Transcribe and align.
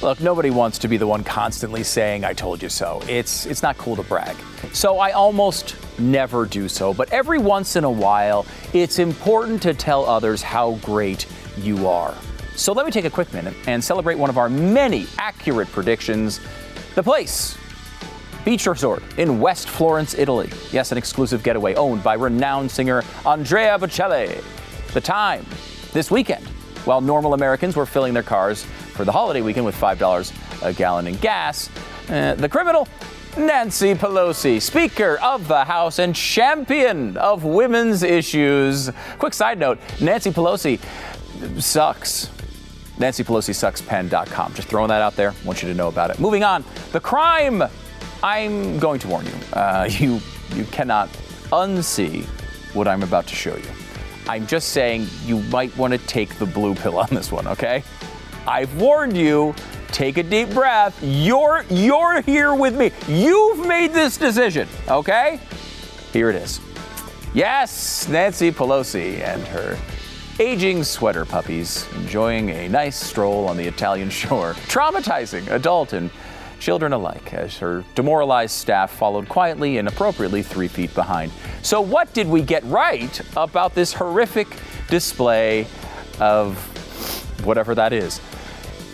Look, 0.00 0.20
nobody 0.20 0.50
wants 0.50 0.78
to 0.78 0.88
be 0.88 0.96
the 0.96 1.08
one 1.08 1.24
constantly 1.24 1.82
saying, 1.82 2.24
I 2.24 2.32
told 2.32 2.62
you 2.62 2.68
so. 2.68 3.02
It's, 3.08 3.46
it's 3.46 3.64
not 3.64 3.76
cool 3.78 3.96
to 3.96 4.04
brag. 4.04 4.36
So 4.72 5.00
I 5.00 5.10
almost 5.10 5.74
never 5.98 6.46
do 6.46 6.68
so. 6.68 6.94
But 6.94 7.12
every 7.12 7.40
once 7.40 7.74
in 7.74 7.82
a 7.82 7.90
while, 7.90 8.46
it's 8.72 9.00
important 9.00 9.60
to 9.62 9.74
tell 9.74 10.04
others 10.04 10.40
how 10.40 10.74
great 10.82 11.26
you 11.56 11.88
are. 11.88 12.14
So 12.54 12.72
let 12.72 12.86
me 12.86 12.92
take 12.92 13.06
a 13.06 13.10
quick 13.10 13.32
minute 13.32 13.54
and 13.66 13.82
celebrate 13.82 14.16
one 14.16 14.30
of 14.30 14.38
our 14.38 14.48
many 14.48 15.08
accurate 15.18 15.66
predictions 15.72 16.40
the 16.94 17.02
place. 17.02 17.58
Beach 18.44 18.66
Resort 18.66 19.02
in 19.18 19.40
West 19.40 19.68
Florence, 19.68 20.14
Italy. 20.14 20.48
Yes, 20.70 20.92
an 20.92 20.98
exclusive 20.98 21.42
getaway 21.42 21.74
owned 21.74 22.04
by 22.04 22.14
renowned 22.14 22.70
singer 22.70 23.02
Andrea 23.26 23.76
Bocelli. 23.76 24.44
The 24.92 25.00
time 25.00 25.44
this 25.92 26.08
weekend, 26.08 26.48
while 26.88 27.02
normal 27.02 27.34
Americans 27.34 27.76
were 27.76 27.84
filling 27.84 28.14
their 28.14 28.22
cars 28.22 28.64
for 28.64 29.04
the 29.04 29.12
holiday 29.12 29.42
weekend 29.42 29.66
with 29.66 29.76
$5 29.76 30.62
a 30.62 30.72
gallon 30.72 31.06
in 31.06 31.14
gas, 31.16 31.68
uh, 32.08 32.34
the 32.34 32.48
criminal 32.48 32.88
Nancy 33.36 33.94
Pelosi, 33.94 34.60
Speaker 34.60 35.18
of 35.22 35.48
the 35.48 35.64
House 35.64 35.98
and 35.98 36.16
champion 36.16 37.14
of 37.18 37.44
women's 37.44 38.02
issues. 38.02 38.90
Quick 39.18 39.34
side 39.34 39.58
note 39.58 39.78
Nancy 40.00 40.30
Pelosi 40.30 40.80
sucks. 41.60 42.30
Nancy 42.98 43.22
Pelosi 43.22 43.54
sucks 43.54 43.82
pen.com. 43.82 44.54
Just 44.54 44.68
throwing 44.68 44.88
that 44.88 45.02
out 45.02 45.14
there. 45.14 45.34
Want 45.44 45.62
you 45.62 45.68
to 45.68 45.74
know 45.74 45.88
about 45.88 46.10
it. 46.10 46.18
Moving 46.18 46.42
on. 46.42 46.64
The 46.92 47.00
crime. 47.00 47.62
I'm 48.22 48.78
going 48.78 48.98
to 49.00 49.08
warn 49.08 49.26
you. 49.26 49.34
Uh, 49.52 49.88
you 49.90 50.20
you 50.54 50.64
cannot 50.64 51.10
unsee 51.52 52.24
what 52.74 52.88
I'm 52.88 53.02
about 53.02 53.26
to 53.26 53.34
show 53.34 53.54
you. 53.54 53.87
I'm 54.28 54.46
just 54.46 54.70
saying 54.70 55.06
you 55.24 55.40
might 55.44 55.74
want 55.76 55.92
to 55.94 55.98
take 55.98 56.34
the 56.38 56.44
blue 56.44 56.74
pill 56.74 56.98
on 56.98 57.08
this 57.10 57.32
one, 57.32 57.46
okay? 57.48 57.82
I've 58.46 58.74
warned 58.80 59.16
you. 59.16 59.54
Take 59.88 60.18
a 60.18 60.22
deep 60.22 60.50
breath. 60.50 60.98
You're 61.02 61.64
you're 61.70 62.20
here 62.20 62.54
with 62.54 62.76
me. 62.76 62.92
You've 63.08 63.66
made 63.66 63.94
this 63.94 64.18
decision, 64.18 64.68
okay? 64.86 65.40
Here 66.12 66.28
it 66.28 66.36
is. 66.36 66.60
Yes, 67.32 68.06
Nancy 68.06 68.52
Pelosi 68.52 69.20
and 69.20 69.42
her 69.48 69.78
aging 70.38 70.84
sweater 70.84 71.24
puppies 71.24 71.88
enjoying 71.96 72.50
a 72.50 72.68
nice 72.68 72.96
stroll 72.96 73.48
on 73.48 73.56
the 73.56 73.66
Italian 73.66 74.10
shore, 74.10 74.52
traumatizing 74.68 75.48
adult 75.50 75.94
and 75.94 76.10
children 76.58 76.92
alike 76.92 77.32
as 77.34 77.58
her 77.58 77.84
demoralized 77.94 78.54
staff 78.54 78.90
followed 78.90 79.28
quietly 79.28 79.78
and 79.78 79.88
appropriately 79.88 80.42
three 80.42 80.68
feet 80.68 80.94
behind. 80.94 81.32
So, 81.62 81.80
what 81.80 82.12
did 82.14 82.28
we 82.28 82.42
get 82.42 82.64
right 82.64 83.20
about 83.36 83.74
this 83.74 83.92
horrific 83.92 84.48
display 84.88 85.66
of 86.20 86.56
whatever 87.44 87.74
that 87.74 87.92
is? 87.92 88.20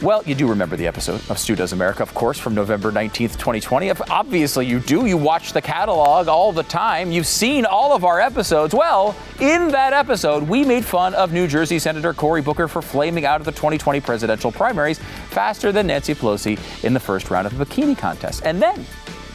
Well, 0.02 0.22
you 0.24 0.34
do 0.34 0.46
remember 0.48 0.76
the 0.76 0.86
episode 0.86 1.22
of 1.30 1.38
Stu 1.38 1.56
Does 1.56 1.72
America, 1.72 2.02
of 2.02 2.12
course, 2.14 2.38
from 2.38 2.54
November 2.54 2.92
19th, 2.92 3.38
2020. 3.38 3.90
Obviously, 4.10 4.66
you 4.66 4.80
do. 4.80 5.06
You 5.06 5.16
watch 5.16 5.52
the 5.52 5.62
catalog 5.62 6.28
all 6.28 6.52
the 6.52 6.64
time. 6.64 7.10
You've 7.10 7.26
seen 7.26 7.64
all 7.64 7.94
of 7.94 8.04
our 8.04 8.20
episodes. 8.20 8.74
Well, 8.74 9.16
in 9.40 9.68
that 9.68 9.92
episode, 9.92 10.42
we 10.42 10.64
made 10.64 10.84
fun 10.84 11.14
of 11.14 11.32
New 11.32 11.46
Jersey 11.46 11.78
Senator 11.78 12.12
Cory 12.12 12.42
Booker 12.42 12.68
for 12.68 12.82
flaming 12.82 13.24
out 13.24 13.40
of 13.40 13.46
the 13.46 13.52
2020 13.52 14.00
presidential 14.00 14.52
primaries 14.52 14.98
faster 15.30 15.72
than 15.72 15.86
Nancy 15.86 16.14
Pelosi 16.14 16.58
in 16.84 16.92
the 16.92 17.00
first 17.00 17.30
round 17.30 17.46
of 17.46 17.56
the 17.56 17.64
bikini 17.64 17.96
contest. 17.96 18.42
And 18.44 18.60
then, 18.60 18.84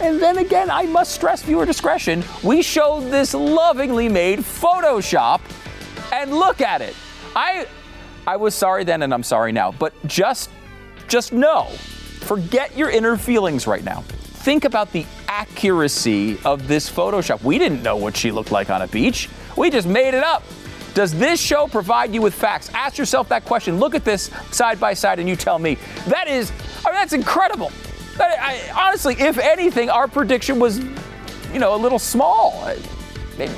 and 0.01 0.21
then 0.21 0.37
again, 0.37 0.69
I 0.69 0.83
must 0.83 1.13
stress 1.13 1.41
viewer 1.41 1.65
discretion. 1.65 2.23
We 2.43 2.61
showed 2.61 3.09
this 3.09 3.33
lovingly 3.33 4.07
made 4.07 4.39
Photoshop, 4.39 5.41
and 6.11 6.31
look 6.31 6.61
at 6.61 6.81
it. 6.81 6.95
I 7.35 7.67
I 8.29 8.35
was 8.35 8.53
sorry 8.53 8.83
then 8.83 9.01
and 9.01 9.11
I'm 9.11 9.23
sorry 9.23 9.51
now, 9.51 9.71
but 9.71 9.91
just 10.05 10.51
just 11.07 11.33
know, 11.33 11.63
forget 11.63 12.77
your 12.77 12.91
inner 12.91 13.17
feelings 13.17 13.65
right 13.65 13.83
now. 13.83 14.01
Think 14.01 14.65
about 14.65 14.91
the 14.91 15.07
accuracy 15.27 16.37
of 16.45 16.67
this 16.67 16.87
Photoshop. 16.87 17.41
We 17.41 17.57
didn't 17.57 17.81
know 17.81 17.95
what 17.95 18.15
she 18.15 18.29
looked 18.29 18.51
like 18.51 18.69
on 18.69 18.83
a 18.83 18.87
beach. 18.87 19.29
We 19.57 19.71
just 19.71 19.87
made 19.87 20.13
it 20.13 20.23
up. 20.23 20.43
Does 20.93 21.11
this 21.17 21.41
show 21.41 21.65
provide 21.65 22.13
you 22.13 22.21
with 22.21 22.35
facts? 22.35 22.69
Ask 22.75 22.99
yourself 22.99 23.29
that 23.29 23.45
question. 23.45 23.79
Look 23.79 23.95
at 23.95 24.05
this 24.05 24.29
side 24.51 24.79
by 24.79 24.93
side 24.93 25.17
and 25.17 25.27
you 25.27 25.35
tell 25.35 25.57
me. 25.57 25.79
That 26.05 26.27
is, 26.27 26.51
I 26.85 26.91
mean, 26.91 26.99
that's 26.99 27.13
incredible. 27.13 27.71
That, 28.17 28.39
I, 28.39 28.69
honestly, 28.79 29.15
if 29.17 29.39
anything, 29.39 29.89
our 29.89 30.07
prediction 30.07 30.59
was, 30.59 30.77
you 31.51 31.57
know, 31.57 31.73
a 31.73 31.79
little 31.81 31.97
small. 31.97 32.71
Maybe 33.39 33.53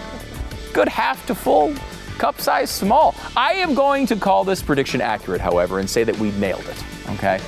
good 0.71 0.87
half 0.87 1.25
to 1.27 1.35
full 1.35 1.75
cup 2.17 2.39
size 2.39 2.69
small. 2.69 3.15
I 3.35 3.53
am 3.53 3.73
going 3.73 4.05
to 4.07 4.15
call 4.15 4.43
this 4.43 4.61
prediction 4.61 5.01
accurate, 5.01 5.41
however, 5.41 5.79
and 5.79 5.89
say 5.89 6.03
that 6.03 6.17
we 6.17 6.31
nailed 6.31 6.67
it. 6.67 6.83
Okay. 7.11 7.39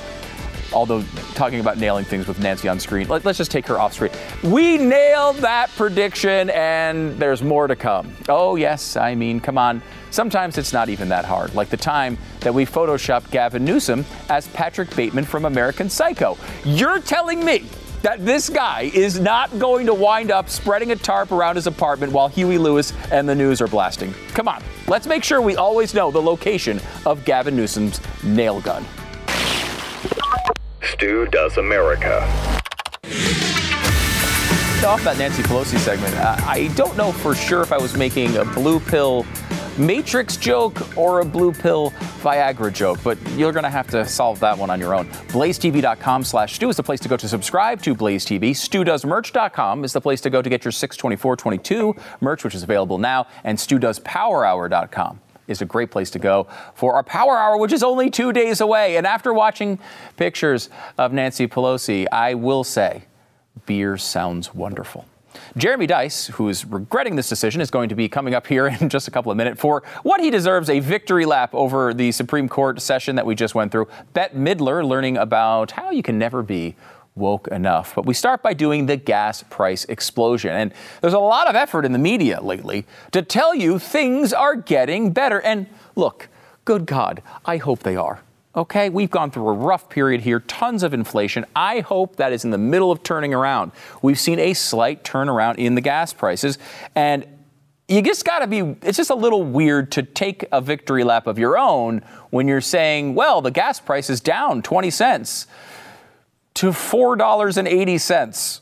Although 0.72 1.02
talking 1.34 1.60
about 1.60 1.78
nailing 1.78 2.04
things 2.04 2.26
with 2.26 2.40
Nancy 2.40 2.68
on 2.68 2.80
screen, 2.80 3.06
let, 3.06 3.24
us 3.24 3.36
just 3.36 3.52
take 3.52 3.66
her 3.68 3.78
off 3.78 3.94
screen. 3.94 4.10
We 4.42 4.76
nailed 4.76 5.36
that 5.36 5.70
prediction, 5.76 6.50
and 6.50 7.16
there's 7.18 7.42
more 7.42 7.68
to 7.68 7.76
come. 7.76 8.12
Oh 8.28 8.56
yes, 8.56 8.96
I 8.96 9.14
mean, 9.14 9.38
come 9.38 9.56
on. 9.56 9.82
Sometimes 10.10 10.58
it's 10.58 10.72
not 10.72 10.88
even 10.88 11.08
that 11.10 11.24
hard. 11.24 11.54
Like 11.54 11.68
the 11.68 11.76
time 11.76 12.18
that 12.40 12.52
we 12.52 12.66
photoshopped 12.66 13.30
Gavin 13.30 13.64
Newsom 13.64 14.04
as 14.28 14.48
Patrick 14.48 14.94
Bateman 14.96 15.24
from 15.24 15.44
American 15.44 15.88
Psycho. 15.88 16.36
You're 16.64 17.00
telling 17.00 17.44
me 17.44 17.66
that 18.04 18.22
this 18.22 18.50
guy 18.50 18.90
is 18.92 19.18
not 19.18 19.58
going 19.58 19.86
to 19.86 19.94
wind 19.94 20.30
up 20.30 20.50
spreading 20.50 20.92
a 20.92 20.96
tarp 20.96 21.32
around 21.32 21.56
his 21.56 21.66
apartment 21.66 22.12
while 22.12 22.28
Huey 22.28 22.58
Lewis 22.58 22.92
and 23.10 23.26
the 23.26 23.34
news 23.34 23.62
are 23.62 23.66
blasting. 23.66 24.12
Come 24.34 24.46
on, 24.46 24.62
let's 24.88 25.06
make 25.06 25.24
sure 25.24 25.40
we 25.40 25.56
always 25.56 25.94
know 25.94 26.10
the 26.10 26.20
location 26.20 26.78
of 27.06 27.24
Gavin 27.24 27.56
Newsom's 27.56 28.02
nail 28.22 28.60
gun. 28.60 28.84
Stu 30.82 31.26
Does 31.28 31.56
America. 31.56 32.18
Off 34.84 35.02
that 35.02 35.16
Nancy 35.16 35.42
Pelosi 35.42 35.78
segment, 35.78 36.14
uh, 36.16 36.36
I 36.40 36.70
don't 36.76 36.94
know 36.98 37.10
for 37.10 37.34
sure 37.34 37.62
if 37.62 37.72
I 37.72 37.78
was 37.78 37.96
making 37.96 38.36
a 38.36 38.44
blue 38.44 38.78
pill 38.80 39.24
Matrix 39.78 40.36
joke 40.36 40.96
or 40.96 41.20
a 41.20 41.24
blue 41.24 41.52
pill 41.52 41.90
Viagra 42.22 42.72
joke, 42.72 42.98
but 43.02 43.18
you're 43.32 43.52
going 43.52 43.64
to 43.64 43.70
have 43.70 43.88
to 43.90 44.06
solve 44.06 44.40
that 44.40 44.56
one 44.56 44.70
on 44.70 44.80
your 44.80 44.94
own. 44.94 45.06
BlazeTV.com 45.28 46.24
slash 46.24 46.54
Stu 46.54 46.68
is 46.68 46.76
the 46.76 46.82
place 46.82 47.00
to 47.00 47.08
go 47.08 47.16
to 47.16 47.28
subscribe 47.28 47.82
to 47.82 47.94
Blaze 47.94 48.24
TV. 48.24 48.50
StuDoesMerch.com 48.50 49.84
is 49.84 49.92
the 49.92 50.00
place 50.00 50.20
to 50.22 50.30
go 50.30 50.40
to 50.42 50.48
get 50.48 50.64
your 50.64 50.72
62422 50.72 51.94
merch, 52.20 52.44
which 52.44 52.54
is 52.54 52.62
available 52.62 52.98
now, 52.98 53.26
and 53.42 53.58
StuDoesPowerHour.com 53.58 55.20
is 55.46 55.60
a 55.60 55.66
great 55.66 55.90
place 55.90 56.10
to 56.10 56.18
go 56.18 56.46
for 56.74 56.94
our 56.94 57.02
Power 57.02 57.36
Hour, 57.36 57.58
which 57.58 57.72
is 57.72 57.82
only 57.82 58.10
two 58.10 58.32
days 58.32 58.60
away. 58.60 58.96
And 58.96 59.06
after 59.06 59.32
watching 59.32 59.78
pictures 60.16 60.70
of 60.98 61.12
Nancy 61.12 61.46
Pelosi, 61.46 62.06
I 62.10 62.34
will 62.34 62.64
say, 62.64 63.04
beer 63.66 63.96
sounds 63.96 64.54
wonderful. 64.54 65.06
Jeremy 65.56 65.86
Dys, 65.86 66.30
who 66.32 66.48
is 66.48 66.64
regretting 66.64 67.16
this 67.16 67.28
decision, 67.28 67.60
is 67.60 67.70
going 67.70 67.88
to 67.88 67.94
be 67.94 68.08
coming 68.08 68.34
up 68.34 68.46
here 68.46 68.66
in 68.80 68.88
just 68.88 69.08
a 69.08 69.10
couple 69.10 69.30
of 69.30 69.38
minutes 69.38 69.60
for 69.60 69.82
what 70.02 70.20
he 70.20 70.30
deserves 70.30 70.70
a 70.70 70.80
victory 70.80 71.24
lap 71.26 71.54
over 71.54 71.94
the 71.94 72.12
Supreme 72.12 72.48
Court 72.48 72.80
session 72.80 73.16
that 73.16 73.26
we 73.26 73.34
just 73.34 73.54
went 73.54 73.72
through. 73.72 73.88
Bette 74.12 74.36
Midler 74.36 74.86
learning 74.86 75.16
about 75.16 75.72
how 75.72 75.90
you 75.90 76.02
can 76.02 76.18
never 76.18 76.42
be 76.42 76.74
woke 77.14 77.48
enough. 77.48 77.94
But 77.94 78.06
we 78.06 78.14
start 78.14 78.42
by 78.42 78.54
doing 78.54 78.86
the 78.86 78.96
gas 78.96 79.42
price 79.44 79.84
explosion. 79.84 80.50
And 80.50 80.74
there's 81.00 81.14
a 81.14 81.18
lot 81.18 81.48
of 81.48 81.54
effort 81.54 81.84
in 81.84 81.92
the 81.92 81.98
media 81.98 82.40
lately 82.40 82.86
to 83.12 83.22
tell 83.22 83.54
you 83.54 83.78
things 83.78 84.32
are 84.32 84.56
getting 84.56 85.12
better. 85.12 85.40
And 85.40 85.66
look, 85.94 86.28
good 86.64 86.86
God, 86.86 87.22
I 87.44 87.58
hope 87.58 87.80
they 87.80 87.96
are. 87.96 88.22
Okay, 88.56 88.88
we've 88.88 89.10
gone 89.10 89.32
through 89.32 89.48
a 89.48 89.52
rough 89.52 89.88
period 89.88 90.20
here, 90.20 90.38
tons 90.38 90.84
of 90.84 90.94
inflation. 90.94 91.44
I 91.56 91.80
hope 91.80 92.16
that 92.16 92.32
is 92.32 92.44
in 92.44 92.50
the 92.50 92.58
middle 92.58 92.92
of 92.92 93.02
turning 93.02 93.34
around. 93.34 93.72
We've 94.00 94.18
seen 94.18 94.38
a 94.38 94.54
slight 94.54 95.02
turnaround 95.02 95.56
in 95.56 95.74
the 95.74 95.80
gas 95.80 96.12
prices, 96.12 96.58
and 96.94 97.26
you 97.88 98.00
just 98.00 98.24
got 98.24 98.38
to 98.38 98.46
be, 98.46 98.60
it's 98.82 98.96
just 98.96 99.10
a 99.10 99.14
little 99.16 99.42
weird 99.42 99.90
to 99.92 100.04
take 100.04 100.44
a 100.52 100.60
victory 100.60 101.02
lap 101.02 101.26
of 101.26 101.36
your 101.36 101.58
own 101.58 102.02
when 102.30 102.46
you're 102.46 102.60
saying, 102.60 103.16
well, 103.16 103.42
the 103.42 103.50
gas 103.50 103.80
price 103.80 104.08
is 104.08 104.20
down 104.20 104.62
20 104.62 104.88
cents 104.88 105.48
to 106.54 106.68
$4.80. 106.68 108.60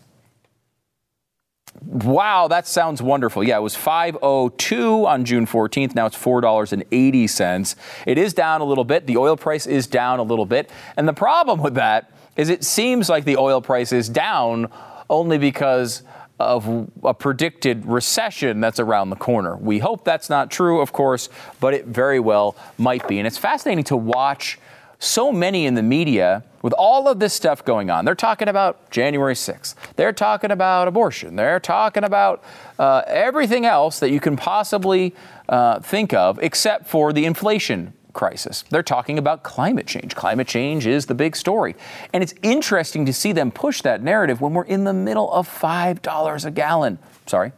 Wow, 1.81 2.49
that 2.49 2.67
sounds 2.67 3.03
wonderful. 3.03 3.43
Yeah, 3.43 3.59
it 3.59 3.63
was 3.63 3.75
502 3.75 5.07
on 5.07 5.25
June 5.25 5.47
14th. 5.47 5.95
Now 5.95 6.07
it's 6.07 6.17
$4.80. 6.17 7.77
It 8.07 8.19
is 8.19 8.35
down 8.35 8.61
a 8.61 8.65
little 8.65 8.85
bit. 8.85 9.07
The 9.07 9.17
oil 9.17 9.37
price 9.37 9.67
is 9.67 9.87
down 9.87 10.19
a 10.19 10.23
little 10.23 10.47
bit. 10.47 10.71
And 10.97 11.09
the 11.09 11.13
problem 11.13 11.61
with 11.61 11.75
that 11.75 12.13
is 12.37 12.49
it 12.49 12.65
seems 12.65 13.09
like 13.09 13.25
the 13.25 13.37
oil 13.37 13.61
price 13.61 13.93
is 13.93 14.09
down 14.09 14.71
only 15.11 15.39
because 15.39 16.03
of 16.39 16.91
a 17.05 17.15
predicted 17.15 17.87
recession 17.87 18.61
that's 18.61 18.81
around 18.81 19.11
the 19.11 19.17
corner. 19.17 19.57
We 19.57 19.79
hope 19.79 20.05
that's 20.05 20.29
not 20.29 20.51
true, 20.51 20.81
of 20.81 20.93
course, 20.93 21.29
but 21.61 21.75
it 21.75 21.87
very 21.87 22.21
well 22.21 22.57
might 22.79 23.07
be. 23.07 23.19
And 23.19 23.27
it's 23.27 23.39
fascinating 23.39 23.85
to 23.85 23.97
watch 23.97 24.59
so 25.03 25.33
many 25.33 25.67
in 25.67 25.75
the 25.75 25.83
media 25.83 26.45
with 26.63 26.73
all 26.75 27.09
of 27.09 27.19
this 27.19 27.35
stuff 27.35 27.65
going 27.65 27.91
on. 27.91 28.05
They're 28.05 28.15
talking 28.15 28.47
about 28.47 28.89
January 28.91 29.35
6th. 29.35 29.75
They're 29.97 30.13
talking 30.13 30.53
about 30.53 30.87
abortion. 30.87 31.35
They're 31.35 31.59
talking 31.59 32.05
about 32.05 32.43
uh, 32.79 33.03
everything 33.07 33.67
else 33.67 33.99
that 33.99 34.11
you 34.11 34.21
can 34.21 34.37
possibly 34.37 35.15
uh, 35.49 35.81
think 35.81 36.15
of 36.15 36.39
except 36.41 36.87
for 36.87 37.13
the 37.13 37.25
inflation 37.25 37.95
crisis. 38.13 38.63
They're 38.71 38.83
talking 38.83 39.19
about 39.19 39.43
climate 39.43 39.87
change. 39.87 40.15
Climate 40.15 40.47
change 40.47 40.87
is 40.87 41.07
the 41.07 41.15
big 41.15 41.35
story. 41.35 41.75
And 42.13 42.23
it's 42.23 42.35
interesting 42.43 43.05
to 43.07 43.13
see 43.13 43.33
them 43.33 43.51
push 43.51 43.83
that 43.83 44.03
narrative 44.03 44.41
when 44.41 44.55
we're 44.55 44.65
in 44.65 44.85
the 44.85 44.93
middle 44.93 45.33
of 45.33 45.49
$5 45.49 46.45
a 46.45 46.51
gallon. 46.53 46.99
Sorry, 47.27 47.53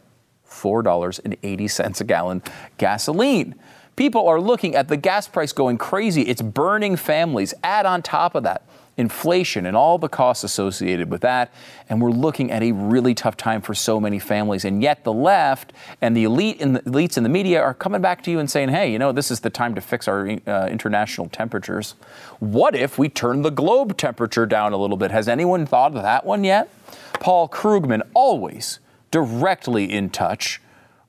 $4.80 0.49 2.01
a 2.01 2.03
gallon 2.05 2.41
gasoline. 2.77 3.55
People 3.95 4.27
are 4.27 4.41
looking 4.41 4.75
at 4.75 4.87
the 4.87 4.97
gas 4.97 5.27
price 5.27 5.53
going 5.53 5.77
crazy. 5.77 6.23
It's 6.23 6.41
burning 6.41 6.95
families. 6.97 7.53
Add 7.63 7.85
on 7.85 8.01
top 8.01 8.35
of 8.35 8.43
that 8.43 8.63
inflation 8.97 9.65
and 9.65 9.75
all 9.75 9.97
the 9.97 10.07
costs 10.07 10.43
associated 10.43 11.09
with 11.09 11.21
that. 11.21 11.53
And 11.89 12.01
we're 12.01 12.11
looking 12.11 12.51
at 12.51 12.63
a 12.63 12.71
really 12.71 13.13
tough 13.13 13.35
time 13.35 13.61
for 13.61 13.73
so 13.73 13.99
many 13.99 14.19
families. 14.19 14.63
And 14.63 14.81
yet 14.81 15.03
the 15.03 15.13
left 15.13 15.73
and 16.01 16.15
the 16.15 16.23
elite 16.23 16.59
the 16.59 16.79
elites 16.81 17.17
in 17.17 17.23
the 17.23 17.29
media 17.29 17.61
are 17.61 17.73
coming 17.73 18.01
back 18.01 18.23
to 18.23 18.31
you 18.31 18.39
and 18.39 18.49
saying, 18.49 18.69
hey, 18.69 18.91
you 18.91 18.99
know, 18.99 19.11
this 19.11 19.31
is 19.31 19.41
the 19.41 19.49
time 19.49 19.75
to 19.75 19.81
fix 19.81 20.07
our 20.07 20.29
uh, 20.47 20.67
international 20.67 21.27
temperatures. 21.29 21.95
What 22.39 22.75
if 22.75 22.97
we 22.97 23.09
turn 23.09 23.41
the 23.41 23.49
globe 23.49 23.97
temperature 23.97 24.45
down 24.45 24.73
a 24.73 24.77
little 24.77 24.97
bit? 24.97 25.11
Has 25.11 25.27
anyone 25.27 25.65
thought 25.65 25.95
of 25.95 26.01
that 26.01 26.25
one 26.25 26.43
yet? 26.43 26.69
Paul 27.13 27.49
Krugman, 27.49 28.01
always 28.13 28.79
directly 29.11 29.91
in 29.91 30.09
touch 30.09 30.61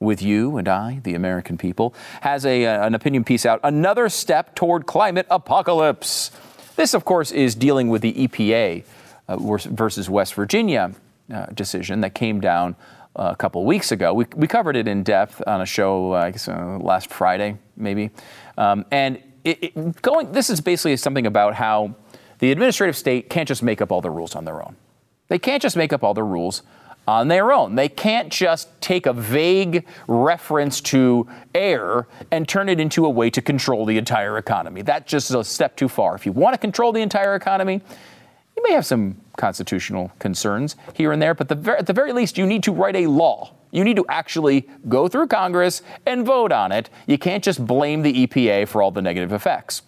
with 0.07 0.23
you 0.23 0.57
and 0.57 0.67
I, 0.69 1.01
the 1.03 1.15
American 1.15 1.59
people, 1.59 1.95
has 2.23 2.47
a, 2.47 2.65
uh, 2.65 2.87
an 2.87 2.95
opinion 2.95 3.25
piece 3.25 3.45
out. 3.45 3.61
Another 3.63 4.09
step 4.09 4.55
toward 4.55 4.87
climate 4.87 5.27
apocalypse. 5.29 6.31
This, 6.77 6.95
of 6.95 7.05
course, 7.05 7.31
is 7.31 7.55
dealing 7.55 7.89
with 7.89 8.01
the 8.01 8.15
EPA 8.15 8.85
uh, 9.29 9.37
versus 9.37 10.09
West 10.09 10.33
Virginia 10.35 10.93
uh, 11.33 11.47
decision 11.47 12.01
that 12.01 12.15
came 12.15 12.41
down 12.41 12.77
a 13.17 13.37
couple 13.37 13.65
weeks 13.65 13.93
ago. 13.93 14.15
We, 14.15 14.27
we 14.35 14.47
covered 14.47 14.77
it 14.77 14.87
in 14.87 15.03
depth 15.03 15.43
on 15.47 15.61
a 15.61 15.67
show, 15.67 16.15
I 16.15 16.31
guess, 16.31 16.49
uh, 16.49 16.79
last 16.81 17.11
Friday, 17.11 17.57
maybe. 17.77 18.11
Um, 18.57 18.85
and 18.91 19.23
it, 19.45 19.59
it 19.63 20.03
going, 20.03 20.33
this 20.33 20.51
is 20.51 20.61
basically 20.61 20.97
something 20.97 21.27
about 21.27 21.55
how 21.55 21.95
the 22.39 22.53
administrative 22.53 22.97
state 22.97 23.31
can't 23.31 23.49
just 23.49 23.63
make 23.63 23.81
up 23.81 23.91
all 23.91 24.01
the 24.01 24.11
rules 24.11 24.35
on 24.35 24.45
their 24.45 24.63
own. 24.63 24.77
They 25.29 25.39
can't 25.39 25.63
just 25.63 25.77
make 25.77 25.93
up 25.93 26.05
all 26.05 26.15
the 26.15 26.23
rules 26.23 26.63
on 27.07 27.29
their 27.29 27.53
own. 27.53 27.75
They 27.75 27.89
can't 27.89 28.31
just 28.31 28.81
take 28.81 29.07
a 29.07 29.13
vague 29.13 29.87
reference 30.09 30.81
to 30.83 31.29
air 31.55 32.09
and 32.31 32.49
turn 32.49 32.69
it 32.69 32.81
into 32.81 33.07
a 33.07 33.11
way 33.11 33.31
to 33.31 33.41
control 33.41 33.87
the 33.87 33.99
entire 33.99 34.39
economy. 34.39 34.83
That 34.83 35.07
just 35.07 35.31
is 35.31 35.37
a 35.37 35.45
step 35.45 35.77
too 35.77 35.89
far. 35.89 36.15
If 36.15 36.27
you 36.27 36.33
want 36.33 36.55
to 36.55 36.59
control 36.59 36.93
the 36.93 37.03
entire 37.03 37.35
economy, 37.35 37.81
you 38.57 38.63
may 38.63 38.73
have 38.73 38.87
some 38.87 39.21
constitutional 39.37 40.11
concerns 40.19 40.77
here 40.95 41.13
and 41.13 41.21
there, 41.21 41.35
but 41.35 41.49
the 41.49 41.77
at 41.79 41.87
the 41.87 41.93
very 41.93 42.13
least, 42.13 42.39
you 42.39 42.47
need 42.47 42.63
to 42.63 42.73
write 42.73 42.97
a 42.97 43.07
law. 43.07 43.53
You 43.71 43.85
need 43.85 43.97
to 43.97 44.07
actually 44.09 44.69
go 44.89 45.09
through 45.09 45.27
Congress 45.27 45.83
and 46.07 46.25
vote 46.25 46.53
on 46.53 46.73
it. 46.73 46.89
You 47.07 47.19
can't 47.19 47.45
just 47.45 47.65
blame 47.67 48.03
the 48.03 48.27
EPA 48.27 48.69
for 48.69 48.81
all 48.81 48.91
the 48.91 49.03
negative 49.03 49.33
effects. 49.33 49.83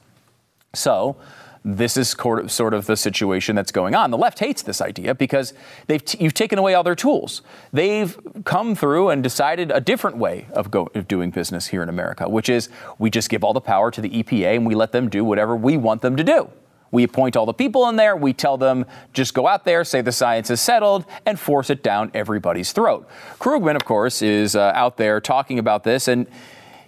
So, 0.74 1.16
this 1.64 1.96
is 1.96 2.10
sort 2.10 2.74
of 2.74 2.86
the 2.86 2.96
situation 2.96 3.56
that's 3.56 3.72
going 3.72 3.94
on. 3.94 4.10
The 4.10 4.18
left 4.18 4.38
hates 4.38 4.62
this 4.62 4.80
idea 4.80 5.14
because 5.14 5.54
they've 5.86 6.04
t- 6.04 6.18
you've 6.22 6.34
taken 6.34 6.58
away 6.58 6.74
all 6.74 6.82
their 6.82 6.94
tools. 6.94 7.42
They've 7.72 8.16
come 8.44 8.74
through 8.74 9.10
and 9.10 9.22
decided 9.22 9.70
a 9.70 9.80
different 9.80 10.16
way 10.16 10.46
of, 10.52 10.70
go- 10.70 10.90
of 10.94 11.08
doing 11.08 11.30
business 11.30 11.66
here 11.66 11.82
in 11.82 11.88
America, 11.88 12.28
which 12.28 12.48
is 12.48 12.68
we 12.98 13.10
just 13.10 13.28
give 13.30 13.44
all 13.44 13.52
the 13.52 13.60
power 13.60 13.90
to 13.90 14.00
the 14.00 14.10
EPA 14.10 14.56
and 14.56 14.66
we 14.66 14.74
let 14.74 14.92
them 14.92 15.08
do 15.08 15.24
whatever 15.24 15.56
we 15.56 15.76
want 15.76 16.02
them 16.02 16.16
to 16.16 16.24
do. 16.24 16.50
We 16.90 17.04
appoint 17.04 17.36
all 17.36 17.46
the 17.46 17.52
people 17.52 17.88
in 17.88 17.96
there. 17.96 18.16
We 18.16 18.32
tell 18.32 18.56
them 18.56 18.86
just 19.12 19.34
go 19.34 19.46
out 19.46 19.64
there, 19.64 19.84
say 19.84 20.00
the 20.00 20.12
science 20.12 20.50
is 20.50 20.60
settled, 20.60 21.04
and 21.26 21.38
force 21.38 21.70
it 21.70 21.82
down 21.82 22.10
everybody's 22.14 22.72
throat. 22.72 23.08
Krugman, 23.38 23.76
of 23.76 23.84
course, 23.84 24.22
is 24.22 24.56
uh, 24.56 24.72
out 24.74 24.96
there 24.96 25.20
talking 25.20 25.58
about 25.58 25.84
this, 25.84 26.08
and 26.08 26.26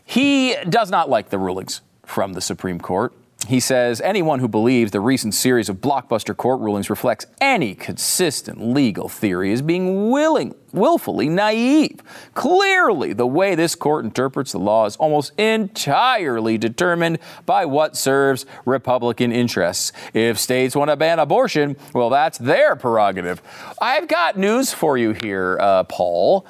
he 0.04 0.56
does 0.68 0.90
not 0.90 1.10
like 1.10 1.28
the 1.28 1.38
rulings 1.38 1.82
from 2.04 2.32
the 2.32 2.40
Supreme 2.40 2.80
Court. 2.80 3.12
He 3.48 3.58
says 3.58 4.00
anyone 4.02 4.38
who 4.38 4.48
believes 4.48 4.92
the 4.92 5.00
recent 5.00 5.34
series 5.34 5.68
of 5.68 5.78
blockbuster 5.78 6.36
court 6.36 6.60
rulings 6.60 6.90
reflects 6.90 7.26
any 7.40 7.74
consistent 7.74 8.62
legal 8.62 9.08
theory 9.08 9.50
is 9.50 9.62
being 9.62 10.10
willing, 10.10 10.54
willfully 10.72 11.28
naive. 11.28 12.00
Clearly, 12.34 13.12
the 13.12 13.26
way 13.26 13.54
this 13.54 13.74
court 13.74 14.04
interprets 14.04 14.52
the 14.52 14.58
law 14.58 14.84
is 14.86 14.94
almost 14.96 15.32
entirely 15.38 16.58
determined 16.58 17.18
by 17.46 17.64
what 17.64 17.96
serves 17.96 18.46
Republican 18.66 19.32
interests. 19.32 19.90
If 20.14 20.38
states 20.38 20.76
want 20.76 20.90
to 20.90 20.96
ban 20.96 21.18
abortion, 21.18 21.76
well, 21.94 22.10
that's 22.10 22.38
their 22.38 22.76
prerogative. 22.76 23.42
I've 23.80 24.06
got 24.06 24.38
news 24.38 24.72
for 24.72 24.96
you 24.96 25.12
here, 25.12 25.58
uh, 25.60 25.84
Paul. 25.84 26.46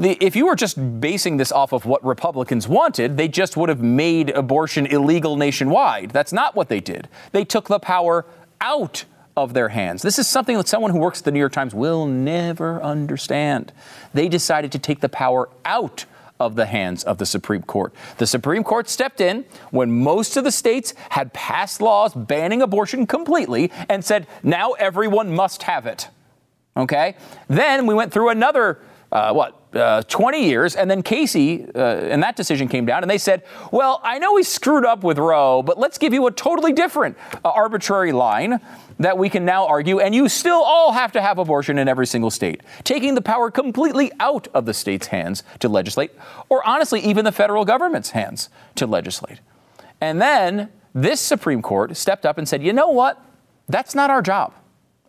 The, 0.00 0.16
if 0.24 0.34
you 0.34 0.46
were 0.46 0.56
just 0.56 1.00
basing 1.00 1.36
this 1.36 1.52
off 1.52 1.72
of 1.72 1.84
what 1.84 2.02
Republicans 2.02 2.66
wanted, 2.66 3.18
they 3.18 3.28
just 3.28 3.54
would 3.58 3.68
have 3.68 3.82
made 3.82 4.30
abortion 4.30 4.86
illegal 4.86 5.36
nationwide. 5.36 6.10
That's 6.10 6.32
not 6.32 6.56
what 6.56 6.70
they 6.70 6.80
did. 6.80 7.06
They 7.32 7.44
took 7.44 7.68
the 7.68 7.78
power 7.78 8.24
out 8.62 9.04
of 9.36 9.52
their 9.52 9.68
hands. 9.68 10.00
This 10.00 10.18
is 10.18 10.26
something 10.26 10.56
that 10.56 10.68
someone 10.68 10.90
who 10.90 10.98
works 10.98 11.18
at 11.18 11.26
the 11.26 11.30
New 11.30 11.38
York 11.38 11.52
Times 11.52 11.74
will 11.74 12.06
never 12.06 12.82
understand. 12.82 13.74
They 14.14 14.26
decided 14.26 14.72
to 14.72 14.78
take 14.78 15.00
the 15.00 15.10
power 15.10 15.50
out 15.66 16.06
of 16.40 16.56
the 16.56 16.64
hands 16.64 17.04
of 17.04 17.18
the 17.18 17.26
Supreme 17.26 17.62
Court. 17.62 17.92
The 18.16 18.26
Supreme 18.26 18.64
Court 18.64 18.88
stepped 18.88 19.20
in 19.20 19.44
when 19.70 19.92
most 19.92 20.38
of 20.38 20.44
the 20.44 20.50
states 20.50 20.94
had 21.10 21.34
passed 21.34 21.82
laws 21.82 22.14
banning 22.14 22.62
abortion 22.62 23.06
completely 23.06 23.70
and 23.90 24.02
said, 24.02 24.26
now 24.42 24.72
everyone 24.72 25.34
must 25.34 25.64
have 25.64 25.84
it. 25.84 26.08
Okay? 26.74 27.16
Then 27.48 27.86
we 27.86 27.92
went 27.92 28.14
through 28.14 28.30
another 28.30 28.80
uh, 29.12 29.32
what, 29.34 29.59
uh, 29.74 30.02
20 30.02 30.44
years. 30.44 30.76
And 30.76 30.90
then 30.90 31.02
Casey, 31.02 31.66
uh, 31.74 31.78
and 31.78 32.22
that 32.22 32.36
decision 32.36 32.68
came 32.68 32.86
down, 32.86 33.02
and 33.02 33.10
they 33.10 33.18
said, 33.18 33.42
well, 33.70 34.00
I 34.02 34.18
know 34.18 34.34
we 34.34 34.42
screwed 34.42 34.84
up 34.84 35.02
with 35.04 35.18
Roe, 35.18 35.62
but 35.62 35.78
let's 35.78 35.98
give 35.98 36.12
you 36.12 36.26
a 36.26 36.30
totally 36.30 36.72
different 36.72 37.16
uh, 37.44 37.50
arbitrary 37.50 38.12
line 38.12 38.60
that 38.98 39.16
we 39.16 39.30
can 39.30 39.44
now 39.46 39.66
argue, 39.66 39.98
and 39.98 40.14
you 40.14 40.28
still 40.28 40.62
all 40.62 40.92
have 40.92 41.12
to 41.12 41.22
have 41.22 41.38
abortion 41.38 41.78
in 41.78 41.88
every 41.88 42.06
single 42.06 42.30
state, 42.30 42.60
taking 42.84 43.14
the 43.14 43.22
power 43.22 43.50
completely 43.50 44.12
out 44.20 44.46
of 44.52 44.66
the 44.66 44.74
state's 44.74 45.06
hands 45.06 45.42
to 45.58 45.68
legislate, 45.68 46.10
or 46.50 46.66
honestly, 46.66 47.00
even 47.00 47.24
the 47.24 47.32
federal 47.32 47.64
government's 47.64 48.10
hands 48.10 48.50
to 48.74 48.86
legislate. 48.86 49.40
And 50.02 50.20
then 50.20 50.68
this 50.94 51.20
Supreme 51.20 51.62
Court 51.62 51.96
stepped 51.96 52.26
up 52.26 52.36
and 52.36 52.46
said, 52.46 52.62
you 52.62 52.72
know 52.72 52.88
what? 52.88 53.22
That's 53.68 53.94
not 53.94 54.10
our 54.10 54.20
job. 54.20 54.52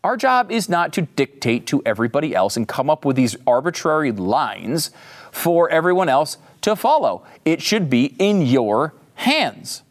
Our 0.03 0.17
job 0.17 0.51
is 0.51 0.67
not 0.67 0.93
to 0.93 1.03
dictate 1.03 1.67
to 1.67 1.81
everybody 1.85 2.33
else 2.33 2.57
and 2.57 2.67
come 2.67 2.89
up 2.89 3.05
with 3.05 3.15
these 3.15 3.35
arbitrary 3.45 4.11
lines 4.11 4.89
for 5.31 5.69
everyone 5.69 6.09
else 6.09 6.37
to 6.61 6.75
follow. 6.75 7.23
It 7.45 7.61
should 7.61 7.89
be 7.89 8.15
in 8.17 8.41
your 8.41 8.93
hands. 9.15 9.83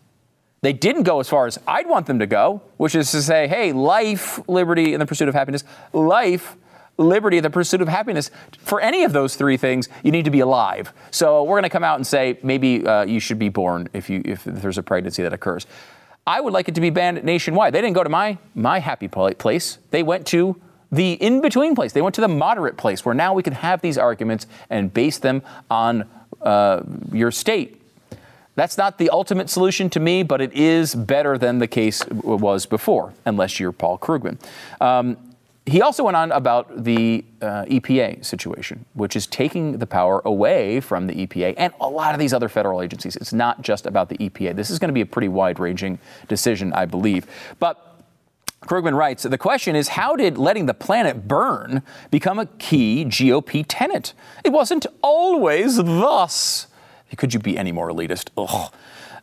They 0.62 0.72
didn't 0.72 1.04
go 1.04 1.20
as 1.20 1.28
far 1.28 1.46
as 1.46 1.58
I'd 1.66 1.86
want 1.86 2.06
them 2.06 2.18
to 2.18 2.26
go, 2.26 2.60
which 2.76 2.94
is 2.94 3.10
to 3.12 3.22
say, 3.22 3.46
hey, 3.48 3.72
life, 3.72 4.40
liberty, 4.48 4.92
and 4.92 5.00
the 5.00 5.06
pursuit 5.06 5.28
of 5.28 5.34
happiness, 5.34 5.64
life, 5.92 6.56
liberty, 6.98 7.38
and 7.38 7.44
the 7.44 7.50
pursuit 7.50 7.80
of 7.80 7.88
happiness. 7.88 8.30
For 8.58 8.80
any 8.80 9.04
of 9.04 9.12
those 9.12 9.36
three 9.36 9.56
things, 9.56 9.88
you 10.02 10.12
need 10.12 10.26
to 10.26 10.30
be 10.30 10.40
alive. 10.40 10.92
So 11.12 11.44
we're 11.44 11.54
going 11.54 11.62
to 11.62 11.70
come 11.70 11.84
out 11.84 11.96
and 11.96 12.06
say 12.06 12.38
maybe 12.42 12.84
uh, 12.86 13.04
you 13.04 13.20
should 13.20 13.38
be 13.38 13.48
born 13.48 13.88
if 13.94 14.10
you 14.10 14.20
if 14.24 14.44
there's 14.44 14.76
a 14.76 14.82
pregnancy 14.82 15.22
that 15.22 15.32
occurs. 15.32 15.66
I 16.26 16.40
would 16.40 16.52
like 16.52 16.68
it 16.68 16.74
to 16.76 16.80
be 16.80 16.90
banned 16.90 17.24
nationwide. 17.24 17.74
They 17.74 17.80
didn't 17.80 17.94
go 17.94 18.04
to 18.04 18.10
my 18.10 18.38
my 18.54 18.78
happy 18.78 19.08
place. 19.08 19.78
They 19.90 20.02
went 20.02 20.26
to 20.28 20.60
the 20.92 21.12
in 21.14 21.40
between 21.40 21.74
place. 21.74 21.92
They 21.92 22.02
went 22.02 22.14
to 22.16 22.20
the 22.20 22.28
moderate 22.28 22.76
place 22.76 23.04
where 23.04 23.14
now 23.14 23.34
we 23.34 23.42
can 23.42 23.52
have 23.52 23.80
these 23.80 23.98
arguments 23.98 24.46
and 24.68 24.92
base 24.92 25.18
them 25.18 25.42
on 25.70 26.08
uh, 26.42 26.82
your 27.12 27.30
state. 27.30 27.80
That's 28.56 28.76
not 28.76 28.98
the 28.98 29.10
ultimate 29.10 29.48
solution 29.48 29.88
to 29.90 30.00
me, 30.00 30.22
but 30.22 30.40
it 30.40 30.52
is 30.52 30.94
better 30.94 31.38
than 31.38 31.58
the 31.58 31.68
case 31.68 32.04
was 32.08 32.66
before, 32.66 33.14
unless 33.24 33.60
you're 33.60 33.72
Paul 33.72 33.96
Krugman. 33.98 34.38
Um, 34.80 35.16
he 35.70 35.82
also 35.82 36.02
went 36.02 36.16
on 36.16 36.32
about 36.32 36.84
the 36.84 37.24
uh, 37.40 37.64
EPA 37.66 38.24
situation, 38.24 38.84
which 38.94 39.14
is 39.14 39.26
taking 39.26 39.78
the 39.78 39.86
power 39.86 40.20
away 40.24 40.80
from 40.80 41.06
the 41.06 41.26
EPA 41.26 41.54
and 41.56 41.72
a 41.80 41.88
lot 41.88 42.12
of 42.12 42.18
these 42.18 42.32
other 42.32 42.48
federal 42.48 42.82
agencies. 42.82 43.14
It's 43.14 43.32
not 43.32 43.62
just 43.62 43.86
about 43.86 44.08
the 44.08 44.18
EPA. 44.18 44.56
This 44.56 44.68
is 44.68 44.80
going 44.80 44.88
to 44.88 44.94
be 44.94 45.00
a 45.00 45.06
pretty 45.06 45.28
wide 45.28 45.60
ranging 45.60 46.00
decision, 46.26 46.72
I 46.72 46.86
believe. 46.86 47.26
But 47.60 48.02
Krugman 48.62 48.96
writes 48.96 49.22
The 49.22 49.38
question 49.38 49.76
is 49.76 49.88
how 49.88 50.16
did 50.16 50.36
letting 50.36 50.66
the 50.66 50.74
planet 50.74 51.28
burn 51.28 51.82
become 52.10 52.40
a 52.40 52.46
key 52.46 53.04
GOP 53.04 53.64
tenet? 53.66 54.12
It 54.44 54.50
wasn't 54.50 54.86
always 55.02 55.76
thus. 55.76 56.66
Could 57.16 57.32
you 57.32 57.40
be 57.40 57.56
any 57.56 57.70
more 57.70 57.90
elitist? 57.90 58.30
Ugh. 58.36 58.72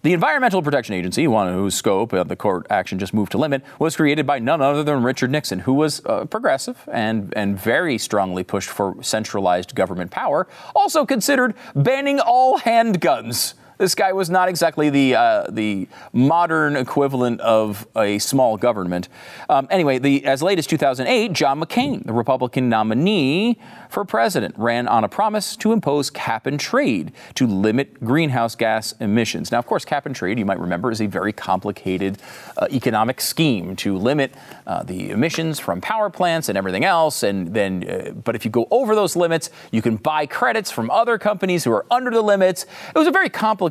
The 0.03 0.13
Environmental 0.13 0.61
Protection 0.61 0.93
Agency, 0.93 1.27
one 1.27 1.51
whose 1.51 1.73
scope 1.75 2.11
the 2.11 2.35
court 2.35 2.67
action 2.69 2.99
just 2.99 3.13
moved 3.13 3.31
to 3.31 3.37
limit, 3.37 3.63
was 3.79 3.95
created 3.95 4.27
by 4.27 4.39
none 4.39 4.61
other 4.61 4.83
than 4.83 5.01
Richard 5.03 5.31
Nixon, 5.31 5.59
who 5.59 5.73
was 5.73 6.05
uh, 6.05 6.25
progressive 6.25 6.87
and, 6.91 7.33
and 7.35 7.59
very 7.59 7.97
strongly 7.97 8.43
pushed 8.43 8.69
for 8.69 8.95
centralized 9.01 9.73
government 9.73 10.11
power, 10.11 10.47
also 10.75 11.05
considered 11.05 11.55
banning 11.75 12.19
all 12.19 12.59
handguns 12.59 13.55
This 13.77 13.93
guy 13.93 14.11
was 14.11 14.29
not 14.29 14.49
exactly 14.49 14.89
the 14.89 15.15
uh, 15.15 15.47
the 15.49 15.87
modern 16.11 16.75
equivalent 16.75 17.39
of 17.41 17.87
a 17.95 18.17
small 18.17 18.57
government. 18.57 19.07
Um, 19.49 19.67
anyway, 19.69 19.99
the, 19.99 20.25
as 20.25 20.41
late 20.41 20.57
as 20.57 20.65
2008, 20.65 21.31
John 21.33 21.59
McCain, 21.59 22.03
the 22.03 22.13
Republican 22.13 22.69
nominee 22.69 23.59
for 23.89 24.03
president, 24.03 24.55
ran 24.57 24.87
on 24.87 25.03
a 25.03 25.09
promise 25.09 25.55
to 25.57 25.71
impose 25.73 26.09
cap 26.09 26.47
and 26.47 26.59
trade 26.59 27.11
to 27.35 27.45
limit 27.45 28.03
greenhouse 28.03 28.55
gas 28.55 28.93
emissions. 28.99 29.51
Now, 29.51 29.59
of 29.59 29.67
course, 29.67 29.85
cap 29.85 30.07
and 30.07 30.15
trade, 30.15 30.39
you 30.39 30.45
might 30.45 30.59
remember, 30.59 30.89
is 30.89 30.99
a 30.99 31.05
very 31.05 31.31
complicated 31.31 32.17
uh, 32.57 32.67
economic 32.71 33.21
scheme 33.21 33.75
to 33.77 33.95
limit 33.95 34.33
uh, 34.65 34.81
the 34.83 35.11
emissions 35.11 35.59
from 35.59 35.81
power 35.81 36.09
plants 36.09 36.49
and 36.49 36.57
everything 36.57 36.83
else. 36.83 37.21
And 37.21 37.53
then, 37.53 37.87
uh, 37.87 38.11
but 38.11 38.35
if 38.35 38.43
you 38.43 38.49
go 38.49 38.67
over 38.71 38.95
those 38.95 39.15
limits, 39.15 39.51
you 39.71 39.83
can 39.83 39.97
buy 39.97 40.25
credits 40.25 40.71
from 40.71 40.89
other 40.89 41.19
companies 41.19 41.63
who 41.63 41.71
are 41.71 41.85
under 41.91 42.09
the 42.09 42.21
limits. 42.21 42.65
It 42.93 42.97
was 42.97 43.07
a 43.07 43.11
very 43.11 43.29
complicated 43.29 43.66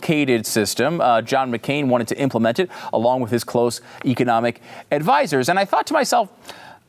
system. 0.47 1.01
Uh, 1.01 1.23
John 1.23 1.51
McCain 1.51 1.89
wanted 1.89 2.09
to 2.09 2.19
implement 2.19 2.59
it 2.59 2.71
along 2.93 3.21
with 3.21 3.31
his 3.31 3.45
close 3.45 3.81
economic 4.05 4.61
advisors. 4.91 5.49
And 5.49 5.59
I 5.59 5.65
thought 5.65 5.87
to 5.89 5.93
myself, 5.93 6.31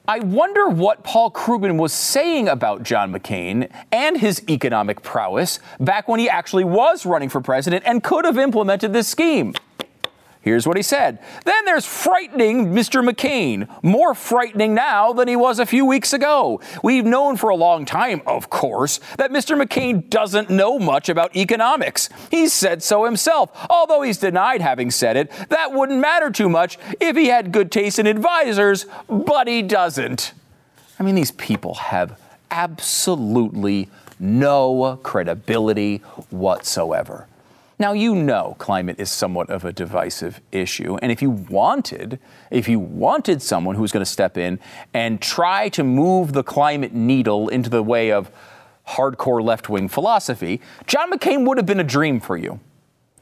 I 0.09 0.19
wonder 0.19 0.69
what 0.69 1.03
Paul 1.03 1.31
Krugman 1.31 1.77
was 1.77 1.91
saying 1.91 2.47
about 2.47 2.83
John 2.83 3.11
McCain 3.11 3.69
and 3.91 4.17
his 4.17 4.41
economic 4.49 5.01
prowess 5.01 5.59
back 5.81 6.07
when 6.07 6.19
he 6.19 6.29
actually 6.29 6.63
was 6.63 7.05
running 7.05 7.27
for 7.27 7.41
president 7.41 7.83
and 7.85 8.01
could 8.01 8.23
have 8.23 8.37
implemented 8.37 8.93
this 8.93 9.09
scheme. 9.09 9.53
Here's 10.47 10.65
what 10.65 10.77
he 10.77 10.81
said. 10.81 11.19
Then 11.43 11.65
there's 11.65 11.85
frightening 11.85 12.67
Mr. 12.67 13.05
McCain. 13.05 13.67
More 13.83 14.15
frightening 14.15 14.73
now 14.73 15.11
than 15.11 15.27
he 15.27 15.35
was 15.35 15.59
a 15.59 15.65
few 15.65 15.85
weeks 15.85 16.13
ago. 16.13 16.61
We've 16.81 17.03
known 17.03 17.35
for 17.35 17.49
a 17.49 17.55
long 17.57 17.83
time, 17.83 18.21
of 18.25 18.49
course, 18.49 19.01
that 19.17 19.29
Mr. 19.29 19.61
McCain 19.61 20.09
doesn't 20.09 20.49
know 20.49 20.79
much 20.79 21.09
about 21.09 21.35
economics. 21.35 22.07
He's 22.31 22.53
said 22.53 22.81
so 22.81 23.03
himself, 23.03 23.51
although 23.69 24.03
he's 24.03 24.19
denied 24.19 24.61
having 24.61 24.89
said 24.89 25.17
it. 25.17 25.31
That 25.49 25.73
wouldn't 25.73 25.99
matter 25.99 26.31
too 26.31 26.47
much 26.47 26.77
if 27.01 27.17
he 27.17 27.25
had 27.25 27.51
good 27.51 27.69
taste 27.69 27.99
in 27.99 28.07
advisors, 28.07 28.85
but 29.09 29.49
he 29.49 29.61
doesn't. 29.61 30.31
I 30.97 31.03
mean, 31.03 31.15
these 31.15 31.31
people 31.31 31.73
have 31.73 32.17
absolutely 32.51 33.89
no 34.17 34.97
credibility 35.03 35.97
whatsoever. 36.29 37.26
Now, 37.79 37.93
you 37.93 38.15
know 38.15 38.55
climate 38.57 38.99
is 38.99 39.11
somewhat 39.11 39.51
of 39.51 39.63
a 39.63 39.71
divisive 39.71 40.41
issue. 40.51 40.97
And 40.99 41.11
if 41.11 41.21
you 41.21 41.29
wanted, 41.29 42.19
if 42.49 42.67
you 42.67 42.79
wanted 42.79 43.39
someone 43.41 43.75
who's 43.75 43.91
going 43.91 44.01
to 44.01 44.11
step 44.11 44.35
in 44.35 44.59
and 44.95 45.21
try 45.21 45.69
to 45.69 45.83
move 45.83 46.33
the 46.33 46.43
climate 46.43 46.93
needle 46.93 47.49
into 47.49 47.69
the 47.69 47.83
way 47.83 48.11
of 48.11 48.31
hardcore 48.87 49.43
left 49.43 49.69
wing 49.69 49.87
philosophy, 49.89 50.59
John 50.87 51.11
McCain 51.11 51.45
would 51.45 51.57
have 51.57 51.67
been 51.67 51.79
a 51.79 51.83
dream 51.83 52.19
for 52.19 52.35
you. 52.35 52.59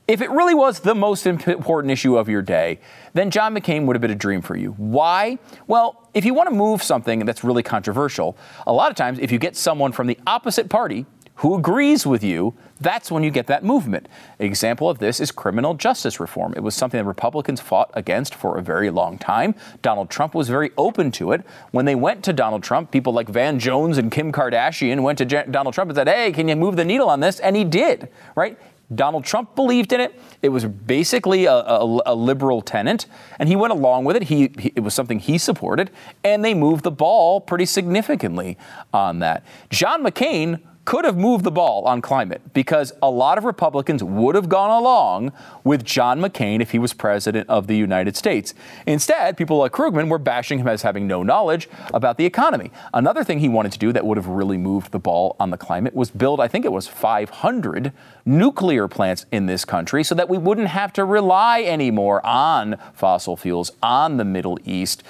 If 0.07 0.21
it 0.21 0.29
really 0.29 0.53
was 0.53 0.79
the 0.79 0.95
most 0.95 1.25
important 1.25 1.91
issue 1.91 2.15
of 2.15 2.29
your 2.29 2.43
day, 2.43 2.79
then 3.13 3.31
John 3.31 3.55
McCain 3.55 3.85
would 3.85 3.95
have 3.95 4.01
been 4.01 4.11
a 4.11 4.15
dream 4.15 4.41
for 4.41 4.55
you. 4.55 4.71
Why? 4.77 5.39
Well, 5.67 6.09
if 6.13 6.23
you 6.23 6.33
want 6.33 6.47
to 6.47 6.55
move 6.55 6.81
something 6.81 7.25
that's 7.25 7.43
really 7.43 7.63
controversial, 7.63 8.37
a 8.67 8.71
lot 8.71 8.91
of 8.91 8.95
times 8.95 9.17
if 9.19 9.31
you 9.31 9.39
get 9.39 9.57
someone 9.57 9.91
from 9.91 10.07
the 10.07 10.17
opposite 10.27 10.69
party 10.69 11.07
who 11.35 11.55
agrees 11.55 12.05
with 12.05 12.23
you, 12.23 12.53
that's 12.79 13.11
when 13.11 13.23
you 13.23 13.29
get 13.29 13.47
that 13.47 13.63
movement. 13.63 14.07
An 14.39 14.45
example 14.45 14.89
of 14.89 14.99
this 14.99 15.19
is 15.19 15.31
criminal 15.31 15.73
justice 15.73 16.19
reform. 16.19 16.53
It 16.55 16.63
was 16.63 16.75
something 16.75 16.97
that 16.97 17.05
Republicans 17.05 17.59
fought 17.59 17.91
against 17.93 18.33
for 18.35 18.57
a 18.57 18.61
very 18.61 18.89
long 18.89 19.17
time. 19.17 19.55
Donald 19.81 20.09
Trump 20.09 20.33
was 20.33 20.47
very 20.49 20.71
open 20.77 21.11
to 21.11 21.31
it. 21.31 21.43
When 21.71 21.85
they 21.85 21.95
went 21.95 22.23
to 22.25 22.33
Donald 22.33 22.63
Trump, 22.63 22.91
people 22.91 23.13
like 23.13 23.27
Van 23.27 23.59
Jones 23.59 23.97
and 23.97 24.11
Kim 24.11 24.31
Kardashian 24.31 25.01
went 25.03 25.17
to 25.17 25.25
Donald 25.25 25.73
Trump 25.73 25.89
and 25.89 25.97
said, 25.97 26.07
"Hey, 26.07 26.31
can 26.31 26.47
you 26.47 26.55
move 26.55 26.75
the 26.75 26.85
needle 26.85 27.09
on 27.09 27.19
this?" 27.19 27.39
And 27.39 27.55
he 27.55 27.63
did, 27.63 28.09
right? 28.35 28.57
Donald 28.93 29.25
Trump 29.25 29.55
believed 29.55 29.93
in 29.93 29.99
it. 29.99 30.19
It 30.41 30.49
was 30.49 30.65
basically 30.65 31.45
a, 31.45 31.53
a, 31.53 32.01
a 32.05 32.15
liberal 32.15 32.61
tenant, 32.61 33.07
and 33.39 33.49
he 33.49 33.55
went 33.55 33.73
along 33.73 34.05
with 34.05 34.15
it. 34.15 34.23
He, 34.23 34.51
he, 34.59 34.71
it 34.75 34.81
was 34.81 34.93
something 34.93 35.17
he 35.17 35.37
supported, 35.37 35.89
and 36.23 36.45
they 36.45 36.53
moved 36.53 36.83
the 36.83 36.91
ball 36.91 37.41
pretty 37.41 37.65
significantly 37.65 38.57
on 38.93 39.19
that. 39.19 39.43
John 39.71 40.03
McCain 40.03 40.61
could 40.85 41.03
have 41.03 41.17
moved 41.17 41.43
the 41.43 41.51
ball 41.51 41.83
on 41.85 42.01
climate 42.01 42.41
because 42.53 42.93
a 43.01 43.09
lot 43.09 43.37
of 43.37 43.43
Republicans 43.43 44.03
would 44.03 44.35
have 44.35 44.47
gone 44.47 44.69
along 44.69 45.33
with 45.63 45.83
John 45.83 46.21
McCain 46.21 46.61
if 46.61 46.71
he 46.71 46.79
was 46.79 46.93
president 46.93 47.49
of 47.49 47.67
the 47.67 47.75
United 47.75 48.15
States. 48.15 48.53
Instead, 48.85 49.35
people 49.35 49.57
like 49.57 49.71
Krugman 49.71 50.09
were 50.09 50.19
bashing 50.19 50.59
him 50.59 50.67
as 50.67 50.83
having 50.83 51.07
no 51.07 51.23
knowledge 51.23 51.67
about 51.93 52.17
the 52.17 52.25
economy. 52.25 52.71
Another 52.93 53.23
thing 53.23 53.39
he 53.39 53.49
wanted 53.49 53.71
to 53.71 53.79
do 53.79 53.91
that 53.91 54.05
would 54.05 54.17
have 54.17 54.27
really 54.27 54.57
moved 54.57 54.91
the 54.91 54.99
ball 54.99 55.35
on 55.39 55.49
the 55.49 55.57
climate 55.57 55.95
was 55.95 56.11
build, 56.11 56.39
I 56.39 56.47
think 56.47 56.65
it 56.65 56.71
was 56.71 56.87
500 56.87 57.91
nuclear 58.25 58.87
plants 58.87 59.25
in 59.31 59.47
this 59.47 59.65
country 59.65 60.03
so 60.03 60.15
that 60.15 60.29
we 60.29 60.37
wouldn't 60.37 60.67
have 60.67 60.93
to 60.93 61.05
rely 61.05 61.63
anymore 61.63 62.25
on 62.25 62.77
fossil 62.93 63.35
fuels, 63.35 63.71
on 63.81 64.17
the 64.17 64.25
Middle 64.25 64.59
East. 64.65 65.03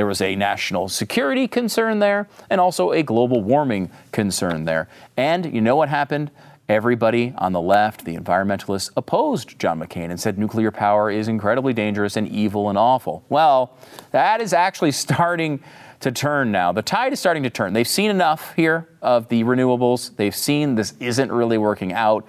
There 0.00 0.06
was 0.06 0.22
a 0.22 0.34
national 0.34 0.88
security 0.88 1.46
concern 1.46 1.98
there 1.98 2.26
and 2.48 2.58
also 2.58 2.92
a 2.92 3.02
global 3.02 3.42
warming 3.42 3.90
concern 4.12 4.64
there. 4.64 4.88
And 5.18 5.52
you 5.54 5.60
know 5.60 5.76
what 5.76 5.90
happened? 5.90 6.30
Everybody 6.70 7.34
on 7.36 7.52
the 7.52 7.60
left, 7.60 8.06
the 8.06 8.16
environmentalists, 8.16 8.90
opposed 8.96 9.58
John 9.58 9.78
McCain 9.78 10.08
and 10.08 10.18
said 10.18 10.38
nuclear 10.38 10.70
power 10.70 11.10
is 11.10 11.28
incredibly 11.28 11.74
dangerous 11.74 12.16
and 12.16 12.26
evil 12.28 12.70
and 12.70 12.78
awful. 12.78 13.26
Well, 13.28 13.76
that 14.12 14.40
is 14.40 14.54
actually 14.54 14.92
starting 15.06 15.62
to 16.00 16.10
turn 16.10 16.50
now. 16.50 16.72
The 16.72 16.80
tide 16.80 17.12
is 17.12 17.20
starting 17.20 17.42
to 17.42 17.50
turn. 17.50 17.74
They've 17.74 17.86
seen 17.86 18.10
enough 18.10 18.54
here 18.54 18.88
of 19.02 19.28
the 19.28 19.44
renewables. 19.44 20.16
They've 20.16 20.34
seen 20.34 20.76
this 20.76 20.94
isn't 20.98 21.30
really 21.30 21.58
working 21.58 21.92
out 21.92 22.26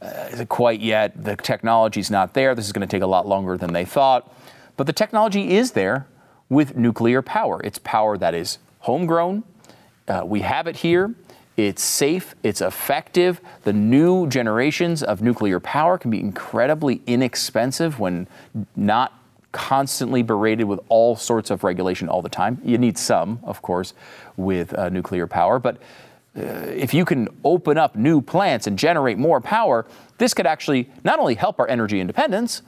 uh, 0.00 0.46
quite 0.48 0.80
yet. 0.80 1.22
The 1.22 1.36
technology's 1.36 2.10
not 2.10 2.32
there. 2.32 2.54
This 2.54 2.64
is 2.64 2.72
going 2.72 2.88
to 2.88 2.90
take 2.90 3.02
a 3.02 3.06
lot 3.06 3.28
longer 3.28 3.58
than 3.58 3.74
they 3.74 3.84
thought. 3.84 4.34
But 4.78 4.86
the 4.86 4.94
technology 4.94 5.50
is 5.58 5.72
there 5.72 6.06
with 6.50 6.76
nuclear 6.76 7.22
power. 7.22 7.60
It's 7.64 7.78
power 7.78 8.18
that 8.18 8.34
is 8.34 8.58
homegrown. 8.80 9.44
Uh, 10.06 10.22
we 10.26 10.40
have 10.40 10.66
it 10.66 10.76
here. 10.76 11.14
It's 11.56 11.82
safe, 11.82 12.34
it's 12.42 12.60
effective. 12.60 13.40
The 13.64 13.72
new 13.72 14.26
generations 14.28 15.02
of 15.02 15.22
nuclear 15.22 15.60
power 15.60 15.98
can 15.98 16.10
be 16.10 16.20
incredibly 16.20 17.02
inexpensive 17.06 17.98
when 17.98 18.26
not 18.76 19.12
constantly 19.52 20.22
berated 20.22 20.66
with 20.66 20.80
all 20.88 21.16
sorts 21.16 21.50
of 21.50 21.64
regulation 21.64 22.08
all 22.08 22.22
the 22.22 22.28
time. 22.28 22.60
You 22.64 22.78
need 22.78 22.96
some, 22.96 23.40
of 23.42 23.62
course, 23.62 23.94
with 24.36 24.72
uh, 24.74 24.88
nuclear 24.88 25.26
power, 25.26 25.58
but 25.58 25.76
uh, 26.36 26.40
if 26.40 26.94
you 26.94 27.04
can 27.04 27.28
open 27.44 27.76
up 27.76 27.96
new 27.96 28.20
plants 28.20 28.66
and 28.66 28.78
generate 28.78 29.18
more 29.18 29.40
power, 29.40 29.86
this 30.18 30.32
could 30.32 30.46
actually 30.46 30.88
not 31.02 31.18
only 31.18 31.34
help 31.34 31.58
our 31.58 31.68
energy 31.68 32.00
independence, 32.00 32.62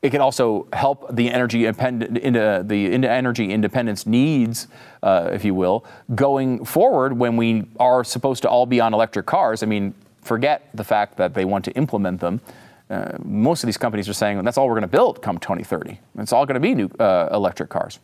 it 0.00 0.10
can 0.10 0.20
also 0.20 0.68
help 0.72 1.14
the 1.14 1.30
energy 1.30 1.66
into 1.66 2.62
the 2.64 3.08
energy 3.08 3.50
independence 3.52 4.06
needs, 4.06 4.68
uh, 5.02 5.30
if 5.32 5.44
you 5.44 5.54
will, 5.54 5.84
going 6.14 6.64
forward 6.64 7.18
when 7.18 7.36
we 7.36 7.64
are 7.80 8.04
supposed 8.04 8.42
to 8.42 8.48
all 8.48 8.64
be 8.64 8.80
on 8.80 8.94
electric 8.94 9.26
cars. 9.26 9.62
I 9.62 9.66
mean, 9.66 9.94
forget 10.22 10.68
the 10.72 10.84
fact 10.84 11.16
that 11.16 11.34
they 11.34 11.44
want 11.44 11.64
to 11.64 11.72
implement 11.72 12.20
them. 12.20 12.40
Uh, 12.88 13.18
most 13.24 13.62
of 13.62 13.66
these 13.66 13.76
companies 13.76 14.08
are 14.08 14.14
saying 14.14 14.42
that's 14.44 14.56
all 14.56 14.66
we're 14.68 14.74
going 14.74 14.82
to 14.82 14.88
build 14.88 15.20
come 15.20 15.38
2030. 15.38 15.98
It's 16.18 16.32
all 16.32 16.46
going 16.46 16.54
to 16.54 16.60
be 16.60 16.74
new 16.74 16.90
uh, 17.00 17.28
electric 17.32 17.68
cars. 17.68 17.98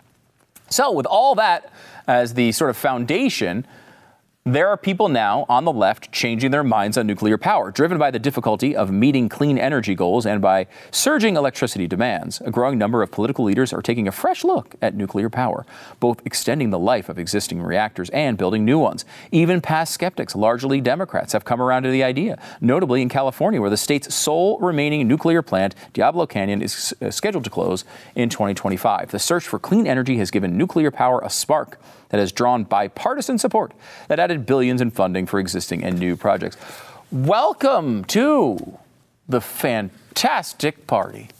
So, 0.70 0.90
with 0.92 1.06
all 1.06 1.36
that 1.36 1.72
as 2.08 2.34
the 2.34 2.50
sort 2.52 2.70
of 2.70 2.76
foundation, 2.76 3.66
there 4.46 4.68
are 4.68 4.76
people 4.76 5.08
now 5.08 5.46
on 5.48 5.64
the 5.64 5.72
left 5.72 6.12
changing 6.12 6.50
their 6.50 6.62
minds 6.62 6.98
on 6.98 7.06
nuclear 7.06 7.38
power, 7.38 7.70
driven 7.70 7.96
by 7.96 8.10
the 8.10 8.18
difficulty 8.18 8.76
of 8.76 8.90
meeting 8.90 9.26
clean 9.26 9.56
energy 9.56 9.94
goals 9.94 10.26
and 10.26 10.42
by 10.42 10.66
surging 10.90 11.34
electricity 11.34 11.86
demands. 11.86 12.42
A 12.42 12.50
growing 12.50 12.76
number 12.76 13.02
of 13.02 13.10
political 13.10 13.46
leaders 13.46 13.72
are 13.72 13.80
taking 13.80 14.06
a 14.06 14.12
fresh 14.12 14.44
look 14.44 14.74
at 14.82 14.94
nuclear 14.94 15.30
power, 15.30 15.64
both 15.98 16.20
extending 16.26 16.68
the 16.68 16.78
life 16.78 17.08
of 17.08 17.18
existing 17.18 17.62
reactors 17.62 18.10
and 18.10 18.36
building 18.36 18.66
new 18.66 18.78
ones. 18.78 19.06
Even 19.32 19.62
past 19.62 19.94
skeptics, 19.94 20.36
largely 20.36 20.78
Democrats, 20.78 21.32
have 21.32 21.46
come 21.46 21.62
around 21.62 21.84
to 21.84 21.90
the 21.90 22.04
idea, 22.04 22.38
notably 22.60 23.00
in 23.00 23.08
California, 23.08 23.62
where 23.62 23.70
the 23.70 23.78
state's 23.78 24.14
sole 24.14 24.58
remaining 24.58 25.08
nuclear 25.08 25.40
plant, 25.40 25.74
Diablo 25.94 26.26
Canyon, 26.26 26.60
is 26.60 26.92
uh, 27.00 27.10
scheduled 27.10 27.44
to 27.44 27.50
close 27.50 27.86
in 28.14 28.28
2025. 28.28 29.10
The 29.10 29.18
search 29.18 29.48
for 29.48 29.58
clean 29.58 29.86
energy 29.86 30.18
has 30.18 30.30
given 30.30 30.58
nuclear 30.58 30.90
power 30.90 31.22
a 31.24 31.30
spark 31.30 31.78
that 32.14 32.20
has 32.20 32.30
drawn 32.30 32.62
bipartisan 32.62 33.36
support 33.38 33.72
that 34.06 34.20
added 34.20 34.46
billions 34.46 34.80
in 34.80 34.88
funding 34.88 35.26
for 35.26 35.40
existing 35.40 35.82
and 35.82 35.98
new 35.98 36.14
projects. 36.14 36.56
Welcome 37.10 38.04
to 38.04 38.78
the 39.28 39.40
fantastic 39.40 40.86
party. 40.86 41.30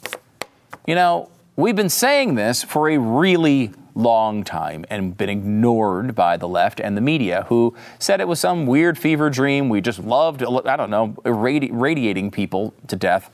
You 0.85 0.97
know, 0.97 1.31
we've 1.55 1.77
been 1.77 1.89
saying 1.89 2.35
this 2.35 2.65
for 2.65 2.91
a 2.91 2.99
really 2.99 3.71
long 3.95 4.43
time 4.43 4.85
and 4.91 5.17
been 5.17 5.29
ignored 5.29 6.17
by 6.17 6.37
the 6.37 6.49
left 6.49 6.81
and 6.81 6.97
the 6.97 7.01
media, 7.01 7.47
who 7.49 7.77
said 8.01 8.21
it 8.21 8.27
was 8.27 8.41
some 8.41 8.67
weird 8.67 8.99
fever 8.99 9.31
dream. 9.31 9.69
We 9.69 9.81
just 9.81 10.01
loved, 10.01 10.43
I 10.43 10.77
don't 10.77 10.91
know, 10.91 11.15
irradi- 11.25 11.71
radiating 11.73 12.33
people 12.33 12.75
to 12.89 12.97
death. 12.97 13.31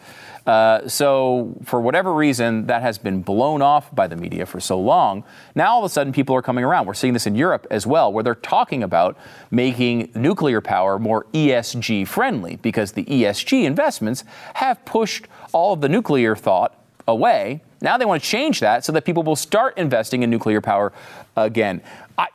Uh, 0.47 0.89
so, 0.89 1.55
for 1.65 1.81
whatever 1.81 2.15
reason, 2.15 2.67
that 2.67 2.83
has 2.83 2.99
been 2.99 3.23
blown 3.23 3.61
off 3.63 3.95
by 3.95 4.07
the 4.07 4.17
media 4.17 4.47
for 4.47 4.59
so 4.59 4.81
long. 4.81 5.23
Now, 5.55 5.73
all 5.73 5.79
of 5.81 5.85
a 5.85 5.89
sudden, 5.89 6.13
people 6.13 6.35
are 6.35 6.43
coming 6.43 6.65
around. 6.65 6.87
We're 6.87 6.95
seeing 6.95 7.13
this 7.13 7.27
in 7.27 7.35
Europe 7.35 7.67
as 7.71 7.87
well, 7.87 8.13
where 8.13 8.25
they're 8.25 8.35
talking 8.35 8.83
about 8.83 9.19
making 9.51 10.11
nuclear 10.15 10.61
power 10.61 10.99
more 10.99 11.27
ESG 11.35 12.09
friendly 12.09 12.57
because 12.57 12.93
the 12.93 13.05
ESG 13.05 13.65
investments 13.65 14.25
have 14.55 14.83
pushed 14.85 15.27
all 15.53 15.75
of 15.75 15.81
the 15.81 15.89
nuclear 15.89 16.35
thought 16.35 16.75
away. 17.07 17.61
Now 17.83 17.97
they 17.97 18.05
want 18.05 18.23
to 18.23 18.29
change 18.29 18.61
that 18.61 18.85
so 18.85 18.93
that 18.93 19.05
people 19.05 19.23
will 19.23 19.37
start 19.37 19.77
investing 19.77 20.23
in 20.23 20.31
nuclear 20.31 20.61
power 20.61 20.93
again. 21.37 21.83
I, 22.17 22.29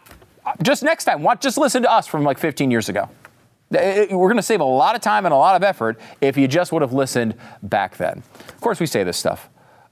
just 0.62 0.84
next 0.84 1.06
time, 1.06 1.26
just 1.40 1.58
listen 1.58 1.84
to 1.84 1.92
us 1.92 2.08
from 2.08 2.24
like 2.24 2.38
15 2.38 2.70
years 2.72 2.90
ago. 2.90 3.10
We're 3.72 4.08
going 4.08 4.36
to 4.38 4.44
save 4.44 4.62
a 4.62 4.64
lot 4.64 4.96
of 4.96 5.02
time 5.02 5.26
and 5.26 5.34
a 5.34 5.38
lot 5.38 5.56
of 5.56 5.64
effort 5.64 6.00
if 6.22 6.38
you 6.38 6.48
just 6.48 6.72
would 6.72 6.82
have 6.82 6.94
listened 6.94 7.36
back 7.64 7.98
then. 7.98 8.24
Of 8.48 8.62
course, 8.62 8.80
we 8.80 8.86
say 8.86 9.04
this 9.04 9.18
stuff 9.18 9.50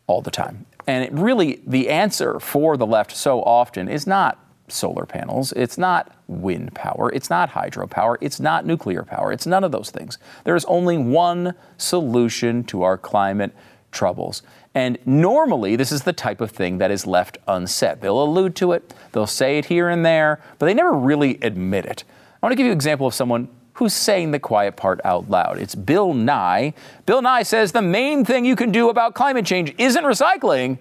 all 0.08 0.22
the 0.22 0.32
time. 0.32 0.66
And 0.86 1.04
it 1.04 1.12
really, 1.14 1.62
the 1.66 1.90
answer 1.90 2.40
for 2.40 2.78
the 2.78 2.86
left 2.86 3.16
so 3.16 3.42
often 3.42 3.88
is 3.88 4.06
not 4.06 4.40
solar 4.68 5.06
panels, 5.06 5.52
it's 5.54 5.78
not 5.78 6.16
wind 6.28 6.74
power, 6.74 7.12
it's 7.14 7.30
not 7.30 7.52
hydropower, 7.52 8.18
it's 8.22 8.40
not 8.40 8.66
nuclear 8.66 9.04
power, 9.04 9.32
it's 9.32 9.46
none 9.46 9.64
of 9.64 9.72
those 9.72 9.92
things. 9.92 10.18
There 10.44 10.56
is 10.56 10.66
only 10.66 10.98
one 10.98 11.54
solution 11.78 12.64
to 12.66 12.84
our 12.84 12.98
climate 12.98 13.54
troubles. 13.92 14.42
And 14.74 14.98
normally, 15.06 15.76
this 15.76 15.92
is 15.92 16.04
the 16.04 16.14
type 16.14 16.42
of 16.42 16.52
thing 16.52 16.80
that 16.80 16.92
is 16.92 17.06
left 17.06 17.38
unsaid. 17.48 18.02
They'll 18.02 18.24
allude 18.24 18.56
to 18.58 18.72
it, 18.72 18.94
they'll 19.12 19.28
say 19.28 19.58
it 19.58 19.66
here 19.66 19.90
and 19.90 20.06
there, 20.06 20.42
but 20.58 20.66
they 20.66 20.74
never 20.74 20.94
really 20.94 21.38
admit 21.42 21.86
it. 21.86 22.04
I 22.42 22.46
want 22.46 22.52
to 22.54 22.56
give 22.56 22.66
you 22.66 22.72
an 22.72 22.78
example 22.78 23.06
of 23.06 23.14
someone 23.14 23.48
who's 23.74 23.94
saying 23.94 24.32
the 24.32 24.40
quiet 24.40 24.76
part 24.76 25.00
out 25.04 25.30
loud. 25.30 25.58
It's 25.58 25.76
Bill 25.76 26.14
Nye. 26.14 26.74
Bill 27.06 27.22
Nye 27.22 27.44
says 27.44 27.72
the 27.72 27.82
main 27.82 28.24
thing 28.24 28.46
you 28.46 28.56
can 28.56 28.72
do 28.72 28.90
about 28.90 29.14
climate 29.16 29.46
change 29.46 29.74
isn't 29.78 30.04
recycling, 30.04 30.78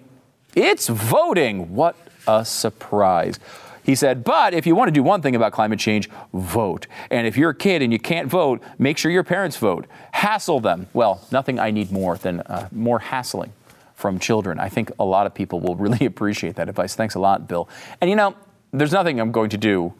it's 0.55 0.87
voting. 0.87 1.73
What 1.73 1.95
a 2.27 2.45
surprise. 2.45 3.39
He 3.83 3.95
said, 3.95 4.23
but 4.23 4.53
if 4.53 4.65
you 4.65 4.75
want 4.75 4.87
to 4.87 4.93
do 4.93 5.03
one 5.03 5.21
thing 5.21 5.35
about 5.35 5.51
climate 5.51 5.79
change, 5.79 6.09
vote. 6.33 6.87
And 7.09 7.27
if 7.27 7.35
you're 7.35 7.49
a 7.49 7.55
kid 7.55 7.81
and 7.81 7.91
you 7.91 7.99
can't 7.99 8.29
vote, 8.29 8.61
make 8.79 8.97
sure 8.97 9.11
your 9.11 9.25
parents 9.25 9.57
vote. 9.57 9.87
Hassle 10.13 10.61
them. 10.61 10.87
Well, 10.93 11.21
nothing 11.31 11.59
I 11.59 11.71
need 11.71 11.91
more 11.91 12.17
than 12.17 12.39
uh, 12.41 12.69
more 12.71 12.99
hassling 12.99 13.51
from 13.95 14.19
children. 14.19 14.57
I 14.59 14.69
think 14.69 14.91
a 14.99 15.03
lot 15.03 15.25
of 15.25 15.33
people 15.33 15.59
will 15.59 15.75
really 15.77 16.05
appreciate 16.05 16.55
that 16.55 16.69
advice. 16.69 16.95
Thanks 16.95 17.15
a 17.15 17.19
lot, 17.19 17.47
Bill. 17.47 17.67
And 17.99 18.09
you 18.09 18.15
know, 18.15 18.35
there's 18.71 18.93
nothing 18.93 19.19
I'm 19.19 19.31
going 19.31 19.49
to 19.49 19.57
do 19.57 19.93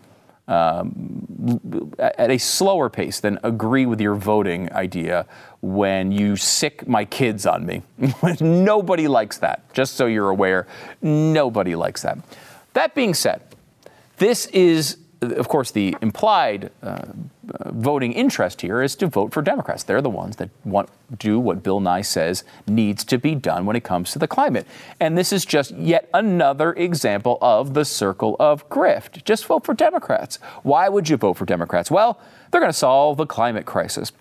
um, 0.48 1.92
at 2.00 2.30
a 2.30 2.38
slower 2.38 2.90
pace 2.90 3.20
than 3.20 3.40
agree 3.44 3.86
with 3.86 4.02
your 4.02 4.16
voting 4.16 4.72
idea 4.74 5.26
when 5.62 6.12
you 6.12 6.36
sick 6.36 6.88
my 6.88 7.06
kids 7.06 7.46
on 7.46 7.66
me. 7.66 7.82
nobody 8.42 9.08
likes 9.08 9.38
that, 9.38 9.74
just 9.74 9.96
so 9.96 10.06
you're 10.06 10.30
aware. 10.30 10.68
Nobody 11.02 11.76
likes 11.76 12.02
that. 12.02 12.18
That 12.74 12.96
being 12.96 13.14
said, 13.14 13.42
this 14.18 14.48
is, 14.48 14.98
of 15.32 15.48
course, 15.48 15.72
the 15.72 15.96
implied 16.02 16.72
uh, 16.82 17.04
voting 17.66 18.14
interest 18.14 18.62
here 18.62 18.82
is 18.82 18.96
to 18.96 19.08
vote 19.08 19.34
for 19.34 19.42
Democrats. 19.42 19.84
They're 19.84 20.02
the 20.02 20.10
ones 20.10 20.36
that 20.38 20.50
want 20.64 20.90
do 21.20 21.40
what 21.40 21.64
Bill 21.64 21.80
Nye 21.80 22.02
says 22.02 22.44
needs 22.68 23.04
to 23.06 23.18
be 23.18 23.36
done 23.36 23.66
when 23.66 23.76
it 23.76 23.84
comes 23.84 24.12
to 24.12 24.20
the 24.20 24.28
climate. 24.28 24.66
And 25.00 25.18
this 25.18 25.32
is 25.32 25.46
just 25.46 25.72
yet 25.72 26.10
another 26.14 26.74
example 26.74 27.38
of 27.42 27.74
the 27.74 27.86
circle 27.86 28.36
of 28.40 28.68
grift. 28.70 29.24
Just 29.24 29.46
vote 29.46 29.66
for 29.66 29.74
Democrats. 29.74 30.38
Why 30.64 30.90
would 30.90 31.10
you 31.10 31.18
vote 31.18 31.34
for 31.34 31.46
Democrats? 31.46 31.92
Well, 31.92 32.20
they're 32.52 32.62
going 32.62 32.72
to 32.72 32.78
solve 32.78 33.18
the 33.18 33.26
climate 33.26 33.66
crisis. 33.66 34.12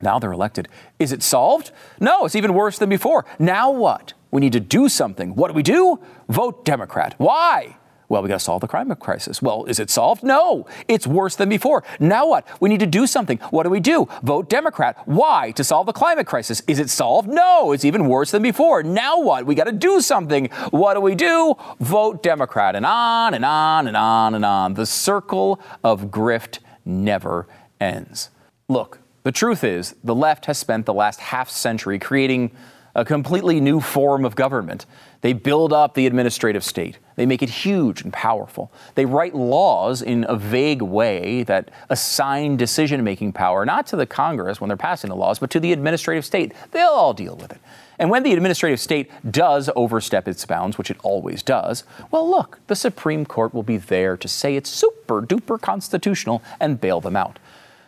Now 0.00 0.18
they're 0.18 0.32
elected. 0.32 0.68
Is 0.98 1.12
it 1.12 1.22
solved? 1.22 1.70
No, 2.00 2.24
it's 2.24 2.36
even 2.36 2.54
worse 2.54 2.78
than 2.78 2.88
before. 2.88 3.24
Now 3.38 3.70
what? 3.70 4.12
We 4.30 4.40
need 4.40 4.52
to 4.52 4.60
do 4.60 4.88
something. 4.88 5.34
What 5.34 5.48
do 5.48 5.54
we 5.54 5.62
do? 5.62 5.98
Vote 6.28 6.64
Democrat. 6.64 7.14
Why? 7.18 7.76
Well, 8.08 8.22
we 8.22 8.28
got 8.28 8.36
to 8.36 8.40
solve 8.40 8.60
the 8.60 8.68
climate 8.68 9.00
crisis. 9.00 9.42
Well, 9.42 9.64
is 9.64 9.80
it 9.80 9.90
solved? 9.90 10.22
No, 10.22 10.66
it's 10.86 11.06
worse 11.06 11.34
than 11.34 11.48
before. 11.48 11.82
Now 11.98 12.28
what? 12.28 12.46
We 12.60 12.68
need 12.68 12.80
to 12.80 12.86
do 12.86 13.06
something. 13.06 13.38
What 13.50 13.64
do 13.64 13.70
we 13.70 13.80
do? 13.80 14.08
Vote 14.22 14.48
Democrat. 14.48 14.96
Why? 15.06 15.50
To 15.52 15.64
solve 15.64 15.86
the 15.86 15.92
climate 15.92 16.26
crisis. 16.26 16.62
Is 16.68 16.78
it 16.78 16.88
solved? 16.88 17.28
No, 17.28 17.72
it's 17.72 17.84
even 17.84 18.06
worse 18.06 18.30
than 18.30 18.42
before. 18.42 18.82
Now 18.82 19.20
what? 19.20 19.46
We 19.46 19.54
got 19.54 19.64
to 19.64 19.72
do 19.72 20.00
something. 20.00 20.46
What 20.70 20.94
do 20.94 21.00
we 21.00 21.14
do? 21.14 21.56
Vote 21.80 22.22
Democrat. 22.22 22.76
And 22.76 22.86
on 22.86 23.34
and 23.34 23.44
on 23.44 23.88
and 23.88 23.96
on 23.96 24.34
and 24.34 24.44
on. 24.44 24.74
The 24.74 24.86
circle 24.86 25.60
of 25.82 26.06
grift 26.06 26.60
never 26.84 27.48
ends. 27.80 28.30
Look, 28.68 29.00
the 29.24 29.32
truth 29.32 29.64
is, 29.64 29.96
the 30.04 30.14
left 30.14 30.46
has 30.46 30.58
spent 30.58 30.86
the 30.86 30.94
last 30.94 31.18
half 31.18 31.50
century 31.50 31.98
creating 31.98 32.52
a 32.96 33.04
completely 33.04 33.60
new 33.60 33.78
form 33.78 34.24
of 34.24 34.34
government. 34.34 34.86
They 35.20 35.34
build 35.34 35.72
up 35.72 35.94
the 35.94 36.06
administrative 36.06 36.64
state. 36.64 36.98
They 37.14 37.26
make 37.26 37.42
it 37.42 37.50
huge 37.50 38.00
and 38.00 38.12
powerful. 38.12 38.72
They 38.94 39.04
write 39.04 39.34
laws 39.34 40.00
in 40.00 40.24
a 40.28 40.36
vague 40.36 40.82
way 40.82 41.42
that 41.44 41.70
assign 41.90 42.56
decision 42.56 43.04
making 43.04 43.32
power 43.32 43.66
not 43.66 43.86
to 43.88 43.96
the 43.96 44.06
Congress 44.06 44.60
when 44.60 44.68
they're 44.68 44.76
passing 44.78 45.10
the 45.10 45.16
laws, 45.16 45.38
but 45.38 45.50
to 45.50 45.60
the 45.60 45.72
administrative 45.72 46.24
state. 46.24 46.52
They'll 46.72 46.88
all 46.88 47.12
deal 47.12 47.36
with 47.36 47.52
it. 47.52 47.60
And 47.98 48.10
when 48.10 48.22
the 48.22 48.32
administrative 48.32 48.80
state 48.80 49.10
does 49.30 49.68
overstep 49.76 50.26
its 50.26 50.44
bounds, 50.44 50.78
which 50.78 50.90
it 50.90 50.98
always 51.02 51.42
does, 51.42 51.84
well, 52.10 52.28
look, 52.28 52.60
the 52.66 52.76
Supreme 52.76 53.26
Court 53.26 53.52
will 53.52 53.62
be 53.62 53.76
there 53.76 54.16
to 54.16 54.28
say 54.28 54.56
it's 54.56 54.70
super 54.70 55.20
duper 55.22 55.60
constitutional 55.60 56.42
and 56.60 56.80
bail 56.80 57.00
them 57.00 57.16
out. 57.16 57.38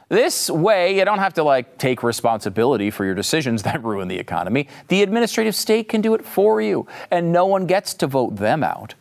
This 0.08 0.48
way, 0.48 0.98
you 0.98 1.04
don't 1.04 1.18
have 1.18 1.34
to 1.34 1.42
like 1.42 1.76
take 1.76 2.02
responsibility 2.02 2.90
for 2.90 3.04
your 3.04 3.14
decisions 3.14 3.62
that 3.64 3.82
ruin 3.84 4.08
the 4.08 4.18
economy. 4.18 4.68
The 4.88 5.02
administrative 5.02 5.54
state 5.54 5.88
can 5.88 6.00
do 6.00 6.14
it 6.14 6.24
for 6.24 6.60
you, 6.60 6.86
and 7.10 7.32
no 7.32 7.46
one 7.46 7.66
gets 7.66 7.94
to 7.94 8.06
vote 8.06 8.36
them 8.36 8.64
out. 8.64 8.94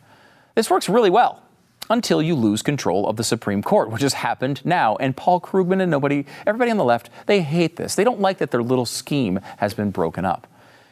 This 0.54 0.70
works 0.70 0.88
really 0.88 1.10
well 1.10 1.42
until 1.90 2.20
you 2.20 2.34
lose 2.34 2.60
control 2.60 3.08
of 3.08 3.16
the 3.16 3.24
Supreme 3.24 3.62
Court, 3.62 3.90
which 3.90 4.02
has 4.02 4.12
happened 4.12 4.60
now. 4.64 4.96
And 4.96 5.16
Paul 5.16 5.40
Krugman 5.40 5.80
and 5.80 5.90
nobody, 5.90 6.26
everybody 6.46 6.70
on 6.70 6.76
the 6.76 6.84
left, 6.84 7.08
they 7.26 7.40
hate 7.40 7.76
this. 7.76 7.94
They 7.94 8.04
don't 8.04 8.20
like 8.20 8.38
that 8.38 8.50
their 8.50 8.62
little 8.62 8.84
scheme 8.84 9.40
has 9.58 9.72
been 9.72 9.90
broken 9.90 10.26
up. 10.26 10.46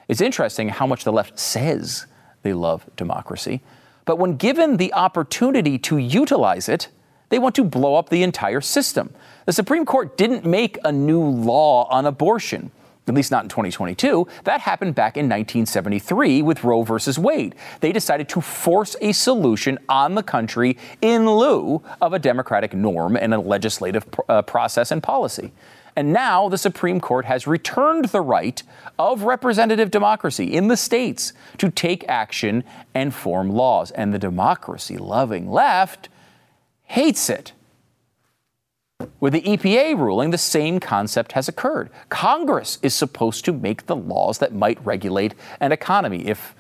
It's 0.09 0.21
interesting 0.23 0.71
how 0.71 0.87
much 0.87 1.05
the 1.05 1.13
left 1.13 1.39
says 1.39 2.07
they 2.43 2.55
love 2.55 2.89
democracy, 2.97 3.61
but 4.05 4.19
when 4.19 4.37
given 4.37 4.77
the 4.77 4.95
opportunity 4.95 5.79
to 5.79 5.99
utilize 5.99 6.69
it, 6.69 6.89
they 7.29 7.39
want 7.39 7.55
to 7.57 7.65
blow 7.65 7.97
up 7.97 8.09
the 8.09 8.23
entire 8.23 8.61
system. 8.61 9.13
The 9.47 9.53
Supreme 9.53 9.85
Court 9.85 10.17
didn't 10.17 10.45
make 10.45 10.79
a 10.85 10.93
new 10.93 11.23
law 11.23 11.89
on 11.91 12.07
abortion 12.07 12.71
at 13.09 13.15
least 13.15 13.31
not 13.31 13.45
in 13.45 13.49
2022. 13.49 14.27
That 14.45 14.61
happened 14.61 14.95
back 14.95 15.17
in 15.17 15.27
1973 15.27 16.43
with 16.43 16.65
Roe 16.65 16.83
versus 16.83 17.19
Wade. 17.19 17.55
They 17.81 17.93
decided 17.93 18.29
to 18.31 18.41
force 18.41 18.97
a 19.01 19.13
solution 19.13 19.79
on 19.89 20.15
the 20.15 20.23
country 20.23 20.77
in 21.01 21.29
lieu 21.29 21.83
of 22.01 22.13
a 22.13 22.19
democratic 22.19 22.75
norm 22.75 23.17
and 23.17 23.33
a 23.33 23.39
legislative 23.39 24.05
uh, 24.29 24.43
process 24.43 24.91
and 24.91 25.03
policy. 25.03 25.53
And 25.95 26.13
now 26.13 26.49
the 26.49 26.59
Supreme 26.59 27.01
Court 27.01 27.25
has 27.25 27.47
returned 27.47 28.07
the 28.07 28.21
right 28.21 28.63
of 28.99 29.23
representative 29.23 29.91
democracy 29.91 30.53
in 30.53 30.69
the 30.69 30.77
states 30.77 31.33
to 31.57 31.71
take 31.71 32.07
action 32.07 32.65
and 32.95 33.15
form 33.15 33.49
laws. 33.49 33.93
And 33.93 34.13
the 34.13 34.19
democracy 34.19 34.99
loving 34.99 35.51
left 35.51 36.11
hates 36.87 37.29
it. 37.29 37.53
With 39.21 39.33
the 39.33 39.43
EPA 39.43 39.99
ruling, 39.99 40.31
the 40.31 40.39
same 40.39 40.81
concept 40.81 41.33
has 41.33 41.49
occurred. 41.49 41.91
Congress 42.09 42.79
is 42.83 42.95
supposed 42.95 43.45
to 43.45 43.53
make 43.53 43.87
the 43.87 43.97
laws 43.97 44.39
that 44.39 44.55
might 44.55 44.85
regulate 44.85 45.35
an 45.61 45.73
economy 45.73 46.27
if, 46.27 46.55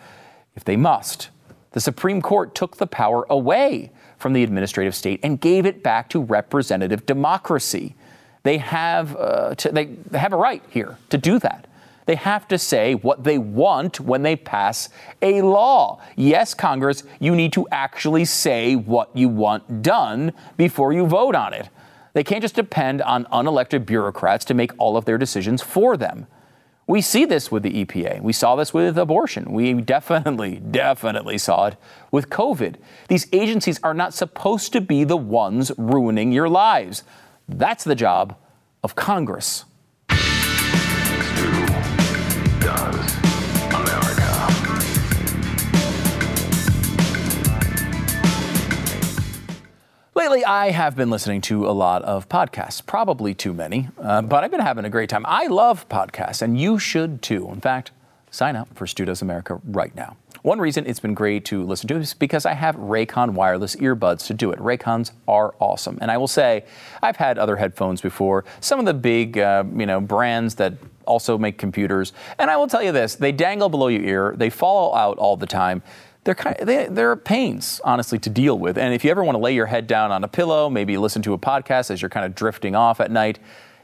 if 0.55 0.65
they 0.65 0.77
must. 0.77 1.31
The 1.73 1.81
Supreme 1.81 2.23
Court 2.23 2.55
took 2.55 2.77
the 2.77 2.87
power 2.87 3.27
away 3.29 3.91
from 4.19 4.33
the 4.33 4.43
administrative 4.43 4.95
state 4.95 5.21
and 5.23 5.41
gave 5.41 5.67
it 5.67 5.83
back 5.83 6.09
to 6.11 6.21
representative 6.21 7.07
democracy. 7.07 7.95
They 8.43 8.59
have, 8.59 9.17
uh, 9.17 9.55
to, 9.57 9.73
they 9.73 9.91
have 10.13 10.33
a 10.33 10.37
right 10.37 10.63
here 10.71 10.99
to 11.11 11.19
do 11.19 11.39
that. 11.41 11.66
They 12.07 12.15
have 12.15 12.47
to 12.49 12.59
say 12.59 12.95
what 12.95 13.25
they 13.25 13.37
want 13.37 14.01
when 14.01 14.23
they 14.23 14.37
pass 14.37 14.89
a 15.21 15.43
law. 15.43 16.01
Yes, 16.17 16.55
Congress, 16.55 17.03
you 17.19 17.35
need 17.35 17.53
to 17.55 17.69
actually 17.71 18.25
say 18.25 18.77
what 18.77 19.11
you 19.15 19.29
want 19.29 19.83
done 19.83 20.33
before 20.57 20.93
you 20.93 21.07
vote 21.07 21.35
on 21.35 21.53
it. 21.53 21.69
They 22.15 22.25
can't 22.25 22.41
just 22.41 22.55
depend 22.55 23.03
on 23.03 23.27
unelected 23.27 23.85
bureaucrats 23.85 24.45
to 24.47 24.55
make 24.55 24.73
all 24.79 24.97
of 24.97 25.05
their 25.05 25.19
decisions 25.19 25.63
for 25.63 25.97
them. 25.97 26.27
We 26.87 27.01
see 27.01 27.25
this 27.25 27.51
with 27.51 27.65
the 27.65 27.85
EPA. 27.85 28.23
We 28.23 28.33
saw 28.33 28.55
this 28.55 28.73
with 28.73 28.97
abortion. 28.97 29.53
We 29.53 29.75
definitely, 29.75 30.57
definitely 30.71 31.39
saw 31.39 31.67
it 31.67 31.77
with 32.13 32.31
COVID. 32.31 32.77
These 33.09 33.27
agencies 33.33 33.81
are 33.83 33.93
not 33.93 34.15
supposed 34.15 34.73
to 34.73 34.81
be 34.81 35.03
the 35.03 35.17
ones 35.17 35.73
ruining 35.77 36.31
your 36.31 36.49
lives. 36.49 37.03
That's 37.49 37.83
the 37.83 37.97
job 37.97 38.37
of 38.85 38.95
Congress. 38.95 39.65
Lately, 50.17 50.47
I 50.47 50.71
have 50.71 50.97
been 50.97 51.11
listening 51.11 51.43
to 51.43 51.69
a 51.69 51.73
lot 51.77 52.01
of 52.05 52.27
podcasts, 52.27 52.85
probably 52.85 53.35
too 53.35 53.53
many, 53.53 53.91
uh, 54.01 54.23
but 54.23 54.43
I've 54.43 54.51
been 54.51 54.61
having 54.61 54.87
a 54.87 54.89
great 54.89 55.11
time. 55.11 55.27
I 55.29 55.47
love 55.49 55.87
podcasts, 55.91 56.41
and 56.41 56.59
you 56.59 56.79
should 56.79 57.21
too. 57.21 57.51
In 57.51 57.61
fact, 57.61 57.91
sign 58.31 58.57
up 58.57 58.67
for 58.75 58.87
Stu 58.87 59.05
Does 59.05 59.21
America 59.21 59.61
right 59.63 59.95
now. 59.95 60.17
One 60.41 60.59
reason 60.59 60.87
it's 60.87 61.01
been 61.01 61.13
great 61.13 61.45
to 61.47 61.63
listen 61.65 61.87
to 61.89 61.97
is 61.97 62.15
because 62.15 62.47
I 62.47 62.55
have 62.55 62.77
Raycon 62.77 63.35
wireless 63.35 63.77
earbuds 63.77 64.27
to 64.29 64.33
do 64.33 64.53
it. 64.53 64.59
Raycons 64.59 65.11
are 65.29 65.55
awesome, 65.59 65.99
and 66.01 66.11
I 66.11 66.17
will 66.17 66.29
say 66.29 66.65
I've 67.03 67.17
had 67.17 67.37
other 67.37 67.57
headphones 67.57 68.01
before. 68.01 68.47
Some 68.61 68.81
of 68.81 68.87
the 68.87 68.95
big, 68.95 69.37
uh, 69.37 69.65
you 69.77 69.85
know, 69.85 70.01
brands 70.01 70.55
that 70.55 70.73
also 71.05 71.37
make 71.37 71.59
computers, 71.59 72.15
and 72.39 72.51
I 72.51 72.57
will 72.57 72.69
tell 72.69 72.83
you 72.83 72.91
this: 72.91 73.17
they 73.17 73.33
dangle 73.33 73.69
below 73.69 73.89
your 73.89 74.03
ear, 74.03 74.35
they 74.35 74.49
fall 74.49 74.95
out 74.95 75.19
all 75.19 75.37
the 75.37 75.47
time 75.47 75.83
they're 76.27 76.35
kind 76.35 76.57
of, 76.59 76.67
they, 76.67 76.87
they're 76.89 77.15
pains, 77.15 77.81
honestly, 77.85 78.19
to 78.19 78.29
deal 78.29 78.59
with. 78.59 78.77
And 78.77 78.93
if 78.93 79.05
you 79.05 79.13
ever 79.13 79.23
want 79.23 79.37
to 79.37 79.41
lay 79.41 79.55
your 79.55 79.67
head 79.67 79.87
down 79.87 80.11
on 80.11 80.25
a 80.25 80.29
pillow, 80.29 80.69
maybe 80.69 80.99
listen 80.99 81.23
to 81.23 81.33
a 81.33 81.39
podcast 81.39 81.91
as 81.91 82.03
you're 82.03 82.09
kind 82.09 82.27
of 82.27 82.35
drifting 82.35 82.75
off 82.75 83.01
at 83.01 83.13
night, 83.13 83.39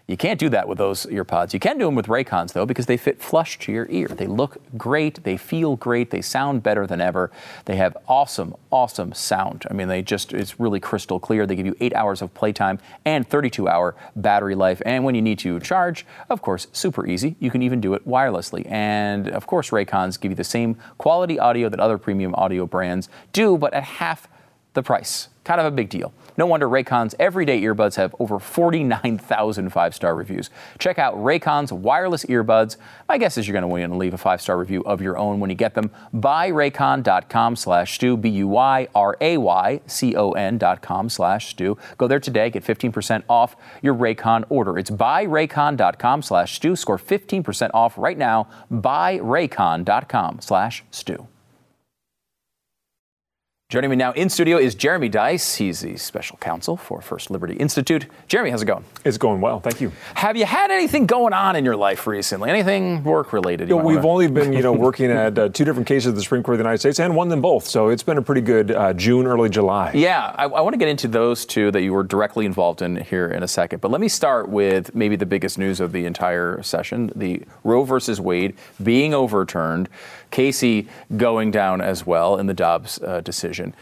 you 0.09 0.17
can't 0.17 0.39
do 0.39 0.49
that 0.49 0.67
with 0.67 0.79
those 0.79 1.07
earpods. 1.07 1.53
You 1.53 1.61
can 1.61 1.79
do 1.79 1.87
them 1.87 1.95
with 1.95 2.07
Raycons 2.07 2.53
though, 2.53 2.67
because 2.67 2.87
they 2.87 2.97
fit 2.97 3.23
flush 3.23 3.59
to 3.61 3.73
your 3.73 3.87
ear. 3.89 4.09
They 4.09 4.27
look 4.27 4.59
great, 4.77 5.23
they 5.23 5.37
feel 5.37 5.77
great, 5.77 6.11
they 6.11 6.21
sound 6.21 6.63
better 6.63 6.87
than 6.87 7.01
ever. 7.01 7.31
They 7.67 7.77
have 7.77 7.97
awesome, 8.09 8.55
awesome 8.71 9.13
sound. 9.13 9.65
I 9.71 9.75
mean, 9.75 9.89
they 9.89 10.03
just, 10.03 10.33
it's 10.33 10.59
really 10.59 10.81
crystal 10.81 11.21
clear. 11.21 11.47
They 11.47 11.55
give 11.55 11.67
you 11.67 11.77
eight 11.81 11.95
hours 11.95 12.21
of 12.21 12.35
playtime 12.35 12.81
and 13.05 13.29
32 13.29 13.69
hour 13.69 13.95
battery 14.17 14.55
life. 14.55 14.83
And 14.85 15.05
when 15.05 15.15
you 15.15 15.23
need 15.23 15.39
to 15.41 15.61
charge, 15.61 16.05
of 16.29 16.43
course, 16.43 16.67
super 16.73 17.07
easy. 17.07 17.37
You 17.39 17.51
can 17.51 17.63
even 17.63 17.81
do 17.81 17.95
it 17.95 18.07
wirelessly. 18.07 18.69
And 18.71 19.29
of 19.29 19.47
course, 19.47 19.71
Raycons 19.71 20.21
give 20.21 20.33
you 20.33 20.37
the 20.37 20.45
same 20.45 20.77
quality 20.99 21.39
audio 21.39 21.69
that 21.69 21.79
other 21.79 21.97
premium 21.97 22.35
audio 22.35 22.67
brands 22.67 23.09
do, 23.33 23.57
but 23.57 23.73
at 23.73 23.85
half 23.85 24.29
the 24.75 24.83
price. 24.83 25.29
Kind 25.45 25.61
of 25.61 25.67
a 25.67 25.71
big 25.71 25.89
deal. 25.89 26.13
No 26.37 26.47
wonder 26.47 26.69
Raycon's 26.69 27.15
everyday 27.19 27.61
earbuds 27.63 27.97
have 27.97 28.15
over 28.19 28.39
49,000 28.39 29.71
five 29.71 29.95
star 29.95 30.15
reviews. 30.15 30.51
Check 30.79 30.99
out 30.99 31.15
Raycon's 31.17 31.73
wireless 31.73 32.25
earbuds. 32.27 32.77
My 33.09 33.19
guess 33.19 33.37
is 33.39 33.47
you're 33.47 33.53
going 33.53 33.63
to 33.63 33.69
want 33.69 33.93
to 33.93 33.97
leave 33.97 34.15
a 34.15 34.19
five 34.19 34.41
star 34.41 34.59
review 34.59 34.83
of 34.85 35.01
your 35.01 35.19
own 35.19 35.41
when 35.41 35.51
you 35.51 35.57
get 35.57 35.75
them. 35.75 35.91
Buyraycon.com 36.15 37.57
slash 37.57 37.95
Stu, 37.95 38.17
B 38.17 38.29
U 38.31 38.49
Y 38.49 38.89
R 38.95 39.17
A 39.21 39.37
Y 39.37 39.81
C 39.87 40.15
O 40.17 40.33
N.com 40.33 41.09
slash 41.09 41.49
Stu. 41.49 41.77
Go 41.99 42.07
there 42.07 42.21
today, 42.21 42.51
get 42.51 42.65
15% 42.65 43.23
off 43.29 43.57
your 43.83 43.95
Raycon 43.95 44.45
order. 44.49 44.79
It's 44.79 44.91
buyraycon.com 44.91 46.23
slash 46.23 46.55
Stu. 46.57 46.77
Score 46.77 46.99
15% 46.99 47.71
off 47.75 47.99
right 47.99 48.19
now. 48.19 48.49
Buyraycon.com 48.71 50.41
slash 50.41 50.85
Stu. 50.91 51.29
Joining 53.73 53.89
me 53.89 53.97
now 53.97 54.13
in 54.13 54.29
studio 54.29 54.59
is 54.59 54.75
Jeremy 54.75 55.09
Dys. 55.09 55.57
He's 55.57 55.81
the 55.81 55.97
special 55.97 56.37
counsel 56.37 56.77
for 56.77 57.01
First 57.01 57.31
Liberty 57.31 57.55
Institute. 57.55 58.05
Jeremy, 58.29 58.51
how's 58.51 58.61
it 58.61 58.67
going? 58.67 58.85
It's 59.03 59.17
going 59.17 59.41
well, 59.41 59.61
thank 59.61 59.81
you. 59.81 59.91
Have 60.13 60.37
you 60.37 60.45
had 60.45 60.71
anything 60.71 61.07
going 61.07 61.33
on 61.33 61.57
in 61.57 61.65
your 61.65 61.75
life 61.75 62.07
recently? 62.07 62.51
Anything 62.51 63.03
work 63.03 63.33
related? 63.33 63.71
You 63.71 63.79
know, 63.79 63.83
we've 63.83 64.05
only 64.05 64.27
been, 64.29 64.53
you 64.53 64.61
know, 64.61 64.73
working 64.89 65.11
at 65.11 65.39
uh, 65.39 65.49
two 65.49 65.65
different 65.65 65.89
cases 65.89 66.09
of 66.09 66.17
the 66.17 66.21
Supreme 66.21 66.43
Court 66.43 66.57
of 66.57 66.59
the 66.59 66.65
United 66.65 66.81
States 66.81 67.01
and 67.01 67.17
won 67.17 67.31
them 67.31 67.41
both. 67.41 67.67
So 67.67 67.89
it's 67.89 68.03
been 68.03 68.19
a 68.19 68.23
pretty 68.23 68.43
good 68.43 68.73
uh, 68.73 68.93
June, 68.93 69.27
early 69.27 69.49
July. 69.49 69.91
Yeah, 69.95 70.35
I, 70.37 70.45
I 70.45 70.61
want 70.61 70.75
to 70.75 70.79
get 70.79 70.89
into 70.89 71.09
those 71.09 71.47
two 71.47 71.71
that 71.71 71.81
you 71.81 71.95
were 71.95 72.03
directly 72.03 72.45
involved 72.45 72.83
in 72.83 72.97
here 72.97 73.29
in 73.29 73.43
a 73.43 73.49
second. 73.49 73.81
But 73.81 73.91
let 73.91 74.03
me 74.03 74.09
start 74.09 74.51
with 74.51 74.95
maybe 74.95 75.17
the 75.17 75.25
biggest 75.25 75.57
news 75.57 75.81
of 75.81 75.93
the 75.93 76.05
entire 76.05 76.63
session: 76.63 77.11
the 77.17 77.43
Roe 77.65 77.85
versus 77.85 78.21
Wade 78.21 78.55
being 78.83 79.15
overturned. 79.15 79.89
Casey 80.33 80.89
going 81.17 81.53
down 81.53 81.81
as 81.81 82.05
well 82.05 82.39
in 82.39 82.47
the 82.47 82.55
Dobbs 82.55 83.01
uh, 83.01 83.21
decision. 83.21 83.75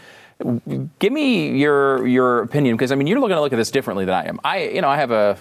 Give 0.98 1.12
me 1.12 1.58
your 1.58 2.06
your 2.06 2.40
opinion 2.40 2.74
because 2.74 2.92
I 2.92 2.94
mean 2.94 3.06
you're 3.06 3.18
going 3.18 3.30
to 3.30 3.42
look 3.42 3.52
at 3.52 3.56
this 3.56 3.70
differently 3.70 4.06
than 4.06 4.14
I 4.14 4.24
am. 4.26 4.40
I 4.42 4.62
you 4.68 4.80
know 4.80 4.88
I 4.88 4.96
have 4.96 5.10
a 5.10 5.36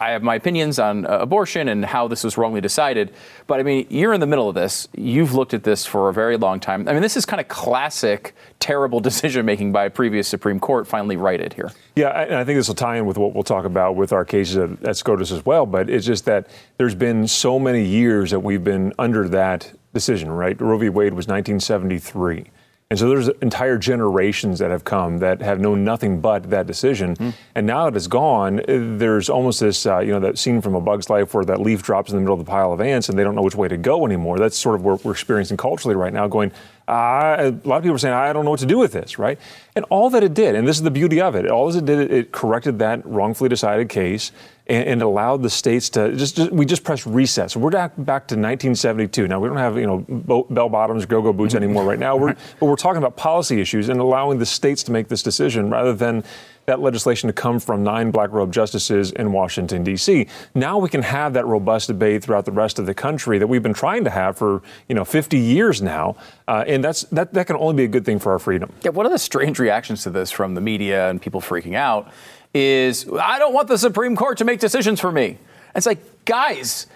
I 0.00 0.10
have 0.10 0.24
my 0.24 0.34
opinions 0.34 0.80
on 0.80 1.06
uh, 1.06 1.18
abortion 1.18 1.68
and 1.68 1.84
how 1.84 2.08
this 2.08 2.24
was 2.24 2.36
wrongly 2.36 2.60
decided, 2.60 3.12
but 3.46 3.60
I 3.60 3.62
mean 3.62 3.86
you're 3.88 4.12
in 4.12 4.18
the 4.18 4.26
middle 4.26 4.48
of 4.48 4.56
this. 4.56 4.88
You've 4.96 5.32
looked 5.32 5.54
at 5.54 5.62
this 5.62 5.86
for 5.86 6.08
a 6.08 6.12
very 6.12 6.36
long 6.36 6.58
time. 6.58 6.88
I 6.88 6.92
mean 6.92 7.02
this 7.02 7.16
is 7.16 7.24
kind 7.24 7.40
of 7.40 7.46
classic 7.46 8.34
terrible 8.58 8.98
decision 9.08 9.46
making 9.46 9.70
by 9.70 9.84
a 9.84 9.90
previous 9.90 10.26
Supreme 10.26 10.58
Court 10.58 10.88
finally 10.88 11.16
righted 11.16 11.52
here. 11.52 11.70
Yeah, 11.94 12.08
and 12.08 12.34
I 12.34 12.42
think 12.42 12.58
this 12.58 12.66
will 12.66 12.74
tie 12.74 12.96
in 12.96 13.06
with 13.06 13.18
what 13.18 13.34
we'll 13.34 13.44
talk 13.44 13.64
about 13.64 13.94
with 13.94 14.12
our 14.12 14.24
cases 14.24 14.56
at, 14.56 14.82
at 14.82 14.96
SCOTUS 14.96 15.30
as 15.30 15.46
well. 15.46 15.66
But 15.66 15.88
it's 15.88 16.04
just 16.04 16.24
that 16.24 16.48
there's 16.78 16.96
been 16.96 17.28
so 17.28 17.60
many 17.60 17.84
years 17.84 18.32
that 18.32 18.40
we've 18.40 18.64
been 18.64 18.92
under 18.98 19.28
that 19.28 19.72
decision, 19.92 20.30
right? 20.30 20.60
Roe 20.60 20.78
v. 20.78 20.88
Wade 20.88 21.14
was 21.14 21.26
1973. 21.26 22.50
And 22.92 22.98
so 22.98 23.08
there's 23.08 23.28
entire 23.40 23.78
generations 23.78 24.58
that 24.58 24.70
have 24.70 24.84
come 24.84 25.16
that 25.20 25.40
have 25.40 25.58
known 25.58 25.82
nothing 25.82 26.20
but 26.20 26.50
that 26.50 26.66
decision. 26.66 27.16
Mm. 27.16 27.32
And 27.54 27.66
now 27.66 27.88
that 27.88 27.96
it's 27.96 28.06
gone, 28.06 28.60
there's 28.68 29.30
almost 29.30 29.60
this, 29.60 29.86
uh, 29.86 30.00
you 30.00 30.12
know, 30.12 30.20
that 30.20 30.36
scene 30.36 30.60
from 30.60 30.74
A 30.74 30.80
Bug's 30.82 31.08
Life 31.08 31.32
where 31.32 31.42
that 31.46 31.58
leaf 31.58 31.82
drops 31.82 32.10
in 32.10 32.16
the 32.16 32.20
middle 32.20 32.38
of 32.38 32.44
the 32.44 32.50
pile 32.50 32.70
of 32.70 32.82
ants 32.82 33.08
and 33.08 33.18
they 33.18 33.24
don't 33.24 33.34
know 33.34 33.40
which 33.40 33.54
way 33.54 33.66
to 33.66 33.78
go 33.78 34.04
anymore. 34.04 34.38
That's 34.38 34.58
sort 34.58 34.74
of 34.74 34.84
what 34.84 35.02
we're 35.06 35.12
experiencing 35.12 35.56
culturally 35.56 35.96
right 35.96 36.12
now, 36.12 36.28
going, 36.28 36.52
uh, 36.92 37.50
a 37.64 37.66
lot 37.66 37.78
of 37.78 37.82
people 37.82 37.94
are 37.94 37.98
saying, 37.98 38.14
I 38.14 38.32
don't 38.34 38.44
know 38.44 38.50
what 38.50 38.60
to 38.60 38.66
do 38.66 38.76
with 38.76 38.92
this, 38.92 39.18
right? 39.18 39.38
And 39.74 39.86
all 39.88 40.10
that 40.10 40.22
it 40.22 40.34
did, 40.34 40.54
and 40.54 40.68
this 40.68 40.76
is 40.76 40.82
the 40.82 40.90
beauty 40.90 41.22
of 41.22 41.34
it, 41.34 41.50
all 41.50 41.74
it 41.74 41.84
did, 41.86 42.10
it 42.10 42.32
corrected 42.32 42.78
that 42.80 43.04
wrongfully 43.06 43.48
decided 43.48 43.88
case 43.88 44.30
and, 44.66 44.86
and 44.86 45.02
allowed 45.02 45.42
the 45.42 45.48
states 45.48 45.88
to 45.90 46.14
just, 46.14 46.36
just, 46.36 46.52
we 46.52 46.66
just 46.66 46.84
pressed 46.84 47.06
reset. 47.06 47.50
So 47.50 47.60
we're 47.60 47.70
back, 47.70 47.92
back 47.96 48.28
to 48.28 48.34
1972. 48.34 49.26
Now 49.26 49.40
we 49.40 49.48
don't 49.48 49.56
have 49.56 49.78
you 49.78 49.86
know 49.86 50.44
bell 50.50 50.68
bottoms, 50.68 51.06
go-go 51.06 51.32
boots 51.32 51.54
anymore 51.54 51.84
right 51.84 51.98
now. 51.98 52.14
We're, 52.14 52.34
but 52.60 52.66
we're 52.66 52.76
talking 52.76 52.98
about 52.98 53.16
policy 53.16 53.58
issues 53.58 53.88
and 53.88 53.98
allowing 53.98 54.38
the 54.38 54.46
states 54.46 54.82
to 54.84 54.92
make 54.92 55.08
this 55.08 55.22
decision 55.22 55.70
rather 55.70 55.94
than 55.94 56.24
that 56.66 56.80
legislation 56.80 57.26
to 57.28 57.32
come 57.32 57.58
from 57.58 57.82
nine 57.82 58.10
black 58.10 58.30
robe 58.30 58.52
justices 58.52 59.12
in 59.12 59.32
Washington, 59.32 59.82
D.C. 59.82 60.26
Now 60.54 60.78
we 60.78 60.88
can 60.88 61.02
have 61.02 61.32
that 61.34 61.46
robust 61.46 61.88
debate 61.88 62.22
throughout 62.22 62.44
the 62.44 62.52
rest 62.52 62.78
of 62.78 62.86
the 62.86 62.94
country 62.94 63.38
that 63.38 63.46
we've 63.46 63.62
been 63.62 63.74
trying 63.74 64.04
to 64.04 64.10
have 64.10 64.36
for, 64.38 64.62
you 64.88 64.94
know, 64.94 65.04
50 65.04 65.38
years 65.38 65.82
now. 65.82 66.16
Uh, 66.46 66.64
and 66.66 66.82
that's, 66.82 67.02
that, 67.04 67.32
that 67.34 67.46
can 67.46 67.56
only 67.56 67.74
be 67.74 67.84
a 67.84 67.88
good 67.88 68.04
thing 68.04 68.18
for 68.18 68.32
our 68.32 68.38
freedom. 68.38 68.72
Yeah, 68.82 68.90
one 68.90 69.06
of 69.06 69.12
the 69.12 69.18
strange 69.18 69.58
reactions 69.58 70.02
to 70.04 70.10
this 70.10 70.30
from 70.30 70.54
the 70.54 70.60
media 70.60 71.10
and 71.10 71.20
people 71.20 71.40
freaking 71.40 71.74
out 71.74 72.12
is 72.54 73.08
I 73.08 73.38
don't 73.38 73.54
want 73.54 73.68
the 73.68 73.78
Supreme 73.78 74.14
Court 74.14 74.38
to 74.38 74.44
make 74.44 74.60
decisions 74.60 75.00
for 75.00 75.10
me. 75.10 75.38
It's 75.74 75.86
like, 75.86 76.24
guys, 76.24 76.86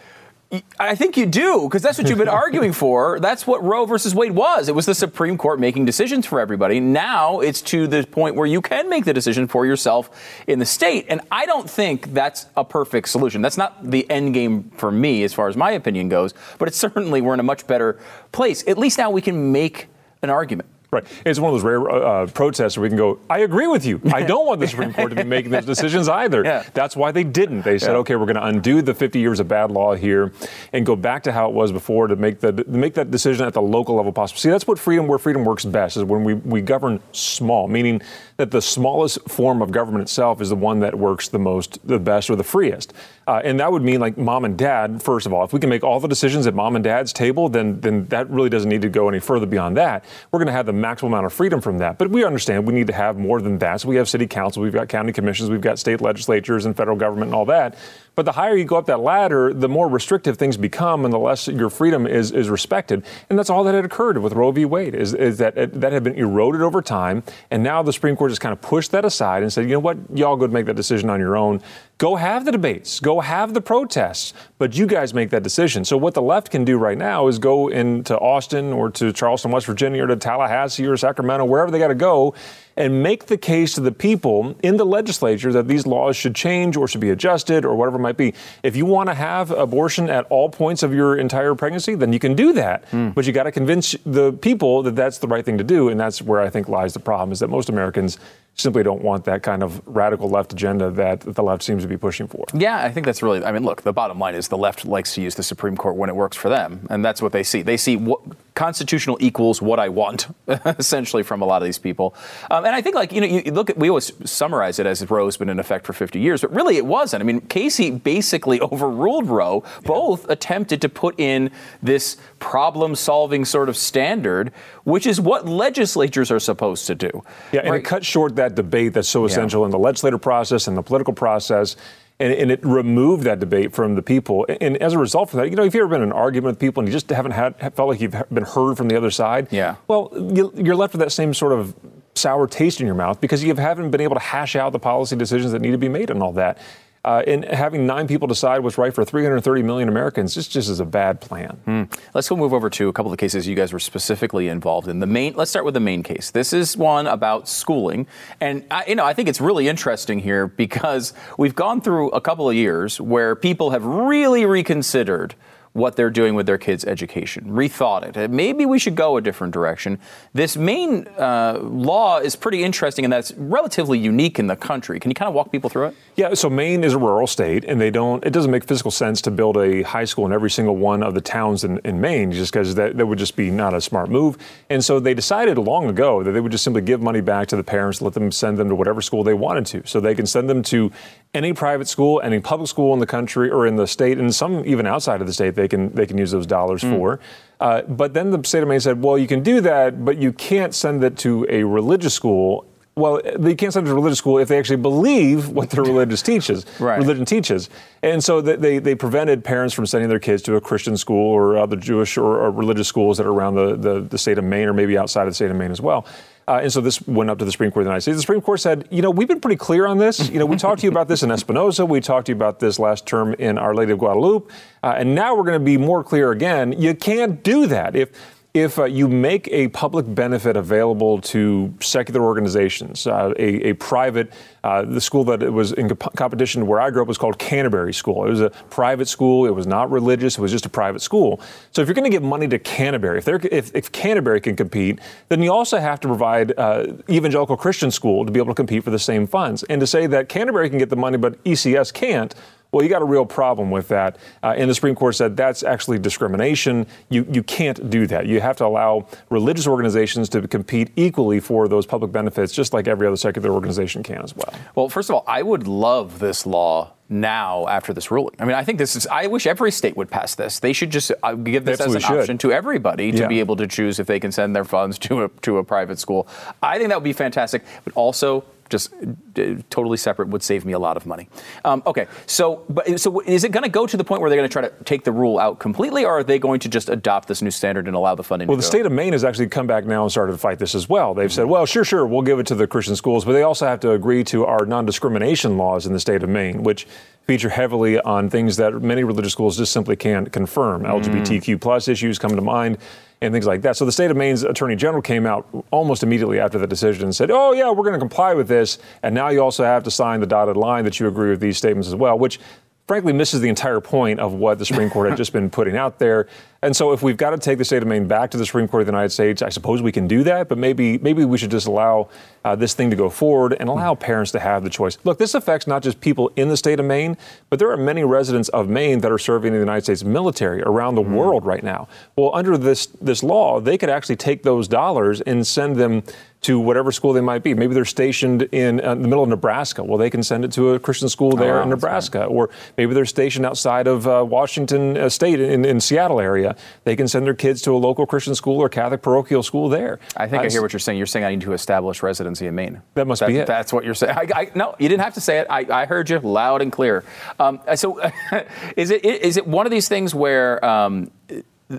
I 0.78 0.94
think 0.94 1.16
you 1.16 1.26
do, 1.26 1.62
because 1.64 1.82
that's 1.82 1.98
what 1.98 2.08
you've 2.08 2.18
been 2.18 2.28
arguing 2.28 2.72
for. 2.84 3.18
That's 3.18 3.46
what 3.46 3.64
Roe 3.64 3.84
versus 3.84 4.14
Wade 4.14 4.32
was. 4.32 4.68
It 4.68 4.74
was 4.74 4.86
the 4.86 4.94
Supreme 4.94 5.36
Court 5.36 5.58
making 5.58 5.86
decisions 5.86 6.24
for 6.24 6.38
everybody. 6.38 6.78
Now 6.78 7.40
it's 7.40 7.60
to 7.62 7.88
the 7.88 8.06
point 8.06 8.36
where 8.36 8.46
you 8.46 8.60
can 8.60 8.88
make 8.88 9.04
the 9.04 9.12
decision 9.12 9.48
for 9.48 9.66
yourself 9.66 10.08
in 10.46 10.60
the 10.60 10.66
state. 10.66 11.06
And 11.08 11.20
I 11.32 11.46
don't 11.46 11.68
think 11.68 12.12
that's 12.12 12.46
a 12.56 12.64
perfect 12.64 13.08
solution. 13.08 13.42
That's 13.42 13.56
not 13.56 13.90
the 13.90 14.08
end 14.08 14.34
game 14.34 14.70
for 14.76 14.92
me, 14.92 15.24
as 15.24 15.34
far 15.34 15.48
as 15.48 15.56
my 15.56 15.72
opinion 15.72 16.08
goes. 16.08 16.32
But 16.58 16.68
it's 16.68 16.78
certainly 16.78 17.20
we're 17.20 17.34
in 17.34 17.40
a 17.40 17.44
much 17.44 17.66
better 17.66 17.98
place. 18.30 18.66
At 18.68 18.78
least 18.78 18.98
now 18.98 19.10
we 19.10 19.22
can 19.22 19.50
make 19.50 19.88
an 20.22 20.30
argument. 20.30 20.68
Right. 20.90 21.04
It's 21.24 21.40
one 21.40 21.52
of 21.52 21.54
those 21.54 21.64
rare 21.64 21.90
uh, 21.90 22.26
protests 22.28 22.76
where 22.76 22.82
we 22.82 22.88
can 22.88 22.96
go, 22.96 23.18
I 23.28 23.40
agree 23.40 23.66
with 23.66 23.84
you. 23.84 24.00
I 24.12 24.22
don't 24.22 24.46
want 24.46 24.60
the 24.60 24.68
Supreme 24.68 24.92
Court 24.92 25.10
to 25.10 25.16
be 25.16 25.24
making 25.24 25.50
those 25.50 25.64
decisions 25.64 26.08
either. 26.08 26.44
Yeah. 26.44 26.64
That's 26.74 26.94
why 26.94 27.10
they 27.10 27.24
didn't. 27.24 27.62
They 27.62 27.78
said, 27.78 27.92
yeah. 27.92 27.98
okay, 27.98 28.16
we're 28.16 28.26
going 28.26 28.36
to 28.36 28.44
undo 28.46 28.82
the 28.82 28.94
50 28.94 29.18
years 29.18 29.40
of 29.40 29.48
bad 29.48 29.72
law 29.72 29.94
here 29.94 30.32
and 30.72 30.86
go 30.86 30.94
back 30.94 31.24
to 31.24 31.32
how 31.32 31.48
it 31.48 31.54
was 31.54 31.72
before 31.72 32.06
to 32.06 32.16
make, 32.16 32.40
the, 32.40 32.52
to 32.52 32.68
make 32.68 32.94
that 32.94 33.10
decision 33.10 33.46
at 33.46 33.52
the 33.52 33.62
local 33.62 33.96
level 33.96 34.12
possible. 34.12 34.38
See, 34.38 34.48
that's 34.48 34.66
what 34.66 34.78
freedom, 34.78 35.08
where 35.08 35.18
freedom 35.18 35.44
works 35.44 35.64
best, 35.64 35.96
is 35.96 36.04
when 36.04 36.22
we, 36.22 36.34
we 36.34 36.60
govern 36.60 37.00
small, 37.12 37.66
meaning 37.66 38.00
that 38.36 38.50
the 38.50 38.62
smallest 38.62 39.28
form 39.28 39.62
of 39.62 39.72
government 39.72 40.02
itself 40.02 40.40
is 40.40 40.50
the 40.50 40.56
one 40.56 40.80
that 40.80 40.96
works 40.96 41.28
the 41.28 41.38
most, 41.38 41.84
the 41.86 41.98
best, 41.98 42.30
or 42.30 42.36
the 42.36 42.44
freest. 42.44 42.92
Uh, 43.26 43.40
and 43.42 43.58
that 43.58 43.72
would 43.72 43.82
mean 43.82 43.98
like 43.98 44.16
mom 44.16 44.44
and 44.44 44.56
dad, 44.56 45.02
first 45.02 45.26
of 45.26 45.32
all. 45.32 45.44
If 45.44 45.52
we 45.52 45.58
can 45.58 45.68
make 45.70 45.82
all 45.82 45.98
the 45.98 46.08
decisions 46.08 46.46
at 46.46 46.54
mom 46.54 46.76
and 46.76 46.84
dad's 46.84 47.12
table, 47.12 47.48
then, 47.48 47.80
then 47.80 48.06
that 48.06 48.30
really 48.30 48.50
doesn't 48.50 48.68
need 48.68 48.82
to 48.82 48.88
go 48.88 49.08
any 49.08 49.18
further 49.18 49.46
beyond 49.46 49.76
that. 49.78 50.04
We're 50.30 50.38
going 50.38 50.46
to 50.46 50.52
have 50.52 50.66
the 50.66 50.72
maximum 50.86 51.12
amount 51.12 51.26
of 51.26 51.32
freedom 51.32 51.60
from 51.60 51.78
that. 51.78 51.98
But 51.98 52.10
we 52.10 52.24
understand 52.24 52.64
we 52.64 52.72
need 52.72 52.86
to 52.86 52.92
have 52.92 53.18
more 53.18 53.40
than 53.40 53.58
that. 53.58 53.80
So 53.80 53.88
we 53.88 53.96
have 53.96 54.08
city 54.08 54.26
council, 54.26 54.62
we've 54.62 54.72
got 54.72 54.88
county 54.88 55.12
commissions, 55.12 55.50
we've 55.50 55.60
got 55.60 55.78
state 55.80 56.00
legislatures 56.00 56.64
and 56.64 56.76
federal 56.76 56.96
government 56.96 57.28
and 57.30 57.34
all 57.34 57.46
that. 57.46 57.76
But 58.16 58.24
the 58.24 58.32
higher 58.32 58.56
you 58.56 58.64
go 58.64 58.76
up 58.76 58.86
that 58.86 59.00
ladder, 59.00 59.52
the 59.52 59.68
more 59.68 59.88
restrictive 59.88 60.38
things 60.38 60.56
become 60.56 61.04
and 61.04 61.12
the 61.12 61.18
less 61.18 61.48
your 61.48 61.68
freedom 61.68 62.06
is, 62.06 62.32
is 62.32 62.48
respected. 62.48 63.04
And 63.28 63.38
that's 63.38 63.50
all 63.50 63.62
that 63.64 63.74
had 63.74 63.84
occurred 63.84 64.16
with 64.16 64.32
Roe 64.32 64.50
v. 64.50 64.64
Wade, 64.64 64.94
is, 64.94 65.12
is 65.12 65.36
that 65.36 65.58
it, 65.58 65.78
that 65.78 65.92
had 65.92 66.02
been 66.02 66.14
eroded 66.14 66.62
over 66.62 66.80
time. 66.80 67.22
And 67.50 67.62
now 67.62 67.82
the 67.82 67.92
Supreme 67.92 68.16
Court 68.16 68.30
just 68.30 68.40
kind 68.40 68.54
of 68.54 68.62
pushed 68.62 68.90
that 68.92 69.04
aside 69.04 69.42
and 69.42 69.52
said, 69.52 69.66
you 69.66 69.72
know 69.72 69.80
what, 69.80 69.98
y'all 70.14 70.36
go 70.36 70.48
make 70.48 70.64
that 70.64 70.76
decision 70.76 71.10
on 71.10 71.20
your 71.20 71.36
own. 71.36 71.60
Go 71.98 72.16
have 72.16 72.46
the 72.46 72.52
debates, 72.52 73.00
go 73.00 73.20
have 73.20 73.52
the 73.52 73.60
protests, 73.60 74.32
but 74.56 74.74
you 74.74 74.86
guys 74.86 75.12
make 75.12 75.28
that 75.30 75.42
decision. 75.42 75.84
So 75.84 75.98
what 75.98 76.14
the 76.14 76.22
left 76.22 76.50
can 76.50 76.64
do 76.64 76.78
right 76.78 76.96
now 76.96 77.28
is 77.28 77.38
go 77.38 77.68
into 77.68 78.16
Austin 78.18 78.72
or 78.72 78.88
to 78.92 79.12
Charleston, 79.12 79.50
West 79.50 79.66
Virginia, 79.66 80.04
or 80.04 80.06
to 80.06 80.16
Tallahassee 80.16 80.86
or 80.86 80.96
Sacramento, 80.96 81.44
wherever 81.44 81.70
they 81.70 81.78
got 81.78 81.88
to 81.88 81.94
go, 81.94 82.34
and 82.76 83.02
make 83.02 83.26
the 83.26 83.38
case 83.38 83.74
to 83.74 83.80
the 83.80 83.92
people 83.92 84.54
in 84.62 84.76
the 84.76 84.84
legislature 84.84 85.52
that 85.52 85.66
these 85.66 85.86
laws 85.86 86.16
should 86.16 86.34
change 86.34 86.76
or 86.76 86.86
should 86.86 87.00
be 87.00 87.10
adjusted 87.10 87.64
or 87.64 87.74
whatever 87.74 87.96
it 87.96 88.00
might 88.00 88.16
be. 88.16 88.34
If 88.62 88.76
you 88.76 88.84
want 88.84 89.08
to 89.08 89.14
have 89.14 89.50
abortion 89.50 90.10
at 90.10 90.26
all 90.26 90.48
points 90.50 90.82
of 90.82 90.92
your 90.92 91.16
entire 91.16 91.54
pregnancy, 91.54 91.94
then 91.94 92.12
you 92.12 92.18
can 92.18 92.34
do 92.34 92.52
that. 92.52 92.88
Mm. 92.90 93.14
But 93.14 93.26
you 93.26 93.32
got 93.32 93.44
to 93.44 93.52
convince 93.52 93.96
the 94.04 94.32
people 94.32 94.82
that 94.82 94.94
that's 94.94 95.18
the 95.18 95.28
right 95.28 95.44
thing 95.44 95.58
to 95.58 95.64
do. 95.64 95.88
And 95.88 95.98
that's 95.98 96.20
where 96.20 96.40
I 96.40 96.50
think 96.50 96.68
lies 96.68 96.92
the 96.92 97.00
problem 97.00 97.32
is 97.32 97.40
that 97.40 97.48
most 97.48 97.68
Americans 97.68 98.18
simply 98.56 98.82
don't 98.82 99.02
want 99.02 99.24
that 99.24 99.42
kind 99.42 99.62
of 99.62 99.86
radical 99.86 100.28
left 100.28 100.52
agenda 100.52 100.90
that 100.90 101.20
the 101.20 101.42
left 101.42 101.62
seems 101.62 101.82
to 101.82 101.88
be 101.88 101.96
pushing 101.96 102.26
for. 102.26 102.46
Yeah, 102.54 102.82
I 102.82 102.90
think 102.90 103.06
that's 103.06 103.22
really. 103.22 103.44
I 103.44 103.52
mean, 103.52 103.64
look, 103.64 103.82
the 103.82 103.92
bottom 103.92 104.18
line 104.18 104.34
is 104.34 104.48
the 104.48 104.58
left 104.58 104.84
likes 104.84 105.14
to 105.14 105.20
use 105.20 105.34
the 105.34 105.42
Supreme 105.42 105.76
Court 105.76 105.96
when 105.96 106.08
it 106.08 106.16
works 106.16 106.36
for 106.36 106.48
them, 106.48 106.86
and 106.90 107.04
that's 107.04 107.20
what 107.20 107.32
they 107.32 107.42
see. 107.42 107.62
They 107.62 107.76
see 107.76 107.96
what 107.96 108.20
constitutional 108.54 109.18
equals 109.20 109.60
what 109.60 109.78
I 109.78 109.90
want, 109.90 110.28
essentially, 110.48 111.22
from 111.22 111.42
a 111.42 111.44
lot 111.44 111.60
of 111.60 111.66
these 111.66 111.78
people. 111.78 112.14
Um, 112.50 112.64
and 112.64 112.74
I 112.74 112.80
think, 112.80 112.96
like 112.96 113.12
you 113.12 113.20
know, 113.20 113.26
you 113.26 113.52
look 113.52 113.70
at 113.70 113.76
we 113.76 113.88
always 113.88 114.12
summarize 114.24 114.78
it 114.78 114.86
as 114.86 115.08
Roe's 115.08 115.36
been 115.36 115.50
in 115.50 115.60
effect 115.60 115.86
for 115.86 115.92
50 115.92 116.18
years, 116.18 116.40
but 116.40 116.52
really 116.52 116.78
it 116.78 116.86
wasn't. 116.86 117.20
I 117.20 117.24
mean, 117.24 117.42
Casey 117.42 117.90
basically 117.90 118.60
overruled 118.72 119.28
Roe. 119.28 119.62
Both 119.84 120.26
yeah. 120.26 120.32
attempted 120.32 120.80
to 120.82 120.88
put 120.88 121.20
in 121.20 121.50
this 121.82 122.16
problem-solving 122.38 123.44
sort 123.44 123.68
of 123.68 123.76
standard, 123.76 124.52
which 124.84 125.06
is 125.06 125.20
what 125.20 125.46
legislatures 125.46 126.30
are 126.30 126.40
supposed 126.40 126.86
to 126.86 126.94
do. 126.94 127.22
Yeah, 127.52 127.60
and 127.60 127.70
right? 127.70 127.80
it 127.80 127.84
cut 127.84 128.04
short 128.04 128.36
that 128.36 128.45
debate 128.54 128.94
that's 128.94 129.08
so 129.08 129.24
essential 129.24 129.60
yeah. 129.62 129.66
in 129.66 129.70
the 129.70 129.78
legislative 129.78 130.20
process 130.20 130.68
and 130.68 130.76
the 130.76 130.82
political 130.82 131.12
process. 131.12 131.76
And, 132.18 132.32
and, 132.32 132.50
it 132.50 132.64
removed 132.64 133.24
that 133.24 133.40
debate 133.40 133.74
from 133.74 133.94
the 133.94 134.00
people. 134.00 134.46
And 134.60 134.78
as 134.78 134.94
a 134.94 134.98
result 134.98 135.34
of 135.34 135.36
that, 135.36 135.50
you 135.50 135.56
know, 135.56 135.64
if 135.64 135.74
you've 135.74 135.82
ever 135.82 135.90
been 135.90 136.02
in 136.02 136.08
an 136.08 136.12
argument 136.12 136.52
with 136.52 136.58
people 136.58 136.80
and 136.80 136.88
you 136.88 136.92
just 136.92 137.10
haven't 137.10 137.32
had 137.32 137.74
felt 137.74 137.90
like 137.90 138.00
you've 138.00 138.16
been 138.32 138.44
heard 138.44 138.78
from 138.78 138.88
the 138.88 138.96
other 138.96 139.10
side, 139.10 139.48
yeah. 139.50 139.76
Well, 139.86 140.10
you, 140.14 140.50
you're 140.56 140.76
left 140.76 140.94
with 140.94 141.00
that 141.00 141.10
same 141.10 141.34
sort 141.34 141.52
of 141.52 141.74
sour 142.14 142.46
taste 142.46 142.80
in 142.80 142.86
your 142.86 142.94
mouth 142.94 143.20
because 143.20 143.44
you 143.44 143.54
haven't 143.54 143.90
been 143.90 144.00
able 144.00 144.16
to 144.16 144.22
hash 144.22 144.56
out 144.56 144.72
the 144.72 144.78
policy 144.78 145.14
decisions 145.14 145.52
that 145.52 145.60
need 145.60 145.72
to 145.72 145.78
be 145.78 145.90
made 145.90 146.08
and 146.08 146.22
all 146.22 146.32
that. 146.32 146.58
Uh, 147.06 147.22
and 147.24 147.44
having 147.44 147.86
nine 147.86 148.08
people 148.08 148.26
decide 148.26 148.58
what's 148.58 148.76
right 148.76 148.92
for 148.92 149.04
330 149.04 149.62
million 149.62 149.88
Americans 149.88 150.34
just, 150.34 150.50
just 150.50 150.68
is 150.68 150.80
a 150.80 150.84
bad 150.84 151.20
plan. 151.20 151.56
Mm. 151.64 151.98
Let's 152.14 152.28
go 152.28 152.34
move 152.34 152.52
over 152.52 152.68
to 152.68 152.88
a 152.88 152.92
couple 152.92 153.12
of 153.12 153.18
cases 153.18 153.46
you 153.46 153.54
guys 153.54 153.72
were 153.72 153.78
specifically 153.78 154.48
involved 154.48 154.88
in. 154.88 154.98
The 154.98 155.06
main, 155.06 155.34
let's 155.34 155.48
start 155.48 155.64
with 155.64 155.74
the 155.74 155.80
main 155.80 156.02
case. 156.02 156.32
This 156.32 156.52
is 156.52 156.76
one 156.76 157.06
about 157.06 157.48
schooling, 157.48 158.08
and 158.40 158.64
I, 158.72 158.86
you 158.88 158.96
know 158.96 159.04
I 159.04 159.14
think 159.14 159.28
it's 159.28 159.40
really 159.40 159.68
interesting 159.68 160.18
here 160.18 160.48
because 160.48 161.14
we've 161.38 161.54
gone 161.54 161.80
through 161.80 162.10
a 162.10 162.20
couple 162.20 162.50
of 162.50 162.56
years 162.56 163.00
where 163.00 163.36
people 163.36 163.70
have 163.70 163.84
really 163.84 164.44
reconsidered 164.44 165.36
what 165.76 165.94
they're 165.96 166.10
doing 166.10 166.34
with 166.34 166.46
their 166.46 166.58
kids' 166.58 166.84
education, 166.84 167.44
rethought 167.44 168.16
it. 168.16 168.30
Maybe 168.30 168.66
we 168.66 168.78
should 168.78 168.94
go 168.94 169.16
a 169.16 169.20
different 169.20 169.52
direction. 169.52 169.98
This 170.32 170.56
Maine 170.56 171.06
uh, 171.18 171.58
law 171.60 172.18
is 172.18 172.34
pretty 172.34 172.64
interesting 172.64 173.04
and 173.04 173.12
that's 173.12 173.32
relatively 173.32 173.98
unique 173.98 174.38
in 174.38 174.46
the 174.46 174.56
country. 174.56 174.98
Can 174.98 175.10
you 175.10 175.14
kind 175.14 175.28
of 175.28 175.34
walk 175.34 175.52
people 175.52 175.70
through 175.70 175.86
it? 175.86 175.96
Yeah, 176.16 176.34
so 176.34 176.48
Maine 176.48 176.82
is 176.82 176.94
a 176.94 176.98
rural 176.98 177.26
state, 177.26 177.64
and 177.64 177.80
they 177.80 177.90
don't. 177.90 178.24
It 178.24 178.30
doesn't 178.30 178.50
make 178.50 178.64
physical 178.64 178.90
sense 178.90 179.20
to 179.22 179.30
build 179.30 179.56
a 179.58 179.82
high 179.82 180.06
school 180.06 180.24
in 180.26 180.32
every 180.32 180.50
single 180.50 180.76
one 180.76 181.02
of 181.02 181.14
the 181.14 181.20
towns 181.20 181.62
in, 181.62 181.78
in 181.84 182.00
Maine, 182.00 182.32
just 182.32 182.52
because 182.52 182.74
that, 182.76 182.96
that 182.96 183.06
would 183.06 183.18
just 183.18 183.36
be 183.36 183.50
not 183.50 183.74
a 183.74 183.80
smart 183.80 184.08
move. 184.08 184.38
And 184.70 184.84
so 184.84 184.98
they 184.98 185.14
decided 185.14 185.58
long 185.58 185.88
ago 185.88 186.22
that 186.22 186.32
they 186.32 186.40
would 186.40 186.52
just 186.52 186.64
simply 186.64 186.82
give 186.82 187.02
money 187.02 187.20
back 187.20 187.48
to 187.48 187.56
the 187.56 187.64
parents, 187.64 188.00
let 188.00 188.14
them 188.14 188.32
send 188.32 188.56
them 188.56 188.68
to 188.70 188.74
whatever 188.74 189.02
school 189.02 189.22
they 189.22 189.34
wanted 189.34 189.66
to. 189.66 189.86
So 189.86 190.00
they 190.00 190.14
can 190.14 190.26
send 190.26 190.48
them 190.48 190.62
to 190.64 190.90
any 191.36 191.52
private 191.52 191.86
school, 191.86 192.20
any 192.24 192.40
public 192.40 192.68
school 192.68 192.94
in 192.94 192.98
the 192.98 193.06
country 193.06 193.50
or 193.50 193.66
in 193.66 193.76
the 193.76 193.86
state, 193.86 194.18
and 194.18 194.34
some 194.34 194.64
even 194.66 194.86
outside 194.86 195.20
of 195.20 195.26
the 195.26 195.32
state. 195.32 195.54
They 195.54 195.68
can 195.68 195.92
they 195.94 196.06
can 196.06 196.18
use 196.18 196.30
those 196.30 196.46
dollars 196.46 196.82
mm. 196.82 196.96
for. 196.96 197.20
Uh, 197.60 197.82
but 197.82 198.14
then 198.14 198.30
the 198.30 198.42
state 198.44 198.62
of 198.62 198.68
Maine 198.68 198.80
said, 198.80 199.02
well, 199.02 199.16
you 199.16 199.26
can 199.26 199.42
do 199.42 199.60
that, 199.60 200.04
but 200.04 200.18
you 200.18 200.32
can't 200.32 200.74
send 200.74 201.02
it 201.04 201.16
to 201.18 201.46
a 201.48 201.62
religious 201.62 202.12
school 202.12 202.66
well, 202.98 203.20
they 203.38 203.54
can't 203.54 203.74
send 203.74 203.86
it 203.86 203.90
to 203.90 203.92
a 203.92 203.94
religious 203.94 204.18
school 204.18 204.38
if 204.38 204.48
they 204.48 204.58
actually 204.58 204.78
believe 204.78 205.50
what 205.50 205.68
their 205.68 205.84
religious 205.92 206.22
teaches, 206.22 206.64
right. 206.80 206.96
religion 206.96 207.26
teaches. 207.26 207.68
And 208.02 208.24
so 208.24 208.40
they, 208.40 208.78
they 208.78 208.94
prevented 208.94 209.44
parents 209.44 209.74
from 209.74 209.84
sending 209.84 210.08
their 210.08 210.18
kids 210.18 210.42
to 210.44 210.56
a 210.56 210.62
Christian 210.62 210.96
school 210.96 211.30
or 211.30 211.58
other 211.58 211.76
Jewish 211.76 212.16
or, 212.16 212.38
or 212.38 212.50
religious 212.50 212.88
schools 212.88 213.18
that 213.18 213.26
are 213.26 213.32
around 213.32 213.56
the, 213.56 213.76
the, 213.76 214.00
the, 214.00 214.16
state 214.16 214.38
of 214.38 214.44
Maine 214.44 214.68
or 214.68 214.72
maybe 214.72 214.96
outside 214.96 215.22
of 215.22 215.28
the 215.28 215.34
state 215.34 215.50
of 215.50 215.56
Maine 215.58 215.72
as 215.72 215.80
well. 215.82 216.06
Uh, 216.48 216.60
and 216.62 216.72
so 216.72 216.80
this 216.80 217.02
went 217.08 217.28
up 217.28 217.38
to 217.38 217.44
the 217.44 217.50
Supreme 217.50 217.72
Court 217.72 217.82
of 217.82 217.86
the 217.86 217.90
United 217.90 218.02
States. 218.02 218.18
The 218.18 218.22
Supreme 218.22 218.40
Court 218.40 218.60
said, 218.60 218.86
you 218.90 219.02
know, 219.02 219.10
we've 219.10 219.26
been 219.26 219.40
pretty 219.40 219.56
clear 219.56 219.86
on 219.86 219.98
this. 219.98 220.30
You 220.30 220.38
know, 220.38 220.46
we 220.46 220.56
talked 220.56 220.80
to 220.80 220.86
you 220.86 220.90
about 220.90 221.08
this 221.08 221.24
in 221.24 221.30
Espinoza. 221.30 221.88
We 221.88 222.00
talked 222.00 222.26
to 222.26 222.32
you 222.32 222.36
about 222.36 222.60
this 222.60 222.78
last 222.78 223.04
term 223.04 223.34
in 223.34 223.58
Our 223.58 223.74
Lady 223.74 223.90
of 223.90 223.98
Guadalupe. 223.98 224.48
Uh, 224.82 224.94
and 224.96 225.14
now 225.14 225.34
we're 225.34 225.42
going 225.42 225.58
to 225.58 225.64
be 225.64 225.76
more 225.76 226.04
clear 226.04 226.30
again. 226.30 226.72
You 226.80 226.94
can't 226.94 227.42
do 227.42 227.66
that. 227.66 227.96
If 227.96 228.12
if 228.56 228.78
uh, 228.78 228.84
you 228.84 229.06
make 229.06 229.48
a 229.48 229.68
public 229.68 230.06
benefit 230.14 230.56
available 230.56 231.20
to 231.20 231.74
secular 231.80 232.22
organizations, 232.22 233.06
uh, 233.06 233.34
a, 233.38 233.68
a, 233.68 233.72
private, 233.74 234.32
uh, 234.64 234.80
the 234.80 235.00
school 235.00 235.24
that 235.24 235.52
was 235.52 235.72
in 235.72 235.90
comp- 235.90 236.16
competition 236.16 236.66
where 236.66 236.80
I 236.80 236.88
grew 236.88 237.02
up 237.02 237.08
was 237.08 237.18
called 237.18 237.38
Canterbury 237.38 237.92
School. 237.92 238.24
It 238.24 238.30
was 238.30 238.40
a 238.40 238.48
private 238.70 239.08
school. 239.08 239.44
It 239.44 239.50
was 239.50 239.66
not 239.66 239.90
religious. 239.90 240.38
It 240.38 240.40
was 240.40 240.50
just 240.50 240.64
a 240.64 240.70
private 240.70 241.02
school. 241.02 241.38
So 241.72 241.82
if 241.82 241.88
you're 241.88 241.94
going 241.94 242.10
to 242.10 242.10
give 242.10 242.22
money 242.22 242.48
to 242.48 242.58
Canterbury, 242.58 243.18
if, 243.18 243.28
if, 243.28 243.74
if, 243.74 243.92
Canterbury 243.92 244.40
can 244.40 244.56
compete, 244.56 245.00
then 245.28 245.42
you 245.42 245.52
also 245.52 245.78
have 245.78 246.00
to 246.00 246.08
provide 246.08 246.58
uh, 246.58 246.86
evangelical 247.10 247.58
Christian 247.58 247.90
school 247.90 248.24
to 248.24 248.32
be 248.32 248.40
able 248.40 248.52
to 248.52 248.54
compete 248.54 248.84
for 248.84 248.90
the 248.90 248.98
same 248.98 249.26
funds. 249.26 249.64
And 249.64 249.80
to 249.82 249.86
say 249.86 250.06
that 250.06 250.30
Canterbury 250.30 250.70
can 250.70 250.78
get 250.78 250.88
the 250.88 250.96
money 250.96 251.18
but 251.18 251.44
ECS 251.44 251.92
can't, 251.92 252.34
well, 252.76 252.84
you 252.84 252.90
got 252.90 253.00
a 253.00 253.06
real 253.06 253.24
problem 253.24 253.70
with 253.70 253.88
that. 253.88 254.18
Uh, 254.42 254.52
and 254.54 254.68
the 254.68 254.74
Supreme 254.74 254.94
Court 254.94 255.14
said 255.14 255.34
that's 255.34 255.62
actually 255.62 255.98
discrimination. 255.98 256.86
You, 257.08 257.26
you 257.32 257.42
can't 257.42 257.88
do 257.88 258.06
that. 258.08 258.26
You 258.26 258.38
have 258.42 258.58
to 258.58 258.66
allow 258.66 259.06
religious 259.30 259.66
organizations 259.66 260.28
to 260.28 260.46
compete 260.46 260.90
equally 260.94 261.40
for 261.40 261.68
those 261.68 261.86
public 261.86 262.12
benefits, 262.12 262.52
just 262.52 262.74
like 262.74 262.86
every 262.86 263.06
other 263.06 263.16
secular 263.16 263.50
organization 263.50 264.02
can 264.02 264.20
as 264.20 264.36
well. 264.36 264.52
Well, 264.74 264.90
first 264.90 265.08
of 265.08 265.14
all, 265.14 265.24
I 265.26 265.40
would 265.40 265.66
love 265.66 266.18
this 266.18 266.44
law 266.44 266.92
now 267.08 267.66
after 267.66 267.94
this 267.94 268.10
ruling. 268.10 268.36
I 268.38 268.44
mean, 268.44 268.56
I 268.56 268.62
think 268.62 268.76
this 268.76 268.94
is, 268.94 269.06
I 269.06 269.26
wish 269.26 269.46
every 269.46 269.72
state 269.72 269.96
would 269.96 270.10
pass 270.10 270.34
this. 270.34 270.58
They 270.58 270.74
should 270.74 270.90
just 270.90 271.12
uh, 271.22 271.32
give 271.32 271.64
this 271.64 271.80
as 271.80 271.94
an 271.94 272.02
should. 272.02 272.18
option 272.20 272.36
to 272.38 272.52
everybody 272.52 273.10
to 273.10 273.20
yeah. 273.20 273.26
be 273.26 273.40
able 273.40 273.56
to 273.56 273.66
choose 273.66 273.98
if 273.98 274.06
they 274.06 274.20
can 274.20 274.32
send 274.32 274.54
their 274.54 274.66
funds 274.66 274.98
to 275.08 275.24
a, 275.24 275.28
to 275.40 275.56
a 275.56 275.64
private 275.64 275.98
school. 275.98 276.28
I 276.62 276.76
think 276.76 276.90
that 276.90 276.96
would 276.96 277.04
be 277.04 277.14
fantastic, 277.14 277.64
but 277.84 277.94
also 277.94 278.44
just 278.68 278.92
uh, 278.94 279.54
totally 279.70 279.96
separate 279.96 280.28
would 280.28 280.42
save 280.42 280.64
me 280.64 280.72
a 280.72 280.78
lot 280.78 280.96
of 280.96 281.06
money. 281.06 281.28
Um, 281.64 281.82
okay, 281.86 282.06
so 282.26 282.64
but 282.68 283.00
so 283.00 283.20
is 283.20 283.44
it 283.44 283.52
going 283.52 283.62
to 283.62 283.68
go 283.68 283.86
to 283.86 283.96
the 283.96 284.04
point 284.04 284.20
where 284.20 284.30
they're 284.30 284.38
going 284.38 284.48
to 284.48 284.52
try 284.52 284.62
to 284.62 284.84
take 284.84 285.04
the 285.04 285.12
rule 285.12 285.38
out 285.38 285.58
completely, 285.58 286.04
or 286.04 286.18
are 286.18 286.24
they 286.24 286.38
going 286.38 286.60
to 286.60 286.68
just 286.68 286.88
adopt 286.88 287.28
this 287.28 287.42
new 287.42 287.50
standard 287.50 287.86
and 287.86 287.96
allow 287.96 288.14
the 288.14 288.22
funding? 288.22 288.48
Well, 288.48 288.56
the 288.56 288.62
go? 288.62 288.68
state 288.68 288.86
of 288.86 288.92
Maine 288.92 289.12
has 289.12 289.24
actually 289.24 289.48
come 289.48 289.66
back 289.66 289.84
now 289.84 290.02
and 290.02 290.10
started 290.10 290.32
to 290.32 290.38
fight 290.38 290.58
this 290.58 290.74
as 290.74 290.88
well. 290.88 291.14
They've 291.14 291.28
mm-hmm. 291.30 291.34
said, 291.34 291.46
well, 291.46 291.66
sure, 291.66 291.84
sure, 291.84 292.06
we'll 292.06 292.22
give 292.22 292.38
it 292.38 292.46
to 292.48 292.54
the 292.54 292.66
Christian 292.66 292.96
schools, 292.96 293.24
but 293.24 293.32
they 293.32 293.42
also 293.42 293.66
have 293.66 293.80
to 293.80 293.92
agree 293.92 294.24
to 294.24 294.44
our 294.44 294.66
non-discrimination 294.66 295.56
laws 295.56 295.86
in 295.86 295.92
the 295.92 296.00
state 296.00 296.22
of 296.22 296.28
Maine, 296.28 296.62
which 296.62 296.86
feature 297.26 297.48
heavily 297.48 297.98
on 298.00 298.30
things 298.30 298.56
that 298.56 298.82
many 298.82 299.02
religious 299.02 299.32
schools 299.32 299.56
just 299.56 299.72
simply 299.72 299.96
can't 299.96 300.32
confirm. 300.32 300.82
Mm. 300.82 301.02
LGBTQ 301.02 301.60
plus 301.60 301.88
issues 301.88 302.18
come 302.18 302.34
to 302.34 302.40
mind 302.40 302.78
and 303.20 303.32
things 303.32 303.46
like 303.46 303.62
that. 303.62 303.76
So 303.76 303.84
the 303.84 303.92
state 303.92 304.10
of 304.10 304.16
Maine's 304.16 304.42
attorney 304.42 304.76
general 304.76 305.02
came 305.02 305.26
out 305.26 305.46
almost 305.70 306.02
immediately 306.02 306.38
after 306.38 306.58
the 306.58 306.66
decision 306.66 307.04
and 307.04 307.16
said, 307.16 307.30
"Oh 307.30 307.52
yeah, 307.52 307.70
we're 307.70 307.84
going 307.84 307.94
to 307.94 307.98
comply 307.98 308.34
with 308.34 308.48
this, 308.48 308.78
and 309.02 309.14
now 309.14 309.28
you 309.28 309.40
also 309.40 309.64
have 309.64 309.82
to 309.84 309.90
sign 309.90 310.20
the 310.20 310.26
dotted 310.26 310.56
line 310.56 310.84
that 310.84 311.00
you 311.00 311.08
agree 311.08 311.30
with 311.30 311.40
these 311.40 311.56
statements 311.56 311.88
as 311.88 311.94
well," 311.94 312.18
which 312.18 312.38
frankly 312.86 313.12
misses 313.12 313.40
the 313.40 313.48
entire 313.48 313.80
point 313.80 314.20
of 314.20 314.32
what 314.34 314.58
the 314.58 314.64
Supreme 314.64 314.90
Court 314.90 315.08
had 315.08 315.16
just 315.16 315.32
been 315.32 315.50
putting 315.50 315.76
out 315.76 315.98
there. 315.98 316.28
And 316.66 316.74
so, 316.74 316.90
if 316.90 317.00
we've 317.00 317.16
got 317.16 317.30
to 317.30 317.38
take 317.38 317.58
the 317.58 317.64
state 317.64 317.80
of 317.80 317.86
Maine 317.86 318.08
back 318.08 318.28
to 318.32 318.36
the 318.36 318.44
Supreme 318.44 318.66
Court 318.66 318.80
of 318.80 318.88
the 318.88 318.92
United 318.92 319.10
States, 319.10 319.40
I 319.40 319.50
suppose 319.50 319.82
we 319.82 319.92
can 319.92 320.08
do 320.08 320.24
that. 320.24 320.48
But 320.48 320.58
maybe, 320.58 320.98
maybe 320.98 321.24
we 321.24 321.38
should 321.38 321.52
just 321.52 321.68
allow 321.68 322.08
uh, 322.44 322.56
this 322.56 322.74
thing 322.74 322.90
to 322.90 322.96
go 322.96 323.08
forward 323.08 323.56
and 323.60 323.68
allow 323.68 323.94
parents 323.94 324.32
to 324.32 324.40
have 324.40 324.64
the 324.64 324.70
choice. 324.70 324.98
Look, 325.04 325.16
this 325.16 325.36
affects 325.36 325.68
not 325.68 325.84
just 325.84 326.00
people 326.00 326.32
in 326.34 326.48
the 326.48 326.56
state 326.56 326.80
of 326.80 326.86
Maine, 326.86 327.16
but 327.50 327.60
there 327.60 327.70
are 327.70 327.76
many 327.76 328.02
residents 328.02 328.48
of 328.48 328.68
Maine 328.68 328.98
that 329.02 329.12
are 329.12 329.18
serving 329.18 329.52
in 329.52 329.60
the 329.60 329.64
United 329.64 329.84
States 329.84 330.02
military 330.02 330.60
around 330.62 330.96
the 330.96 331.02
mm. 331.02 331.14
world 331.14 331.46
right 331.46 331.62
now. 331.62 331.86
Well, 332.16 332.32
under 332.34 332.58
this 332.58 332.86
this 333.00 333.22
law, 333.22 333.60
they 333.60 333.78
could 333.78 333.90
actually 333.90 334.16
take 334.16 334.42
those 334.42 334.66
dollars 334.66 335.20
and 335.20 335.46
send 335.46 335.76
them 335.76 336.02
to 336.42 336.60
whatever 336.60 336.92
school 336.92 337.12
they 337.12 337.20
might 337.20 337.42
be. 337.42 337.54
Maybe 337.54 337.74
they're 337.74 337.84
stationed 337.84 338.42
in, 338.52 338.80
uh, 338.80 338.94
the 338.94 339.08
middle 339.08 339.24
of 339.24 339.28
Nebraska. 339.28 339.82
Well, 339.82 339.98
they 339.98 340.10
can 340.10 340.22
send 340.22 340.44
it 340.44 340.52
to 340.52 340.74
a 340.74 340.78
Christian 340.78 341.08
school 341.08 341.32
oh, 341.34 341.36
there 341.36 341.58
oh, 341.58 341.62
in 341.64 341.70
Nebraska. 341.70 342.20
Right. 342.20 342.28
Or 342.28 342.50
maybe 342.76 342.94
they're 342.94 343.04
stationed 343.04 343.44
outside 343.44 343.86
of 343.86 344.06
uh, 344.06 344.24
Washington 344.24 344.96
uh, 344.96 345.08
State 345.08 345.40
in, 345.40 345.64
in 345.64 345.80
Seattle 345.80 346.20
area. 346.20 346.55
They 346.84 346.96
can 346.96 347.08
send 347.08 347.26
their 347.26 347.34
kids 347.34 347.62
to 347.62 347.72
a 347.72 347.78
local 347.78 348.06
Christian 348.06 348.34
school 348.34 348.58
or 348.58 348.68
Catholic 348.68 349.02
parochial 349.02 349.42
school 349.42 349.68
there. 349.68 349.98
I 350.16 350.28
think 350.28 350.42
I, 350.42 350.46
I 350.46 350.50
hear 350.50 350.62
what 350.62 350.72
you're 350.72 350.80
saying. 350.80 350.98
You're 350.98 351.06
saying 351.06 351.24
I 351.24 351.30
need 351.30 351.42
to 351.42 351.52
establish 351.52 352.02
residency 352.02 352.46
in 352.46 352.54
Maine. 352.54 352.82
That 352.94 353.06
must 353.06 353.20
that, 353.20 353.28
be 353.28 353.36
it. 353.36 353.46
That's 353.46 353.72
what 353.72 353.84
you're 353.84 353.94
saying. 353.94 354.16
I, 354.16 354.28
I, 354.34 354.50
no, 354.54 354.74
you 354.78 354.88
didn't 354.88 355.02
have 355.02 355.14
to 355.14 355.20
say 355.20 355.38
it. 355.38 355.46
I, 355.50 355.86
heard 355.86 356.10
you 356.10 356.18
loud 356.18 356.62
and 356.62 356.72
clear. 356.72 357.04
Um, 357.38 357.60
so, 357.76 358.00
is 358.76 358.90
it 358.90 359.04
is 359.04 359.36
it 359.36 359.46
one 359.46 359.66
of 359.66 359.70
these 359.70 359.88
things 359.88 360.14
where 360.14 360.64
um, 360.64 361.10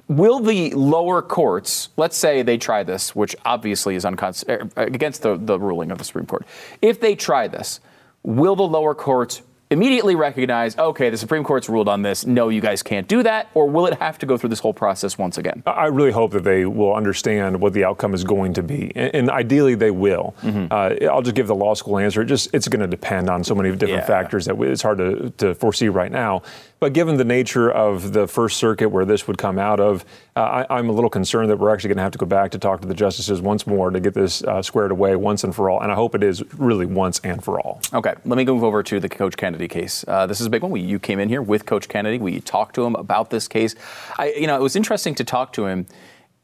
will 0.08 0.40
the 0.40 0.72
lower 0.72 1.22
courts, 1.22 1.90
let's 1.98 2.18
say 2.18 2.42
they 2.42 2.58
try 2.58 2.84
this, 2.84 3.16
which 3.16 3.36
obviously 3.46 3.96
is 3.96 4.06
er, 4.06 4.70
against 4.76 5.22
the, 5.22 5.38
the 5.38 5.60
ruling 5.60 5.92
of 5.92 5.98
the 5.98 6.04
Supreme 6.04 6.26
Court, 6.26 6.46
if 6.82 7.00
they 7.00 7.16
try 7.16 7.48
this, 7.48 7.80
will 8.24 8.56
the 8.56 8.68
lower 8.68 8.94
courts 8.94 9.42
immediately 9.70 10.16
recognize, 10.16 10.78
okay, 10.78 11.10
the 11.10 11.18
Supreme 11.18 11.44
Court's 11.44 11.68
ruled 11.68 11.90
on 11.90 12.02
this. 12.02 12.26
No, 12.26 12.50
you 12.50 12.62
guys 12.62 12.82
can't 12.82 13.08
do 13.08 13.24
that? 13.24 13.50
Or 13.54 13.70
will 13.70 13.86
it 13.86 14.00
have 14.00 14.18
to 14.20 14.26
go 14.26 14.38
through 14.38 14.50
this 14.50 14.60
whole 14.60 14.74
process 14.74 15.18
once 15.18 15.38
again? 15.38 15.64
I 15.66 15.88
really 15.88 16.12
hope 16.12 16.32
that 16.32 16.44
they 16.44 16.66
will 16.66 16.94
understand 16.94 17.60
what 17.60 17.74
the 17.74 17.84
outcome 17.84 18.14
is 18.14 18.24
going 18.24 18.54
to 18.54 18.64
be. 18.64 18.92
And, 18.96 19.16
and 19.16 19.30
ideally, 19.30 19.76
they 19.76 19.92
will. 19.92 20.36
Mm-hmm. 20.42 20.68
Uh, 20.72 21.12
I'll 21.12 21.22
just 21.22 21.36
give 21.36 21.48
the 21.48 21.56
law 21.56 21.74
school 21.74 21.98
answer. 21.98 22.22
It 22.22 22.26
just 22.26 22.54
It's 22.54 22.68
going 22.68 22.82
to 22.82 22.88
depend 22.88 23.30
on 23.30 23.44
so 23.44 23.56
many 23.56 23.72
different 23.72 24.04
yeah. 24.04 24.06
factors 24.06 24.46
that 24.46 24.60
it's 24.62 24.82
hard 24.82 25.00
to, 25.00 25.30
to 25.38 25.56
foresee 25.56 25.90
right 25.90 26.12
now. 26.12 26.44
But 26.80 26.94
given 26.94 27.18
the 27.18 27.24
nature 27.24 27.72
of 27.72 28.14
the 28.14 28.28
First 28.28 28.58
Circuit 28.58 28.90
where 28.90 29.06
this 29.06 29.28
would 29.28 29.38
come 29.38 29.58
out 29.58 29.80
of, 29.80 30.06
uh, 30.36 30.66
I, 30.70 30.78
am 30.78 30.90
a 30.90 30.92
little 30.92 31.10
concerned 31.10 31.50
that 31.50 31.58
we're 31.58 31.74
actually 31.74 31.90
going 31.90 31.98
to 31.98 32.04
have 32.04 32.12
to 32.12 32.20
go 32.20 32.28
back 32.28 32.52
to 32.52 32.60
talk 32.60 32.82
to 32.82 32.88
the 32.88 32.94
justices 32.94 33.42
once 33.42 33.66
more 33.66 33.90
to 33.90 34.00
get 34.00 34.14
this 34.14 34.44
uh, 34.44 34.62
squared 34.62 34.92
away 34.92 35.16
once 35.16 35.44
and 35.44 35.56
for 35.56 35.70
all. 35.70 35.82
And 35.82 35.92
I 35.92 35.96
hope 35.96 36.14
it 36.14 36.24
is 36.24 36.44
really 36.54 36.86
once 36.86 37.20
and 37.24 37.44
for 37.44 37.60
all. 37.60 37.82
Okay, 37.94 38.14
let 38.26 38.38
me 38.38 38.46
move 38.46 38.64
over 38.64 38.84
to 38.84 39.00
the 39.00 39.10
Coach 39.10 39.38
Kennedy 39.38 39.68
case. 39.68 40.06
Uh, 40.08 40.28
this 40.28 40.40
is 40.40 40.46
a 40.46 40.50
big 40.50 40.62
one. 40.62 40.72
We, 40.72 40.82
you 40.82 41.00
came 41.00 41.20
in 41.20 41.30
here 41.30 41.42
with 41.42 41.66
Coach 41.66 41.90
Kennedy. 41.90 42.20
We 42.20 42.40
talked 42.42 42.76
to 42.76 42.86
him 42.86 42.96
about 42.96 43.32
this 43.32 43.48
case. 43.48 43.74
I, 44.18 44.34
you 44.34 44.46
know, 44.46 44.56
it 44.56 44.62
was 44.62 44.76
interesting 44.76 45.16
to 45.16 45.24
talk 45.24 45.54
to 45.54 45.66
him 45.66 45.88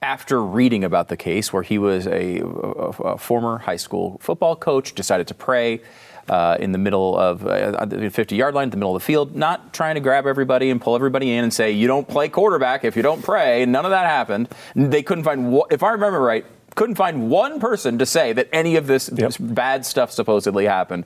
after 0.01 0.43
reading 0.43 0.83
about 0.83 1.07
the 1.07 1.15
case 1.15 1.53
where 1.53 1.63
he 1.63 1.77
was 1.77 2.07
a, 2.07 2.39
a, 2.39 2.43
a 2.43 3.17
former 3.17 3.59
high 3.59 3.77
school 3.77 4.17
football 4.19 4.55
coach, 4.55 4.93
decided 4.95 5.27
to 5.27 5.33
pray 5.33 5.81
uh, 6.29 6.57
in 6.59 6.71
the 6.71 6.77
middle 6.77 7.17
of 7.17 7.45
uh, 7.45 7.85
the 7.85 8.09
50 8.09 8.35
yard 8.35 8.53
line, 8.55 8.69
the 8.69 8.77
middle 8.77 8.95
of 8.95 9.01
the 9.01 9.05
field, 9.05 9.35
not 9.35 9.73
trying 9.73 9.95
to 9.95 10.01
grab 10.01 10.25
everybody 10.25 10.69
and 10.69 10.81
pull 10.81 10.95
everybody 10.95 11.31
in 11.31 11.43
and 11.43 11.53
say, 11.53 11.71
you 11.71 11.87
don't 11.87 12.07
play 12.07 12.29
quarterback 12.29 12.83
if 12.83 12.95
you 12.95 13.01
don't 13.01 13.23
pray. 13.23 13.65
None 13.65 13.85
of 13.85 13.91
that 13.91 14.05
happened. 14.05 14.49
They 14.75 15.03
couldn't 15.03 15.23
find, 15.23 15.61
if 15.69 15.83
I 15.83 15.91
remember 15.91 16.19
right, 16.19 16.45
couldn't 16.75 16.95
find 16.95 17.29
one 17.29 17.59
person 17.59 17.99
to 17.99 18.05
say 18.05 18.33
that 18.33 18.49
any 18.51 18.75
of 18.75 18.87
this, 18.87 19.09
yep. 19.09 19.17
this 19.17 19.37
bad 19.37 19.85
stuff 19.85 20.11
supposedly 20.11 20.65
happened. 20.65 21.05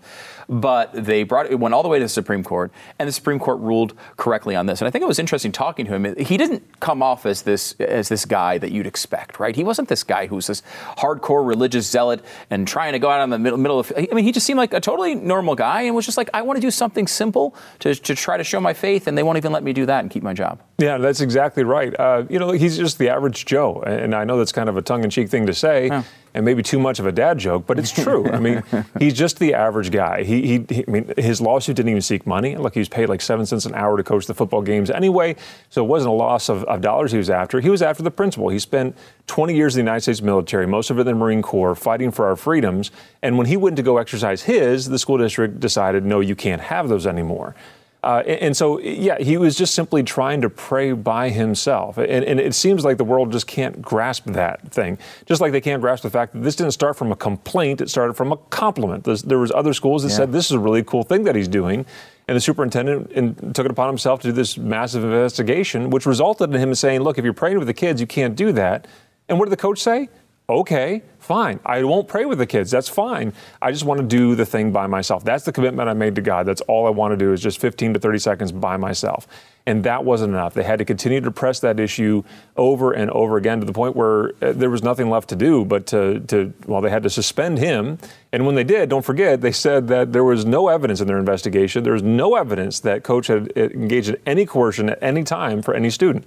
But 0.49 0.91
they 0.93 1.23
brought 1.23 1.47
it, 1.47 1.51
it 1.51 1.59
went 1.59 1.73
all 1.73 1.83
the 1.83 1.89
way 1.89 1.99
to 1.99 2.05
the 2.05 2.09
Supreme 2.09 2.43
Court, 2.43 2.71
and 2.99 3.07
the 3.07 3.11
Supreme 3.11 3.37
Court 3.37 3.59
ruled 3.59 3.93
correctly 4.15 4.55
on 4.55 4.65
this. 4.65 4.79
And 4.79 4.87
I 4.87 4.91
think 4.91 5.03
it 5.03 5.07
was 5.07 5.19
interesting 5.19 5.51
talking 5.51 5.85
to 5.85 5.93
him. 5.93 6.15
He 6.17 6.37
didn't 6.37 6.79
come 6.79 7.03
off 7.03 7.25
as 7.25 7.41
this 7.41 7.73
as 7.79 8.07
this 8.07 8.23
guy 8.23 8.57
that 8.57 8.71
you'd 8.71 8.87
expect, 8.87 9.39
right? 9.39 9.55
He 9.55 9.63
wasn't 9.63 9.89
this 9.89 10.03
guy 10.03 10.27
who's 10.27 10.47
this 10.47 10.63
hardcore 10.97 11.45
religious 11.45 11.89
zealot 11.89 12.23
and 12.49 12.67
trying 12.67 12.93
to 12.93 12.99
go 12.99 13.09
out 13.09 13.19
on 13.19 13.29
the 13.29 13.39
middle, 13.39 13.57
middle 13.57 13.79
of. 13.79 13.91
I 13.97 14.07
mean, 14.13 14.23
he 14.23 14.31
just 14.31 14.45
seemed 14.45 14.57
like 14.57 14.73
a 14.73 14.79
totally 14.79 15.15
normal 15.15 15.55
guy 15.55 15.81
and 15.81 15.95
was 15.95 16.05
just 16.05 16.17
like, 16.17 16.29
I 16.33 16.41
want 16.41 16.57
to 16.57 16.61
do 16.61 16.71
something 16.71 17.07
simple 17.07 17.55
to, 17.79 17.93
to 17.93 18.15
try 18.15 18.37
to 18.37 18.43
show 18.43 18.61
my 18.61 18.73
faith, 18.73 19.07
and 19.07 19.17
they 19.17 19.23
won't 19.23 19.37
even 19.37 19.51
let 19.51 19.63
me 19.63 19.73
do 19.73 19.85
that 19.85 19.99
and 19.99 20.09
keep 20.09 20.23
my 20.23 20.33
job. 20.33 20.61
Yeah, 20.77 20.97
that's 20.97 21.19
exactly 21.21 21.63
right. 21.63 21.93
Uh, 21.99 22.23
you 22.29 22.39
know, 22.39 22.51
he's 22.51 22.77
just 22.77 22.99
the 22.99 23.09
average 23.09 23.45
Joe, 23.45 23.81
and 23.81 24.15
I 24.15 24.23
know 24.23 24.37
that's 24.37 24.51
kind 24.51 24.69
of 24.69 24.77
a 24.77 24.81
tongue-in-cheek 24.81 25.29
thing 25.29 25.45
to 25.47 25.53
say. 25.53 25.87
Yeah 25.87 26.03
and 26.33 26.45
maybe 26.45 26.63
too 26.63 26.79
much 26.79 26.99
of 26.99 27.05
a 27.05 27.11
dad 27.11 27.37
joke, 27.37 27.65
but 27.65 27.79
it's 27.79 27.91
true. 27.91 28.29
I 28.29 28.39
mean, 28.39 28.63
he's 28.99 29.13
just 29.13 29.39
the 29.39 29.53
average 29.53 29.91
guy. 29.91 30.23
He, 30.23 30.41
he, 30.41 30.65
he, 30.69 30.85
I 30.87 30.91
mean, 30.91 31.13
his 31.17 31.41
lawsuit 31.41 31.75
didn't 31.75 31.89
even 31.89 32.01
seek 32.01 32.27
money. 32.27 32.55
Look, 32.55 32.73
he 32.73 32.79
was 32.79 32.89
paid 32.89 33.09
like 33.09 33.21
seven 33.21 33.45
cents 33.45 33.65
an 33.65 33.75
hour 33.75 33.97
to 33.97 34.03
coach 34.03 34.25
the 34.25 34.33
football 34.33 34.61
games 34.61 34.89
anyway, 34.89 35.35
so 35.69 35.83
it 35.83 35.87
wasn't 35.87 36.09
a 36.09 36.15
loss 36.15 36.49
of, 36.49 36.63
of 36.65 36.81
dollars 36.81 37.11
he 37.11 37.17
was 37.17 37.29
after. 37.29 37.59
He 37.59 37.69
was 37.69 37.81
after 37.81 38.03
the 38.03 38.11
principle. 38.11 38.49
He 38.49 38.59
spent 38.59 38.95
20 39.27 39.55
years 39.55 39.75
in 39.75 39.79
the 39.79 39.89
United 39.89 40.01
States 40.01 40.21
military, 40.21 40.67
most 40.67 40.89
of 40.89 40.97
it 40.97 41.01
in 41.01 41.07
the 41.07 41.13
Marine 41.15 41.41
Corps, 41.41 41.75
fighting 41.75 42.11
for 42.11 42.27
our 42.27 42.35
freedoms. 42.35 42.91
And 43.21 43.37
when 43.37 43.47
he 43.47 43.57
went 43.57 43.75
to 43.77 43.83
go 43.83 43.97
exercise 43.97 44.43
his, 44.43 44.87
the 44.87 44.99
school 44.99 45.17
district 45.17 45.59
decided, 45.59 46.05
no, 46.05 46.19
you 46.19 46.35
can't 46.35 46.61
have 46.61 46.89
those 46.89 47.07
anymore. 47.07 47.55
Uh, 48.03 48.21
and, 48.27 48.39
and, 48.39 48.57
so, 48.57 48.79
yeah, 48.79 49.17
he 49.19 49.37
was 49.37 49.55
just 49.55 49.73
simply 49.73 50.03
trying 50.03 50.39
to 50.41 50.49
pray 50.49 50.91
by 50.91 51.29
himself. 51.29 51.97
And, 51.97 52.23
and, 52.23 52.39
it 52.39 52.53
seems 52.53 52.85
like 52.85 52.97
the 52.97 53.03
world 53.03 53.31
just 53.31 53.47
can't 53.47 53.81
grasp 53.81 54.25
that 54.25 54.71
thing. 54.71 54.99
Just 55.25 55.41
like 55.41 55.51
they 55.51 55.61
can't 55.61 55.81
grasp 55.81 56.03
the 56.03 56.09
fact 56.09 56.33
that 56.33 56.43
this 56.43 56.55
didn't 56.55 56.73
start 56.73 56.95
from 56.95 57.11
a 57.11 57.15
complaint, 57.15 57.81
it 57.81 57.89
started 57.89 58.13
from 58.13 58.31
a 58.31 58.37
compliment. 58.37 59.03
There's, 59.03 59.23
there 59.23 59.39
was 59.39 59.51
other 59.51 59.73
schools 59.73 60.03
that 60.03 60.09
yeah. 60.09 60.17
said 60.17 60.31
this 60.31 60.45
is 60.45 60.51
a 60.51 60.59
really 60.59 60.83
cool 60.83 61.03
thing 61.03 61.23
that 61.23 61.35
he's 61.35 61.47
doing. 61.47 61.85
And 62.27 62.35
the 62.35 62.41
superintendent 62.41 63.11
in, 63.11 63.35
took 63.53 63.65
it 63.65 63.71
upon 63.71 63.87
himself 63.87 64.21
to 64.21 64.27
do 64.27 64.31
this 64.31 64.57
massive 64.57 65.03
investigation, 65.03 65.89
which 65.89 66.05
resulted 66.05 66.53
in 66.53 66.61
him 66.61 66.75
saying, 66.75 67.01
look, 67.01 67.17
if 67.17 67.23
you're 67.23 67.33
praying 67.33 67.57
with 67.57 67.67
the 67.67 67.73
kids, 67.73 67.99
you 67.99 68.07
can't 68.07 68.35
do 68.35 68.51
that. 68.51 68.85
And 69.27 69.39
what 69.39 69.45
did 69.45 69.51
the 69.51 69.61
coach 69.61 69.79
say? 69.79 70.09
Okay, 70.49 71.01
fine. 71.19 71.59
I 71.65 71.83
won't 71.83 72.07
pray 72.07 72.23
with 72.25 72.37
the 72.37 72.45
kids. 72.45 72.71
That's 72.71 72.87
fine. 72.87 73.33
I 73.61 73.71
just 73.71 73.83
want 73.83 73.99
to 73.99 74.07
do 74.07 74.33
the 74.33 74.45
thing 74.45 74.71
by 74.71 74.87
myself. 74.87 75.25
That's 75.25 75.43
the 75.43 75.51
commitment 75.51 75.89
I 75.89 75.93
made 75.93 76.15
to 76.15 76.21
God. 76.21 76.45
That's 76.45 76.61
all 76.61 76.87
I 76.87 76.89
want 76.89 77.11
to 77.11 77.17
do 77.17 77.33
is 77.33 77.41
just 77.41 77.59
15 77.59 77.95
to 77.95 77.99
30 77.99 78.19
seconds 78.19 78.51
by 78.53 78.77
myself. 78.77 79.27
And 79.65 79.83
that 79.83 80.05
wasn't 80.05 80.33
enough. 80.33 80.53
They 80.53 80.63
had 80.63 80.79
to 80.79 80.85
continue 80.85 81.19
to 81.19 81.31
press 81.31 81.59
that 81.59 81.81
issue 81.81 82.23
over 82.55 82.93
and 82.93 83.11
over 83.11 83.35
again 83.35 83.59
to 83.59 83.65
the 83.65 83.73
point 83.73 83.97
where 83.97 84.31
uh, 84.41 84.53
there 84.53 84.69
was 84.69 84.81
nothing 84.81 85.09
left 85.09 85.27
to 85.29 85.35
do 85.35 85.65
but 85.65 85.85
to, 85.87 86.21
to, 86.21 86.53
well, 86.65 86.79
they 86.79 86.89
had 86.89 87.03
to 87.03 87.09
suspend 87.09 87.57
him. 87.57 87.97
And 88.31 88.45
when 88.45 88.55
they 88.55 88.63
did, 88.63 88.87
don't 88.87 89.03
forget, 89.03 89.41
they 89.41 89.51
said 89.51 89.89
that 89.89 90.13
there 90.13 90.23
was 90.23 90.45
no 90.45 90.69
evidence 90.69 91.01
in 91.01 91.07
their 91.07 91.19
investigation. 91.19 91.83
There 91.83 91.91
was 91.91 92.03
no 92.03 92.35
evidence 92.35 92.79
that 92.81 93.03
coach 93.03 93.27
had 93.27 93.51
engaged 93.57 94.07
in 94.07 94.17
any 94.25 94.45
coercion 94.45 94.91
at 94.91 94.99
any 95.03 95.25
time 95.25 95.61
for 95.61 95.73
any 95.73 95.89
student. 95.89 96.25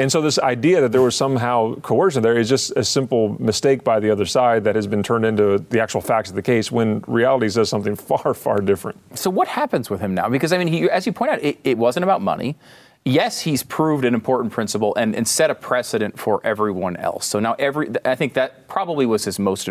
And 0.00 0.10
so 0.10 0.22
this 0.22 0.38
idea 0.38 0.80
that 0.80 0.92
there 0.92 1.02
was 1.02 1.14
somehow 1.14 1.74
coercion 1.80 2.22
there 2.22 2.38
is 2.38 2.48
just 2.48 2.72
a 2.74 2.82
simple 2.82 3.36
mistake 3.38 3.84
by 3.84 4.00
the 4.00 4.10
other 4.10 4.24
side 4.24 4.64
that 4.64 4.74
has 4.74 4.86
been 4.86 5.02
turned 5.02 5.26
into 5.26 5.58
the 5.68 5.78
actual 5.78 6.00
facts 6.00 6.30
of 6.30 6.36
the 6.36 6.42
case 6.42 6.72
when 6.72 7.04
reality 7.06 7.50
says 7.50 7.68
something 7.68 7.94
far, 8.08 8.32
far 8.32 8.62
different. 8.62 8.98
So 9.18 9.28
what 9.28 9.46
happens 9.46 9.90
with 9.90 10.00
him 10.00 10.14
now? 10.14 10.30
Because 10.30 10.54
I 10.54 10.58
mean, 10.58 10.68
he, 10.68 10.88
as 10.88 11.04
you 11.04 11.12
point 11.12 11.32
out, 11.32 11.42
it, 11.42 11.60
it 11.64 11.76
wasn't 11.76 12.04
about 12.04 12.22
money 12.22 12.56
yes, 13.04 13.40
he's 13.40 13.62
proved 13.62 14.04
an 14.04 14.14
important 14.14 14.52
principle 14.52 14.94
and, 14.94 15.14
and, 15.16 15.26
set 15.26 15.50
a 15.50 15.54
precedent 15.54 16.18
for 16.18 16.40
everyone 16.44 16.96
else. 16.96 17.26
So 17.26 17.40
now 17.40 17.56
every, 17.58 17.88
I 18.04 18.14
think 18.14 18.34
that 18.34 18.68
probably 18.68 19.06
was 19.06 19.24
his 19.24 19.38
most 19.38 19.68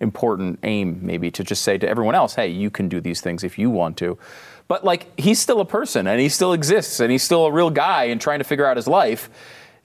important 0.00 0.58
aim, 0.62 0.98
maybe 1.02 1.30
to 1.30 1.42
just 1.42 1.62
say 1.62 1.78
to 1.78 1.88
everyone 1.88 2.14
else, 2.14 2.34
hey, 2.34 2.48
you 2.48 2.70
can 2.70 2.88
do 2.88 3.00
these 3.00 3.20
things 3.22 3.44
if 3.44 3.58
you 3.58 3.70
want 3.70 3.96
to. 3.98 4.18
But 4.68 4.84
like, 4.84 5.18
he's 5.18 5.38
still 5.38 5.60
a 5.60 5.64
person 5.64 6.06
and 6.06 6.20
he 6.20 6.28
still 6.28 6.52
exists 6.52 7.00
and 7.00 7.10
he's 7.10 7.22
still 7.22 7.46
a 7.46 7.52
real 7.52 7.70
guy 7.70 8.04
and 8.04 8.20
trying 8.20 8.40
to 8.40 8.44
figure 8.44 8.66
out 8.66 8.76
his 8.76 8.86
life. 8.88 9.30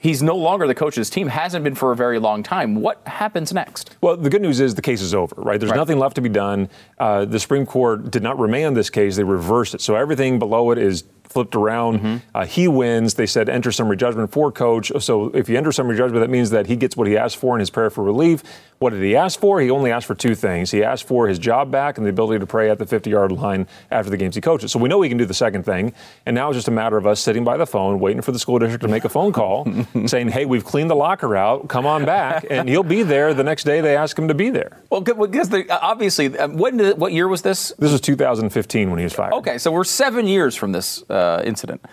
He's 0.01 0.23
no 0.23 0.35
longer 0.35 0.65
the 0.65 0.73
coach 0.73 0.97
of 0.97 1.01
this 1.01 1.11
team, 1.11 1.27
hasn't 1.27 1.63
been 1.63 1.75
for 1.75 1.91
a 1.91 1.95
very 1.95 2.17
long 2.17 2.41
time. 2.41 2.81
What 2.81 3.03
happens 3.05 3.53
next? 3.53 3.95
Well, 4.01 4.17
the 4.17 4.31
good 4.31 4.41
news 4.41 4.59
is 4.59 4.73
the 4.73 4.81
case 4.81 4.99
is 4.99 5.13
over, 5.13 5.35
right? 5.37 5.59
There's 5.59 5.69
right. 5.69 5.77
nothing 5.77 5.99
left 5.99 6.15
to 6.15 6.21
be 6.21 6.29
done. 6.29 6.69
Uh, 6.97 7.25
the 7.25 7.39
Supreme 7.39 7.67
Court 7.67 8.09
did 8.09 8.23
not 8.23 8.39
remand 8.39 8.75
this 8.75 8.89
case, 8.89 9.15
they 9.15 9.23
reversed 9.23 9.75
it. 9.75 9.81
So 9.81 9.95
everything 9.95 10.39
below 10.39 10.71
it 10.71 10.79
is 10.79 11.03
flipped 11.31 11.55
around. 11.55 11.99
Mm-hmm. 11.99 12.17
Uh, 12.35 12.45
he 12.45 12.67
wins. 12.67 13.15
They 13.15 13.25
said 13.25 13.49
enter 13.49 13.71
summary 13.71 13.97
judgment 13.97 14.31
for 14.31 14.51
coach. 14.51 14.91
So 14.99 15.27
if 15.29 15.49
you 15.49 15.57
enter 15.57 15.71
summary 15.71 15.97
judgment, 15.97 16.21
that 16.21 16.29
means 16.29 16.49
that 16.51 16.67
he 16.67 16.75
gets 16.75 16.95
what 16.95 17.07
he 17.07 17.17
asked 17.17 17.37
for 17.37 17.55
in 17.55 17.59
his 17.59 17.69
prayer 17.69 17.89
for 17.89 18.03
relief. 18.03 18.43
What 18.81 18.93
did 18.93 19.03
he 19.03 19.15
ask 19.15 19.39
for? 19.39 19.61
He 19.61 19.69
only 19.69 19.91
asked 19.91 20.07
for 20.07 20.15
two 20.15 20.33
things. 20.33 20.71
He 20.71 20.83
asked 20.83 21.07
for 21.07 21.27
his 21.27 21.37
job 21.37 21.69
back 21.69 21.97
and 21.97 22.05
the 22.05 22.09
ability 22.09 22.39
to 22.39 22.47
pray 22.47 22.67
at 22.71 22.79
the 22.79 22.85
50 22.87 23.11
yard 23.11 23.31
line 23.31 23.67
after 23.91 24.09
the 24.09 24.17
games 24.17 24.33
he 24.33 24.41
coaches. 24.41 24.71
So 24.71 24.79
we 24.79 24.89
know 24.89 25.03
he 25.03 25.09
can 25.09 25.19
do 25.19 25.25
the 25.25 25.35
second 25.35 25.65
thing. 25.65 25.93
And 26.25 26.33
now 26.33 26.49
it's 26.49 26.57
just 26.57 26.67
a 26.67 26.71
matter 26.71 26.97
of 26.97 27.05
us 27.05 27.19
sitting 27.19 27.43
by 27.43 27.57
the 27.57 27.67
phone, 27.67 27.99
waiting 27.99 28.23
for 28.23 28.31
the 28.31 28.39
school 28.39 28.57
district 28.57 28.81
to 28.81 28.87
make 28.87 29.05
a 29.05 29.09
phone 29.09 29.33
call 29.33 29.67
saying, 30.07 30.29
hey, 30.29 30.45
we've 30.45 30.65
cleaned 30.65 30.89
the 30.89 30.95
locker 30.95 31.35
out. 31.35 31.67
Come 31.67 31.85
on 31.85 32.05
back. 32.05 32.47
And 32.49 32.67
he'll 32.67 32.81
be 32.81 33.03
there 33.03 33.35
the 33.35 33.43
next 33.43 33.65
day 33.65 33.81
they 33.81 33.95
ask 33.95 34.17
him 34.17 34.27
to 34.29 34.33
be 34.33 34.49
there. 34.49 34.81
Well, 34.89 35.01
because 35.01 35.53
obviously, 35.69 36.35
uh, 36.37 36.47
when 36.47 36.77
did, 36.77 36.97
what 36.97 37.13
year 37.13 37.27
was 37.27 37.43
this? 37.43 37.73
This 37.77 37.91
was 37.91 38.01
2015 38.01 38.89
when 38.89 38.97
he 38.97 39.03
was 39.03 39.13
fired. 39.13 39.33
Okay, 39.33 39.59
so 39.59 39.71
we're 39.71 39.83
seven 39.83 40.25
years 40.25 40.55
from 40.55 40.71
this 40.71 41.03
uh, 41.07 41.13
incident. 41.45 41.83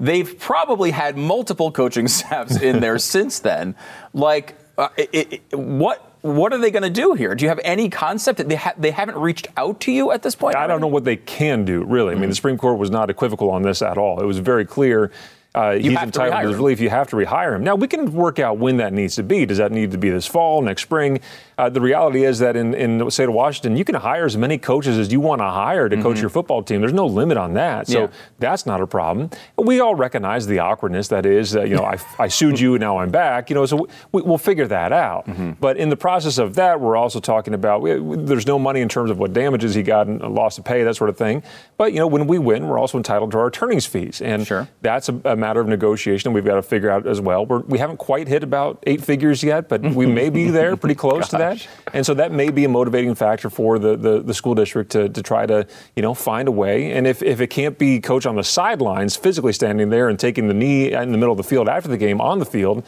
They've 0.00 0.38
probably 0.38 0.90
had 0.90 1.16
multiple 1.16 1.72
coaching 1.72 2.08
staffs 2.18 2.60
in 2.60 2.80
there 2.80 2.98
since 3.14 3.40
then. 3.40 3.74
Like, 4.14 4.56
uh, 4.76 4.88
it, 4.96 5.42
it, 5.50 5.58
what 5.58 6.04
what 6.22 6.52
are 6.52 6.58
they 6.58 6.70
going 6.70 6.82
to 6.82 6.90
do 6.90 7.14
here? 7.14 7.34
Do 7.34 7.44
you 7.44 7.48
have 7.48 7.60
any 7.62 7.88
concept 7.88 8.38
that 8.38 8.48
they, 8.48 8.56
ha- 8.56 8.74
they 8.76 8.90
haven't 8.90 9.16
reached 9.16 9.46
out 9.56 9.80
to 9.82 9.92
you 9.92 10.10
at 10.10 10.22
this 10.22 10.34
point? 10.34 10.56
I 10.56 10.66
don't 10.66 10.80
know 10.80 10.88
what 10.88 11.04
they 11.04 11.16
can 11.16 11.64
do, 11.64 11.84
really. 11.84 12.10
Mm-hmm. 12.10 12.18
I 12.18 12.20
mean, 12.22 12.30
the 12.30 12.34
Supreme 12.34 12.58
Court 12.58 12.76
was 12.76 12.90
not 12.90 13.08
equivocal 13.08 13.50
on 13.50 13.62
this 13.62 13.82
at 13.82 13.96
all. 13.96 14.20
It 14.20 14.26
was 14.26 14.38
very 14.38 14.64
clear 14.64 15.12
uh, 15.58 15.72
he's 15.72 15.92
entitled 15.92 16.40
to, 16.40 16.50
to 16.50 16.56
relief. 16.56 16.80
You 16.80 16.88
have 16.90 17.08
to 17.08 17.16
rehire 17.16 17.56
him. 17.56 17.64
Now, 17.64 17.74
we 17.74 17.88
can 17.88 18.12
work 18.12 18.38
out 18.38 18.58
when 18.58 18.76
that 18.76 18.92
needs 18.92 19.16
to 19.16 19.24
be. 19.24 19.44
Does 19.44 19.58
that 19.58 19.72
need 19.72 19.90
to 19.90 19.98
be 19.98 20.08
this 20.08 20.26
fall, 20.26 20.62
next 20.62 20.82
spring? 20.82 21.20
Uh, 21.58 21.68
the 21.68 21.80
reality 21.80 22.24
is 22.24 22.38
that 22.38 22.54
in, 22.54 22.72
in 22.74 22.98
the 22.98 23.10
state 23.10 23.28
of 23.28 23.34
Washington, 23.34 23.76
you 23.76 23.84
can 23.84 23.96
hire 23.96 24.24
as 24.24 24.36
many 24.36 24.56
coaches 24.56 24.96
as 24.96 25.12
you 25.12 25.18
want 25.18 25.40
to 25.40 25.46
hire 25.46 25.88
to 25.88 25.96
mm-hmm. 25.96 26.02
coach 26.04 26.20
your 26.20 26.30
football 26.30 26.62
team. 26.62 26.80
There's 26.80 26.92
no 26.92 27.06
limit 27.06 27.36
on 27.36 27.54
that. 27.54 27.88
So 27.88 28.02
yeah. 28.02 28.08
that's 28.38 28.64
not 28.64 28.80
a 28.80 28.86
problem. 28.86 29.30
We 29.56 29.80
all 29.80 29.96
recognize 29.96 30.46
the 30.46 30.60
awkwardness 30.60 31.08
that 31.08 31.26
is, 31.26 31.56
uh, 31.56 31.64
you 31.64 31.74
know, 31.74 31.82
I, 31.82 31.98
I, 32.20 32.28
sued 32.28 32.60
you 32.60 32.74
and 32.74 32.80
now 32.80 32.98
I'm 32.98 33.10
back, 33.10 33.50
you 33.50 33.54
know, 33.54 33.66
so 33.66 33.88
we, 34.12 34.22
will 34.22 34.38
figure 34.38 34.68
that 34.68 34.92
out. 34.92 35.26
Mm-hmm. 35.26 35.52
But 35.58 35.78
in 35.78 35.88
the 35.88 35.96
process 35.96 36.38
of 36.38 36.54
that, 36.54 36.80
we're 36.80 36.96
also 36.96 37.18
talking 37.18 37.54
about 37.54 37.82
we, 37.82 37.98
there's 38.18 38.46
no 38.46 38.60
money 38.60 38.80
in 38.80 38.88
terms 38.88 39.10
of 39.10 39.18
what 39.18 39.32
damages 39.32 39.74
he 39.74 39.82
got 39.82 40.06
and 40.06 40.20
loss 40.20 40.58
of 40.58 40.64
pay, 40.64 40.84
that 40.84 40.94
sort 40.94 41.10
of 41.10 41.16
thing. 41.16 41.42
But, 41.76 41.92
you 41.92 41.98
know, 41.98 42.06
when 42.06 42.28
we 42.28 42.38
win, 42.38 42.68
we're 42.68 42.78
also 42.78 42.98
entitled 42.98 43.32
to 43.32 43.38
our 43.38 43.48
attorney's 43.48 43.86
fees. 43.86 44.22
And 44.22 44.46
sure. 44.46 44.68
that's 44.80 45.08
a, 45.08 45.20
a, 45.24 45.34
matter 45.48 45.60
of 45.60 45.66
negotiation 45.66 46.34
we've 46.34 46.44
got 46.44 46.56
to 46.56 46.62
figure 46.62 46.90
out 46.90 47.06
as 47.06 47.22
well. 47.22 47.46
We're, 47.46 47.60
we 47.60 47.78
have 47.78 47.88
not 47.88 47.96
quite 47.96 48.28
hit 48.28 48.42
about 48.42 48.82
eight 48.86 49.02
figures 49.02 49.42
yet, 49.42 49.66
but 49.66 49.80
we 49.80 50.04
may 50.04 50.28
be 50.28 50.50
there 50.58 50.76
pretty 50.76 50.94
close 50.94 51.28
to 51.28 51.38
that. 51.38 51.66
And 51.94 52.04
so 52.04 52.12
that 52.14 52.32
may 52.32 52.50
be 52.50 52.66
a 52.66 52.68
motivating 52.68 53.14
factor 53.14 53.48
for 53.48 53.78
the, 53.78 53.96
the, 53.96 54.20
the, 54.20 54.34
school 54.34 54.54
district 54.54 54.92
to, 54.92 55.08
to 55.08 55.22
try 55.22 55.46
to, 55.46 55.66
you 55.96 56.02
know, 56.02 56.12
find 56.12 56.48
a 56.48 56.52
way. 56.52 56.92
And 56.92 57.06
if, 57.06 57.22
if 57.22 57.40
it 57.40 57.46
can't 57.46 57.78
be 57.78 57.98
coach 57.98 58.26
on 58.26 58.36
the 58.36 58.44
sidelines, 58.44 59.16
physically 59.16 59.54
standing 59.54 59.88
there 59.88 60.10
and 60.10 60.18
taking 60.18 60.48
the 60.48 60.54
knee 60.54 60.92
in 60.92 61.12
the 61.12 61.18
middle 61.18 61.32
of 61.32 61.38
the 61.38 61.44
field 61.44 61.66
after 61.66 61.88
the 61.88 61.96
game 61.96 62.20
on 62.20 62.40
the 62.40 62.46
field, 62.46 62.84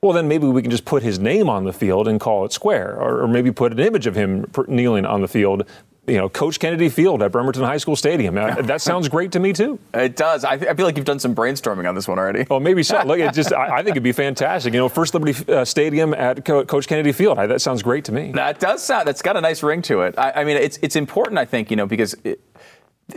well, 0.00 0.14
then 0.14 0.28
maybe 0.28 0.46
we 0.46 0.62
can 0.62 0.70
just 0.70 0.86
put 0.86 1.02
his 1.02 1.18
name 1.18 1.50
on 1.50 1.64
the 1.64 1.72
field 1.74 2.08
and 2.08 2.18
call 2.18 2.46
it 2.46 2.52
square, 2.52 2.96
or, 2.96 3.22
or 3.22 3.28
maybe 3.28 3.52
put 3.52 3.72
an 3.72 3.80
image 3.80 4.06
of 4.06 4.14
him 4.14 4.50
kneeling 4.66 5.04
on 5.04 5.20
the 5.20 5.28
field 5.28 5.64
you 6.08 6.16
know, 6.16 6.28
Coach 6.28 6.58
Kennedy 6.58 6.88
Field 6.88 7.22
at 7.22 7.32
Bremerton 7.32 7.62
High 7.62 7.76
School 7.76 7.96
Stadium. 7.96 8.34
that 8.62 8.80
sounds 8.80 9.08
great 9.08 9.32
to 9.32 9.40
me 9.40 9.52
too. 9.52 9.78
It 9.94 10.16
does. 10.16 10.44
I, 10.44 10.56
th- 10.56 10.70
I, 10.70 10.74
feel 10.74 10.86
like 10.86 10.96
you've 10.96 11.06
done 11.06 11.18
some 11.18 11.34
brainstorming 11.34 11.88
on 11.88 11.94
this 11.94 12.08
one 12.08 12.18
already. 12.18 12.46
Oh, 12.50 12.58
maybe 12.60 12.82
so. 12.82 13.02
Look, 13.04 13.18
it 13.18 13.34
just 13.34 13.52
I, 13.54 13.78
I, 13.78 13.82
think 13.82 13.90
it'd 13.90 14.02
be 14.02 14.12
fantastic. 14.12 14.72
You 14.72 14.80
know, 14.80 14.88
First 14.88 15.14
Liberty 15.14 15.52
uh, 15.52 15.64
Stadium 15.64 16.14
at 16.14 16.44
Co- 16.44 16.64
Coach 16.64 16.86
Kennedy 16.86 17.12
Field. 17.12 17.38
I, 17.38 17.46
that 17.46 17.60
sounds 17.60 17.82
great 17.82 18.04
to 18.06 18.12
me. 18.12 18.32
That 18.32 18.58
does 18.58 18.82
sound. 18.82 19.06
That's 19.06 19.22
got 19.22 19.36
a 19.36 19.40
nice 19.40 19.62
ring 19.62 19.82
to 19.82 20.02
it. 20.02 20.14
I, 20.18 20.44
mean, 20.44 20.56
it's 20.56 20.78
it's 20.82 20.96
important. 20.96 21.38
I 21.38 21.44
think 21.44 21.70
you 21.70 21.76
know 21.76 21.86
because. 21.86 22.14
It, 22.24 22.40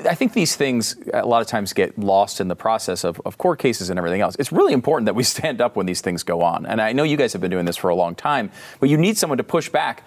I 0.06 0.16
think 0.16 0.32
these 0.32 0.56
things 0.56 0.96
a 1.14 1.26
lot 1.26 1.42
of 1.42 1.48
times 1.48 1.74
get 1.74 2.00
lost 2.00 2.40
in 2.40 2.48
the 2.48 2.56
process 2.56 3.04
of, 3.04 3.20
of, 3.26 3.38
court 3.38 3.60
cases 3.60 3.90
and 3.90 4.00
everything 4.00 4.22
else. 4.22 4.38
It's 4.40 4.50
really 4.50 4.72
important 4.72 5.06
that 5.08 5.16
we 5.16 5.24
stand 5.36 5.60
up 5.60 5.76
when 5.76 5.86
these 5.86 6.00
things 6.00 6.24
go 6.24 6.42
on. 6.44 6.66
And 6.66 6.82
I 6.82 6.94
know 6.94 7.04
you 7.04 7.18
guys 7.18 7.34
have 7.34 7.42
been 7.42 7.52
doing 7.52 7.66
this 7.66 7.76
for 7.76 7.90
a 7.90 7.96
long 7.96 8.16
time, 8.16 8.52
but 8.80 8.88
you 8.88 8.98
need 8.98 9.18
someone 9.18 9.38
to 9.38 9.44
push 9.44 9.68
back. 9.68 10.06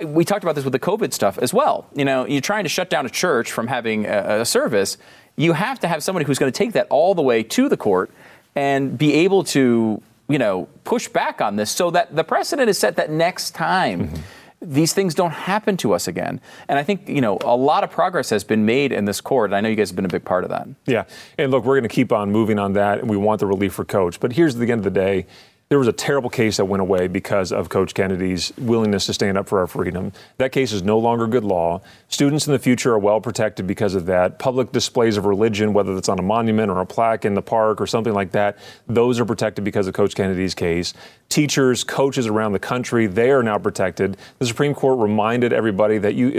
We 0.00 0.24
talked 0.24 0.44
about 0.44 0.54
this 0.54 0.64
with 0.64 0.72
the 0.72 0.78
COVID 0.78 1.12
stuff 1.12 1.38
as 1.38 1.54
well. 1.54 1.86
You 1.94 2.04
know, 2.04 2.26
you're 2.26 2.40
trying 2.40 2.64
to 2.64 2.68
shut 2.68 2.90
down 2.90 3.06
a 3.06 3.10
church 3.10 3.52
from 3.52 3.66
having 3.66 4.06
a, 4.06 4.40
a 4.40 4.44
service. 4.44 4.98
You 5.36 5.52
have 5.52 5.78
to 5.80 5.88
have 5.88 6.02
somebody 6.02 6.24
who's 6.26 6.38
going 6.38 6.52
to 6.52 6.56
take 6.56 6.72
that 6.72 6.86
all 6.90 7.14
the 7.14 7.22
way 7.22 7.42
to 7.42 7.68
the 7.68 7.76
court 7.76 8.10
and 8.54 8.98
be 8.98 9.14
able 9.14 9.44
to, 9.44 10.02
you 10.28 10.38
know, 10.38 10.68
push 10.84 11.08
back 11.08 11.40
on 11.40 11.56
this 11.56 11.70
so 11.70 11.90
that 11.90 12.14
the 12.14 12.24
precedent 12.24 12.68
is 12.68 12.78
set 12.78 12.96
that 12.96 13.10
next 13.10 13.52
time. 13.52 14.08
Mm-hmm 14.08 14.22
these 14.62 14.92
things 14.92 15.14
don't 15.14 15.30
happen 15.30 15.76
to 15.78 15.94
us 15.94 16.06
again. 16.06 16.40
And 16.68 16.78
I 16.78 16.82
think, 16.82 17.08
you 17.08 17.20
know, 17.20 17.38
a 17.42 17.56
lot 17.56 17.82
of 17.82 17.90
progress 17.90 18.28
has 18.30 18.44
been 18.44 18.66
made 18.66 18.92
in 18.92 19.06
this 19.06 19.20
court. 19.20 19.50
And 19.50 19.56
I 19.56 19.60
know 19.60 19.70
you 19.70 19.76
guys 19.76 19.88
have 19.88 19.96
been 19.96 20.04
a 20.04 20.08
big 20.08 20.24
part 20.24 20.44
of 20.44 20.50
that. 20.50 20.68
Yeah. 20.86 21.04
And 21.38 21.50
look, 21.50 21.64
we're 21.64 21.76
going 21.76 21.88
to 21.88 21.94
keep 21.94 22.12
on 22.12 22.30
moving 22.30 22.58
on 22.58 22.74
that. 22.74 22.98
And 22.98 23.08
we 23.08 23.16
want 23.16 23.40
the 23.40 23.46
relief 23.46 23.72
for 23.72 23.84
coach. 23.84 24.20
But 24.20 24.34
here's 24.34 24.54
the 24.54 24.70
end 24.70 24.80
of 24.80 24.84
the 24.84 24.90
day 24.90 25.26
there 25.70 25.78
was 25.78 25.86
a 25.86 25.92
terrible 25.92 26.28
case 26.28 26.56
that 26.56 26.64
went 26.64 26.80
away 26.80 27.06
because 27.06 27.52
of 27.52 27.68
Coach 27.68 27.94
Kennedy's 27.94 28.52
willingness 28.58 29.06
to 29.06 29.14
stand 29.14 29.38
up 29.38 29.48
for 29.48 29.60
our 29.60 29.68
freedom. 29.68 30.10
That 30.38 30.50
case 30.50 30.72
is 30.72 30.82
no 30.82 30.98
longer 30.98 31.28
good 31.28 31.44
law. 31.44 31.80
Students 32.08 32.48
in 32.48 32.52
the 32.52 32.58
future 32.58 32.92
are 32.94 32.98
well 32.98 33.20
protected 33.20 33.68
because 33.68 33.94
of 33.94 34.06
that. 34.06 34.40
Public 34.40 34.72
displays 34.72 35.16
of 35.16 35.26
religion, 35.26 35.72
whether 35.72 35.96
it's 35.96 36.08
on 36.08 36.18
a 36.18 36.22
monument 36.22 36.72
or 36.72 36.80
a 36.80 36.86
plaque 36.86 37.24
in 37.24 37.34
the 37.34 37.42
park 37.42 37.80
or 37.80 37.86
something 37.86 38.12
like 38.12 38.32
that, 38.32 38.58
those 38.88 39.20
are 39.20 39.24
protected 39.24 39.62
because 39.62 39.86
of 39.86 39.94
Coach 39.94 40.16
Kennedy's 40.16 40.56
case. 40.56 40.92
Teachers, 41.28 41.84
coaches 41.84 42.26
around 42.26 42.50
the 42.50 42.58
country, 42.58 43.06
they 43.06 43.30
are 43.30 43.44
now 43.44 43.56
protected. 43.56 44.16
The 44.40 44.46
Supreme 44.46 44.74
Court 44.74 44.98
reminded 44.98 45.52
everybody 45.52 45.98
that 45.98 46.16
you, 46.16 46.30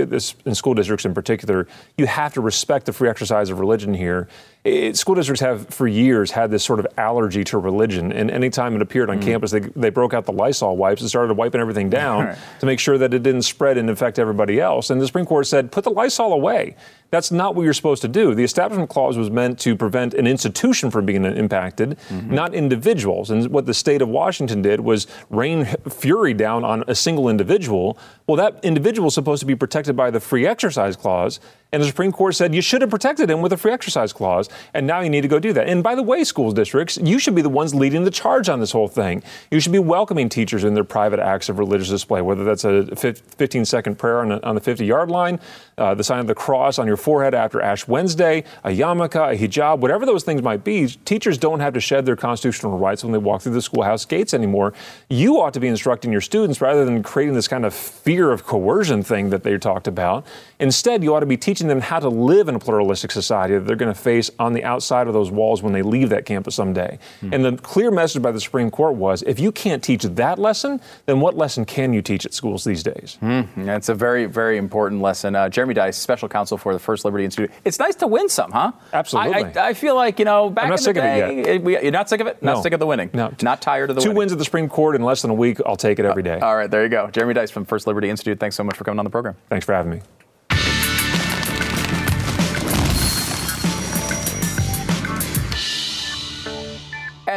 in 0.46 0.56
school 0.56 0.74
districts 0.74 1.06
in 1.06 1.14
particular, 1.14 1.68
you 1.98 2.06
have 2.06 2.34
to 2.34 2.42
respect 2.42 2.86
the 2.86 2.92
free 2.92 3.08
exercise 3.08 3.50
of 3.50 3.62
religion 3.62 3.94
here 3.94 4.28
it, 4.64 4.95
school 4.95 5.16
districts 5.16 5.41
have 5.41 5.68
for 5.70 5.88
years 5.88 6.30
had 6.30 6.51
this 6.51 6.64
sort 6.64 6.80
of 6.80 6.88
allergy 6.97 7.43
to 7.45 7.57
religion, 7.57 8.12
and 8.12 8.30
anytime 8.30 8.76
it 8.76 8.82
appeared 8.82 9.09
on 9.09 9.20
mm. 9.20 9.24
campus, 9.24 9.49
they, 9.51 9.59
they 9.59 9.89
broke 9.89 10.14
out 10.14 10.26
the 10.26 10.32
Lysol 10.32 10.78
wipes 10.78 11.01
and 11.01 11.09
started 11.09 11.34
wiping 11.36 11.59
everything 11.59 11.89
down 12.01 12.26
right. 12.26 12.38
to 12.59 12.66
make 12.66 12.80
sure 12.80 12.97
that 12.97 13.14
it 13.14 13.24
didn't 13.24 13.41
spread 13.41 13.78
and 13.78 13.89
infect 13.89 14.20
everybody 14.20 14.59
else. 14.59 14.91
And 14.91 15.01
the 15.01 15.07
Supreme 15.07 15.26
Court 15.26 15.47
said, 15.47 15.72
put 15.72 15.84
the 15.84 15.89
Lysol 15.89 16.34
away. 16.34 16.76
That's 17.12 17.30
not 17.30 17.55
what 17.55 17.64
you're 17.64 17.74
supposed 17.74 18.01
to 18.03 18.07
do. 18.07 18.34
The 18.34 18.43
Establishment 18.43 18.89
Clause 18.89 19.18
was 19.18 19.30
meant 19.30 19.59
to 19.59 19.76
prevent 19.76 20.14
an 20.14 20.26
institution 20.26 20.89
from 20.89 21.05
being 21.05 21.26
impacted, 21.26 21.99
mm-hmm. 22.09 22.34
not 22.34 22.53
individuals. 22.53 23.30
And 23.30 23.47
what 23.49 23.66
the 23.66 23.74
state 23.74 24.01
of 24.01 24.07
Washington 24.07 24.62
did 24.62 24.80
was 24.80 25.07
rain 25.30 25.66
fury 25.89 26.34
down 26.34 26.64
on 26.64 26.86
a 26.88 26.95
single 26.95 27.28
individual. 27.28 27.97
Well, 28.28 28.38
that 28.38 28.64
individual 28.64 29.09
is 29.09 29.14
supposed 29.14 29.41
to 29.41 29.45
be 29.45 29.55
protected 29.55 29.95
by 29.95 30.09
the 30.09 30.22
Free 30.22 30.47
Exercise 30.47 30.95
Clause. 30.95 31.39
And 31.74 31.82
the 31.82 31.88
Supreme 31.88 32.12
Court 32.12 32.36
said 32.36 32.53
you 32.53 32.62
should 32.62 32.82
have 32.82 32.89
protected 32.89 33.30
him 33.30 33.41
with 33.41 33.53
a 33.53 33.57
free 33.57 33.72
exercise 33.72 34.12
clause, 34.12 34.49
and 34.74 34.86
now 34.86 34.99
you 34.99 35.09
need 35.09 35.22
to 35.22 35.30
go 35.30 35.39
do 35.39 35.53
that. 35.53 35.70
And 35.70 35.82
by 35.82 35.95
the 35.95 36.03
way, 36.03 36.26
school 36.26 36.51
districts, 36.51 36.97
you 37.01 37.18
should 37.18 37.34
be 37.34 37.41
the 37.41 37.49
ones 37.49 37.74
leading 37.74 38.03
the 38.03 38.12
charge 38.12 38.49
on 38.49 38.59
this 38.59 38.74
whole 38.74 38.89
thing. 38.89 39.24
You 39.51 39.62
should 39.62 39.72
be 39.72 39.80
welcoming 39.80 40.28
teachers 40.28 40.66
in 40.66 40.74
their 40.74 40.84
private 40.84 41.20
acts 41.20 41.47
of 41.47 41.59
religious 41.59 41.88
display, 41.88 42.22
whether 42.22 42.43
that's 42.43 42.66
a 42.66 42.93
15 42.95 43.64
second 43.64 43.97
prayer 43.97 44.20
on, 44.20 44.55
the 44.55 44.62
50 44.62 44.86
yard 44.86 45.09
line, 45.09 45.39
uh, 45.78 45.93
the 45.93 46.03
sign 46.03 46.20
of 46.20 46.28
the 46.28 46.36
cross 46.36 46.78
on 46.78 46.88
your 46.88 46.97
forehead 47.02 47.34
after 47.34 47.62
Ash 47.62 47.88
Wednesday, 47.88 48.43
a 48.64 48.70
yarmulke, 48.70 49.34
a 49.34 49.38
hijab, 49.38 49.80
whatever 49.80 50.06
those 50.06 50.24
things 50.24 50.41
might 50.41 50.64
be. 50.64 50.88
Teachers 50.88 51.38
don't 51.38 51.60
have 51.60 51.74
to 51.74 51.80
shed 51.80 52.06
their 52.06 52.16
constitutional 52.16 52.78
rights 52.78 53.04
when 53.04 53.12
they 53.12 53.18
walk 53.18 53.41
through 53.41 53.54
the 53.54 53.62
schoolhouse 53.62 54.06
gates 54.06 54.34
anymore. 54.34 54.74
You 55.10 55.41
ought 55.41 55.54
to 55.54 55.60
be 55.60 55.68
instructing 55.68 56.12
your 56.12 56.22
students 56.22 56.62
rather 56.62 56.86
than 56.86 57.04
creating 57.04 57.36
this 57.36 57.47
kind 57.47 57.66
of 57.66 57.74
fear 57.74 58.32
of 58.32 58.45
coercion 58.45 59.04
thing 59.04 59.30
that 59.32 59.43
they 59.43 59.58
talked 59.58 59.88
about. 59.88 60.26
Instead, 60.60 61.04
you 61.04 61.16
ought 61.16 61.22
to 61.22 61.26
be 61.26 61.38
teaching 61.38 61.68
them 61.68 61.82
how 61.82 61.99
to 61.99 62.10
live 62.10 62.47
in 62.47 62.56
a 62.56 62.60
pluralistic 62.60 63.12
society 63.12 63.56
that 63.56 63.66
they're 63.66 63.76
going 63.76 63.93
to 63.93 63.99
face 63.99 64.30
on 64.38 64.54
the 64.54 64.64
outside 64.64 65.08
of 65.08 65.14
those 65.14 65.32
walls 65.32 65.64
when 65.64 65.74
they 65.74 65.82
leave 65.82 66.10
that 66.10 66.26
campus 66.26 66.56
someday. 66.56 66.99
Mm. 67.22 67.34
And 67.34 67.45
the 67.45 67.58
clear 67.62 67.89
message 67.91 68.22
by 68.22 68.32
the 68.32 68.39
Supreme 68.39 68.70
Court 68.70 68.95
was 68.95 69.24
if 69.24 69.39
you 69.39 69.52
can't 69.52 69.84
teach 69.84 70.04
that 70.04 70.38
lesson, 70.38 70.80
then 71.06 71.20
what 71.20 71.36
lesson 71.36 71.66
can 71.66 71.93
you 71.93 72.02
teach 72.02 72.26
at 72.26 72.34
schools 72.34 72.64
these 72.64 72.84
days? 72.84 73.18
Mm. 73.22 73.66
That's 73.66 73.89
a 73.89 73.95
very, 73.95 74.26
very 74.26 74.58
important 74.58 75.02
lesson. 75.02 75.36
Uh, 75.36 75.49
Jeremy 75.49 75.74
Dys, 75.74 75.95
special 75.95 76.30
counsel 76.30 76.58
for 76.58 76.74
the 76.74 76.80
First 76.80 76.91
Liberty 77.06 77.26
Institute. 77.26 77.52
It's 77.66 77.80
nice 77.80 77.96
to 77.96 78.08
win 78.08 78.30
some, 78.30 78.52
huh? 78.52 78.72
Absolutely. 78.94 79.34
I, 79.34 79.39
I, 79.39 79.70
I 79.70 79.74
feel 79.74 79.96
like, 79.96 80.20
you 80.20 80.26
know, 80.26 80.50
back 80.50 80.66
I'm 80.66 80.70
not 80.72 80.80
in 80.80 80.84
sick 80.84 80.96
the 80.96 81.02
day, 81.02 81.22
of 81.22 81.30
it 81.30 81.36
yet. 81.48 81.48
It, 81.78 81.84
you're 81.84 81.92
not 81.92 82.10
sick 82.10 82.22
of 82.22 82.28
it? 82.28 82.42
No. 82.42 82.54
Not 82.54 82.64
sick 82.64 82.74
of 82.74 82.80
the 82.80 82.86
winning? 82.86 83.10
No. 83.14 83.34
Not 83.42 83.62
tired 83.62 83.89
of 83.89 83.96
the 83.96 84.02
Two 84.02 84.10
winning. 84.10 84.18
wins 84.18 84.32
at 84.32 84.38
the 84.38 84.46
Supreme 84.46 84.70
Court 84.70 84.96
in 84.96 85.02
less 85.04 85.22
than 85.22 85.32
a 85.32 85.36
week. 85.36 85.60
I'll 85.66 85.76
take 85.76 86.00
it 86.00 86.06
every 86.06 86.24
day. 86.24 86.39
Uh, 86.39 86.46
all 86.46 86.56
right, 86.56 86.70
there 86.70 86.84
you 86.84 86.89
go. 86.89 87.10
Jeremy 87.12 87.34
Dys 87.34 87.52
from 87.52 87.66
First 87.66 87.88
Liberty 87.88 88.10
Institute. 88.10 88.39
Thanks 88.39 88.56
so 88.56 88.64
much 88.64 88.76
for 88.78 88.84
coming 88.84 89.00
on 89.00 89.06
the 89.06 89.12
program. 89.12 89.36
Thanks 89.50 89.66
for 89.66 89.74
having 89.74 89.92
me. 89.92 90.02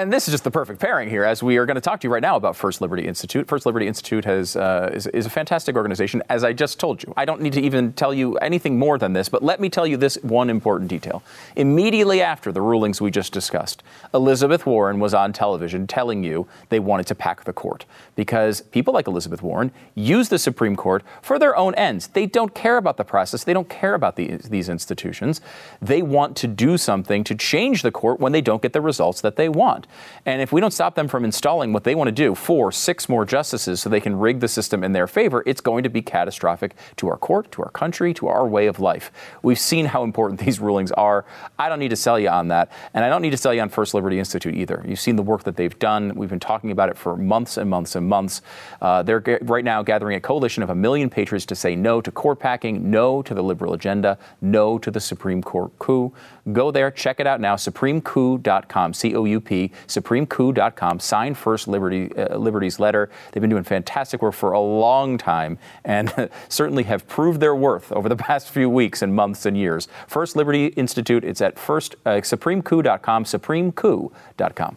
And 0.05 0.13
this 0.13 0.29
is 0.29 0.35
just 0.35 0.45
the 0.45 0.51
perfect 0.51 0.81
pairing 0.81 1.09
here, 1.09 1.25
as 1.25 1.43
we 1.43 1.57
are 1.57 1.65
going 1.65 1.77
to 1.77 1.81
talk 1.81 1.99
to 2.01 2.07
you 2.07 2.13
right 2.13 2.21
now 2.21 2.37
about 2.37 2.57
First 2.57 2.83
Liberty 2.83 3.07
Institute. 3.07 3.49
First 3.49 3.65
Liberty 3.65 3.87
Institute 3.87 4.27
has 4.27 4.55
uh, 4.55 4.91
is, 4.93 5.07
is, 5.07 5.25
a 5.25 5.31
fantastic 5.31 5.77
organization, 5.77 6.23
as 6.29 6.45
I 6.45 6.53
just 6.53 6.79
told 6.79 7.03
you. 7.03 7.15
I 7.17 7.25
don't 7.25 7.41
need 7.41 7.55
to 7.55 7.63
even 7.63 7.95
tell 7.95 8.13
you 8.13 8.37
anything 8.37 8.79
more 8.79 8.99
than 8.99 9.15
this, 9.15 9.31
but 9.31 9.43
let 9.43 9.61
me 9.61 9.71
tell 9.71 9.87
you 9.87 9.97
this 9.97 10.17
one 10.17 10.51
important 10.51 10.91
detail. 10.91 11.23
Immediately 11.57 12.21
after 12.21 12.53
the 12.53 12.61
rulings 12.61 13.01
we 13.01 13.11
just 13.11 13.33
discussed, 13.33 13.83
Elizabeth 14.13 14.67
Warren 14.67 15.01
was 15.01 15.15
on 15.15 15.33
television 15.33 15.87
telling 15.87 16.23
you 16.23 16.47
they 16.69 16.81
wanted 16.81 17.07
to 17.07 17.15
pack 17.15 17.45
the 17.45 17.55
court 17.55 17.87
because 18.15 18.61
people 18.61 18.93
like 18.93 19.07
Elizabeth 19.07 19.41
Warren 19.41 19.73
use 19.95 20.29
the 20.29 20.39
Supreme 20.39 20.77
Court 20.77 21.03
for 21.23 21.39
their 21.39 21.57
own 21.57 21.75
ends. 21.77 22.09
They 22.09 22.27
don't 22.27 22.55
care 22.55 22.77
about 22.77 22.99
the 22.99 23.05
process. 23.05 23.43
They 23.43 23.55
don't 23.55 23.71
care 23.71 23.95
about 23.95 24.17
the, 24.17 24.37
these 24.37 24.69
institutions. 24.69 25.41
They 25.81 26.03
want 26.03 26.37
to 26.37 26.47
do 26.47 26.77
something 26.77 27.25
to 27.25 27.35
change 27.35 27.81
the 27.81 27.91
court 27.91 28.21
when 28.21 28.33
they 28.33 28.43
don't 28.43 28.61
get 28.61 28.75
the 28.75 28.83
results 28.83 29.23
that 29.23 29.37
they 29.37 29.49
want. 29.49 29.87
And 30.27 30.41
if 30.41 30.53
we 30.53 30.61
don't 30.61 30.71
stop 30.71 30.95
them 30.95 31.09
from 31.09 31.25
installing 31.25 31.73
what 31.73 31.85
they 31.85 31.95
want 31.95 32.09
to 32.09 32.13
do, 32.13 32.35
four, 32.35 32.73
six 32.73 33.09
more 33.09 33.25
justices, 33.25 33.81
so 33.81 33.89
they 33.91 34.01
can 34.01 34.19
rig 34.19 34.41
the 34.41 34.49
system 34.49 34.83
in 34.83 34.93
their 34.93 35.07
favor, 35.07 35.43
it's 35.47 35.61
going 35.61 35.83
to 35.83 35.89
be 35.89 36.03
catastrophic 36.03 36.75
to 36.97 37.09
our 37.09 37.17
court, 37.17 37.53
to 37.53 37.63
our 37.63 37.71
country, 37.71 38.15
to 38.15 38.29
our 38.29 38.47
way 38.47 38.67
of 38.67 38.81
life. 38.81 39.13
We've 39.43 39.59
seen 39.59 39.87
how 39.87 40.03
important 40.03 40.41
these 40.45 40.61
rulings 40.61 40.93
are. 40.93 41.25
I 41.59 41.69
don't 41.69 41.79
need 41.79 41.91
to 41.91 41.97
sell 41.97 42.19
you 42.19 42.29
on 42.29 42.49
that. 42.49 42.73
And 42.95 43.05
I 43.05 43.09
don't 43.09 43.23
need 43.23 43.31
to 43.31 43.37
sell 43.37 43.53
you 43.53 43.61
on 43.61 43.69
First 43.69 43.95
Liberty 43.95 44.19
Institute 44.19 44.55
either. 44.55 44.85
You've 44.87 45.01
seen 45.01 45.17
the 45.17 45.23
work 45.23 45.45
that 45.45 45.57
they've 45.57 45.79
done. 45.79 46.15
We've 46.15 46.31
been 46.31 46.41
talking 46.41 46.71
about 46.71 46.89
it 46.89 46.97
for 46.97 47.17
months 47.17 47.57
and 47.57 47.69
months 47.69 47.97
and 47.97 48.09
months. 48.09 48.43
Uh, 48.81 49.03
they're 49.03 49.21
g- 49.21 49.39
right 49.43 49.65
now 49.65 49.83
gathering 49.83 50.17
a 50.17 50.21
coalition 50.21 50.63
of 50.63 50.71
a 50.71 50.75
million 50.75 51.11
patriots 51.11 51.47
to 51.47 51.55
say 51.55 51.77
no 51.77 52.01
to 52.01 52.11
court 52.11 52.39
packing, 52.39 52.91
no 52.91 53.23
to 53.23 53.35
the 53.35 53.43
liberal 53.43 53.75
agenda, 53.75 54.19
no 54.41 54.79
to 54.79 54.91
the 54.91 55.01
Supreme 55.01 55.43
Court 55.43 55.77
coup. 55.79 56.13
Go 56.53 56.71
there, 56.71 56.91
check 56.91 57.21
it 57.21 57.27
out 57.27 57.41
now, 57.41 57.57
supremecoup.com, 57.57 58.93
C 58.93 59.15
O 59.15 59.25
U 59.25 59.41
P, 59.41 59.73
supremecoup.com. 59.87 61.01
Sign 61.01 61.35
First 61.35 61.69
Liberty, 61.69 62.15
uh, 62.17 62.37
Liberty's 62.37 62.79
letter. 62.79 63.09
They've 63.33 63.41
been 63.41 63.51
doing 63.51 63.65
fantastic 63.65 64.21
work 64.21 64.35
for 64.35 64.53
a 64.53 64.61
long 64.61 65.17
time 65.17 65.59
and 65.85 66.31
certainly 66.51 66.83
have 66.85 67.09
proved 67.09 67.41
their 67.41 67.55
worth 67.55 67.91
over 67.93 68.11
the 68.11 68.17
past 68.17 68.51
few 68.51 68.69
weeks 68.69 69.01
and 69.01 69.15
months 69.15 69.47
and 69.47 69.57
years. 69.57 69.89
First 70.07 70.37
Liberty 70.37 70.67
Institute, 70.67 71.25
it's 71.25 71.41
at 71.41 71.59
first, 71.59 71.97
uh, 72.05 72.11
supremecoup.com, 72.17 73.25
supremecoup.com. 73.25 74.77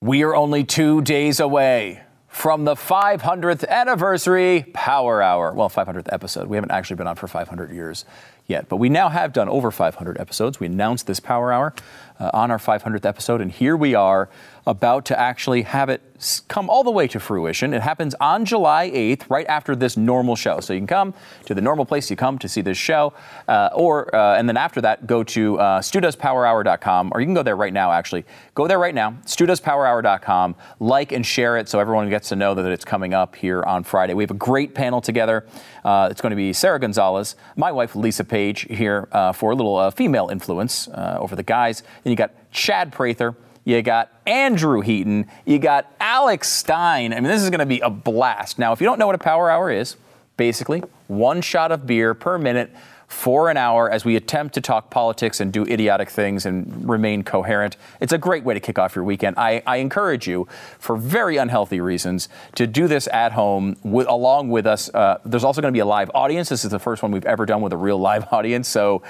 We 0.00 0.22
are 0.22 0.34
only 0.34 0.64
two 0.64 1.02
days 1.02 1.40
away 1.40 2.02
from 2.28 2.64
the 2.64 2.74
500th 2.74 3.66
anniversary 3.68 4.66
Power 4.72 5.22
Hour. 5.22 5.52
Well, 5.54 5.68
500th 5.68 6.12
episode. 6.12 6.46
We 6.46 6.56
haven't 6.56 6.70
actually 6.70 6.96
been 6.96 7.06
on 7.06 7.16
for 7.16 7.26
500 7.26 7.72
years 7.72 8.04
yet, 8.46 8.68
but 8.68 8.76
we 8.76 8.88
now 8.88 9.08
have 9.08 9.32
done 9.32 9.48
over 9.48 9.70
500 9.70 10.18
episodes. 10.20 10.60
We 10.60 10.66
announced 10.66 11.06
this 11.06 11.20
Power 11.20 11.52
Hour 11.52 11.74
uh, 12.20 12.30
on 12.34 12.50
our 12.50 12.58
500th 12.58 13.06
episode, 13.06 13.40
and 13.40 13.50
here 13.50 13.76
we 13.76 13.94
are 13.94 14.28
about 14.68 15.06
to 15.06 15.18
actually 15.18 15.62
have 15.62 15.88
it 15.88 16.02
come 16.48 16.68
all 16.68 16.84
the 16.84 16.90
way 16.90 17.08
to 17.08 17.18
fruition. 17.18 17.72
It 17.72 17.80
happens 17.80 18.14
on 18.20 18.44
July 18.44 18.90
8th, 18.90 19.30
right 19.30 19.46
after 19.46 19.74
this 19.74 19.96
normal 19.96 20.36
show. 20.36 20.60
So 20.60 20.74
you 20.74 20.80
can 20.80 20.86
come 20.86 21.14
to 21.46 21.54
the 21.54 21.62
normal 21.62 21.86
place 21.86 22.10
you 22.10 22.16
come 22.16 22.38
to 22.40 22.48
see 22.48 22.60
this 22.60 22.76
show, 22.76 23.14
uh, 23.46 23.70
or 23.72 24.14
uh, 24.14 24.36
and 24.36 24.46
then 24.46 24.58
after 24.58 24.82
that, 24.82 25.06
go 25.06 25.24
to 25.24 25.58
uh, 25.58 25.80
studoespowerhour.com, 25.80 27.12
or 27.14 27.20
you 27.20 27.26
can 27.26 27.34
go 27.34 27.42
there 27.42 27.56
right 27.56 27.72
now. 27.72 27.92
Actually, 27.92 28.26
go 28.54 28.66
there 28.66 28.78
right 28.78 28.94
now, 28.94 29.12
studoespowerhour.com. 29.24 30.54
Like 30.80 31.12
and 31.12 31.24
share 31.24 31.56
it 31.56 31.68
so 31.68 31.78
everyone 31.78 32.10
gets 32.10 32.28
to 32.28 32.36
know 32.36 32.54
that 32.54 32.66
it's 32.66 32.84
coming 32.84 33.14
up 33.14 33.36
here 33.36 33.62
on 33.62 33.84
Friday. 33.84 34.12
We 34.12 34.22
have 34.22 34.30
a 34.30 34.34
great 34.34 34.74
panel 34.74 35.00
together. 35.00 35.46
Uh, 35.82 36.08
it's 36.10 36.20
going 36.20 36.30
to 36.30 36.36
be 36.36 36.52
Sara 36.52 36.78
Gonzales, 36.78 37.36
my 37.56 37.72
wife 37.72 37.96
Lisa 37.96 38.24
Page 38.24 38.66
here 38.68 39.08
uh, 39.12 39.32
for 39.32 39.52
a 39.52 39.54
little 39.54 39.76
uh, 39.76 39.90
female 39.90 40.28
influence 40.28 40.88
uh, 40.88 41.16
over 41.18 41.36
the 41.36 41.42
guys. 41.42 41.82
Then 42.04 42.10
you 42.10 42.16
got 42.16 42.32
Chad 42.50 42.92
Prather 42.92 43.34
you 43.68 43.82
got 43.82 44.10
Andrew 44.26 44.80
Heaton, 44.80 45.26
you 45.44 45.58
got 45.58 45.92
Alex 46.00 46.48
Stein. 46.48 47.12
I 47.12 47.16
mean, 47.16 47.24
this 47.24 47.42
is 47.42 47.50
going 47.50 47.60
to 47.60 47.66
be 47.66 47.80
a 47.80 47.90
blast. 47.90 48.58
Now, 48.58 48.72
if 48.72 48.80
you 48.80 48.86
don't 48.86 48.98
know 48.98 49.04
what 49.04 49.14
a 49.14 49.18
power 49.18 49.50
hour 49.50 49.70
is, 49.70 49.96
basically 50.38 50.82
one 51.06 51.42
shot 51.42 51.70
of 51.70 51.86
beer 51.86 52.14
per 52.14 52.38
minute 52.38 52.70
for 53.08 53.50
an 53.50 53.58
hour 53.58 53.90
as 53.90 54.06
we 54.06 54.16
attempt 54.16 54.54
to 54.54 54.62
talk 54.62 54.88
politics 54.88 55.38
and 55.40 55.52
do 55.52 55.64
idiotic 55.64 56.08
things 56.08 56.46
and 56.46 56.88
remain 56.88 57.22
coherent. 57.22 57.76
It's 58.00 58.12
a 58.14 58.18
great 58.18 58.42
way 58.42 58.54
to 58.54 58.60
kick 58.60 58.78
off 58.78 58.96
your 58.96 59.04
weekend. 59.04 59.36
I, 59.38 59.62
I 59.66 59.76
encourage 59.78 60.26
you, 60.26 60.48
for 60.78 60.96
very 60.96 61.36
unhealthy 61.36 61.80
reasons, 61.80 62.30
to 62.54 62.66
do 62.66 62.88
this 62.88 63.06
at 63.08 63.32
home 63.32 63.76
with, 63.82 64.06
along 64.06 64.48
with 64.48 64.66
us. 64.66 64.88
Uh, 64.94 65.18
there's 65.26 65.44
also 65.44 65.60
going 65.60 65.72
to 65.72 65.76
be 65.76 65.80
a 65.80 65.86
live 65.86 66.10
audience. 66.14 66.48
This 66.48 66.64
is 66.64 66.70
the 66.70 66.78
first 66.78 67.02
one 67.02 67.12
we've 67.12 67.26
ever 67.26 67.44
done 67.44 67.60
with 67.60 67.74
a 67.74 67.78
real 67.78 67.98
live 67.98 68.24
audience. 68.32 68.66
So, 68.66 69.02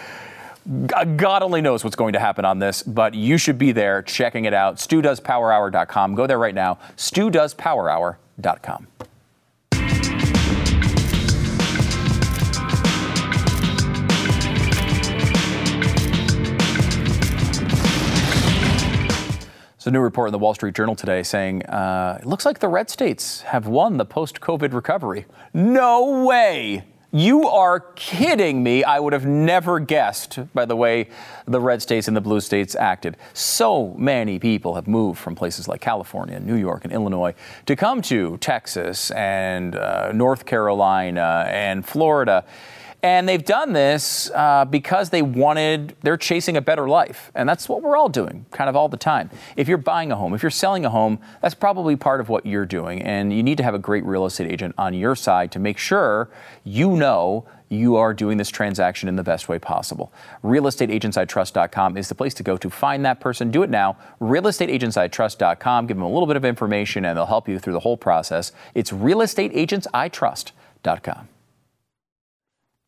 God 0.69 1.43
only 1.43 1.63
knows 1.63 1.83
what's 1.83 1.97
going 1.97 2.13
to 2.13 2.19
happen 2.19 2.45
on 2.45 2.59
this, 2.59 2.83
but 2.83 3.15
you 3.15 3.39
should 3.39 3.57
be 3.59 3.73
there 3.73 4.03
checking 4.03 4.45
it 4.45 4.53
out. 4.53 4.77
StuDoesPowerHour.com. 4.77 6.15
Go 6.15 6.27
there 6.27 6.39
right 6.39 6.55
now. 6.55 6.79
StuDoesPowerHour.com. 6.97 8.87
a 19.89 19.91
new 19.91 20.01
report 20.01 20.29
in 20.29 20.33
the 20.33 20.39
Wall 20.39 20.55
Street 20.55 20.75
Journal 20.75 20.95
today 20.95 21.23
saying 21.23 21.65
uh, 21.65 22.19
it 22.21 22.27
looks 22.27 22.45
like 22.45 22.61
the 22.61 22.69
red 22.69 22.91
states 22.91 23.41
have 23.43 23.67
won 23.67 23.97
the 23.97 24.05
post 24.05 24.41
COVID 24.41 24.73
recovery. 24.73 25.25
No 25.53 26.25
way! 26.25 26.85
You 27.11 27.49
are 27.49 27.81
kidding 27.81 28.63
me. 28.63 28.85
I 28.85 29.01
would 29.01 29.15
have 29.15 29.25
never 29.25 29.81
guessed 29.81 30.41
by 30.53 30.67
the 30.67 30.77
way 30.77 31.09
the 31.47 31.59
red 31.59 31.81
states 31.81 32.07
and 32.07 32.15
the 32.15 32.21
blue 32.21 32.41
states 32.41 32.75
acted. 32.75 33.17
So 33.33 33.95
many 33.97 34.39
people 34.39 34.75
have 34.75 34.87
moved 34.87 35.19
from 35.19 35.35
places 35.35 35.67
like 35.67 35.81
California, 35.81 36.39
New 36.39 36.57
York, 36.57 36.85
and 36.85 36.93
Illinois 36.93 37.35
to 37.65 37.77
come 37.77 38.03
to 38.03 38.37
Texas 38.39 39.11
and 39.13 39.75
uh, 39.75 40.13
North 40.13 40.45
Carolina 40.45 41.47
and 41.49 41.87
Florida. 41.87 42.45
And 43.03 43.29
they've 43.29 43.45
done 43.45 43.75
this 43.75 44.31
uh, 44.35 44.65
because 44.65 45.11
they 45.11 45.23
wanted, 45.23 45.95
they're 46.03 46.17
chasing 46.17 46.57
a 46.57 46.61
better 46.61 46.89
life. 46.89 47.31
And 47.35 47.49
that's 47.49 47.69
what 47.69 47.83
we're 47.83 47.97
all 47.97 48.09
doing 48.09 48.47
kind 48.51 48.69
of 48.69 48.75
all 48.75 48.89
the 48.89 48.97
time. 48.97 49.31
If 49.57 49.69
you're 49.69 49.79
buying 49.79 50.11
a 50.11 50.17
home, 50.17 50.35
if 50.35 50.43
you're 50.43 50.51
selling 50.51 50.85
a 50.85 50.91
home, 50.91 51.21
that's 51.41 51.55
probably 51.55 51.95
part 51.95 52.21
of 52.21 52.29
what 52.29 52.45
you're 52.45 52.67
doing. 52.67 53.01
And 53.03 53.33
you 53.33 53.45
need 53.45 53.57
to 53.59 53.63
have 53.63 53.75
a 53.75 53.79
great 53.79 54.05
real 54.05 54.27
estate 54.27 54.51
agent 54.51 54.75
on 54.77 54.95
your 54.95 55.15
side 55.15 55.53
to 55.53 55.61
make 55.61 55.79
sure 55.79 56.29
you 56.65 56.97
know 56.97 57.47
you 57.69 57.95
are 57.97 58.15
doing 58.15 58.39
this 58.39 58.49
transaction 58.49 59.09
in 59.09 59.15
the 59.15 59.23
best 59.23 59.49
way 59.49 59.61
possible. 59.61 60.13
RealestateAgentsITrust.com 60.43 61.97
is 61.97 62.09
the 62.09 62.17
place 62.17 62.35
to 62.35 62.43
go 62.43 62.57
to 62.57 62.69
find 62.69 63.05
that 63.05 63.21
person. 63.21 63.53
Do 63.53 63.63
it 63.63 63.71
now. 63.71 63.97
RealestateAgentsITrust.com. 64.21 65.87
Give 65.87 65.97
them 65.97 66.05
a 66.05 66.11
little 66.11 66.27
bit 66.27 66.37
of 66.37 66.45
information 66.45 67.05
and 67.05 67.17
they'll 67.17 67.27
help 67.27 67.49
you 67.49 67.61
through 67.61 67.75
the 67.75 67.81
whole 67.81 67.97
process. 67.97 68.51
It's 68.75 68.91
RealestateAgentsITrust.com. 68.91 71.29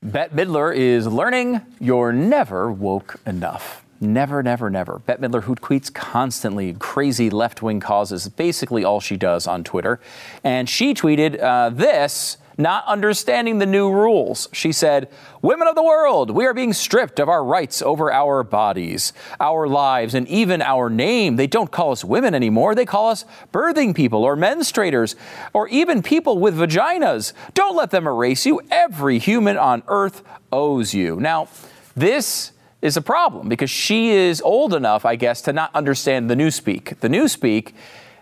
Bette 0.03 0.34
Midler 0.34 0.74
is 0.74 1.07
learning 1.07 1.61
you're 1.78 2.11
never 2.11 2.72
woke 2.72 3.20
enough. 3.26 3.84
Never, 4.01 4.42
never, 4.42 4.70
never. 4.70 4.98
Bette 5.01 5.20
Midler, 5.20 5.42
who 5.42 5.55
tweets 5.55 5.92
constantly 5.92 6.72
crazy 6.78 7.28
left 7.28 7.61
wing 7.61 7.80
causes, 7.80 8.26
basically 8.30 8.82
all 8.82 9.01
she 9.01 9.18
does 9.18 9.46
on 9.46 9.62
Twitter. 9.62 10.01
And 10.42 10.70
she 10.70 10.94
tweeted 10.94 11.38
uh, 11.42 11.68
this 11.68 12.38
not 12.61 12.86
understanding 12.86 13.58
the 13.58 13.66
new 13.66 13.90
rules. 13.90 14.48
She 14.52 14.72
said, 14.72 15.08
Women 15.42 15.68
of 15.68 15.74
the 15.74 15.82
world, 15.82 16.30
we 16.30 16.44
are 16.46 16.54
being 16.54 16.72
stripped 16.72 17.18
of 17.18 17.28
our 17.28 17.44
rights 17.44 17.80
over 17.80 18.12
our 18.12 18.42
bodies, 18.42 19.12
our 19.40 19.66
lives, 19.66 20.14
and 20.14 20.28
even 20.28 20.61
our 20.61 20.90
name. 20.90 21.36
They 21.36 21.46
don't 21.46 21.70
call 21.70 21.92
us 21.92 22.04
women 22.04 22.34
anymore. 22.34 22.74
They 22.74 22.84
call 22.84 23.08
us 23.08 23.24
birthing 23.52 23.94
people 23.94 24.22
or 24.22 24.36
menstruators 24.36 25.14
or 25.52 25.68
even 25.68 26.02
people 26.02 26.38
with 26.38 26.56
vaginas. 26.56 27.32
Don't 27.54 27.76
let 27.76 27.90
them 27.90 28.06
erase 28.06 28.44
you. 28.44 28.61
Every 28.70 29.18
human 29.18 29.56
on 29.56 29.82
earth 29.88 30.22
owes 30.52 30.92
you. 30.92 31.16
Now, 31.16 31.48
this 31.96 32.52
is 32.82 32.96
a 32.96 33.02
problem 33.02 33.48
because 33.48 33.70
she 33.70 34.11
is 34.11 34.40
old 34.40 34.74
enough, 34.74 35.04
I 35.04 35.16
guess, 35.16 35.42
to 35.42 35.52
not 35.52 35.74
understand 35.74 36.30
the 36.30 36.34
newspeak. 36.34 37.00
The 37.00 37.08
newspeak 37.08 37.72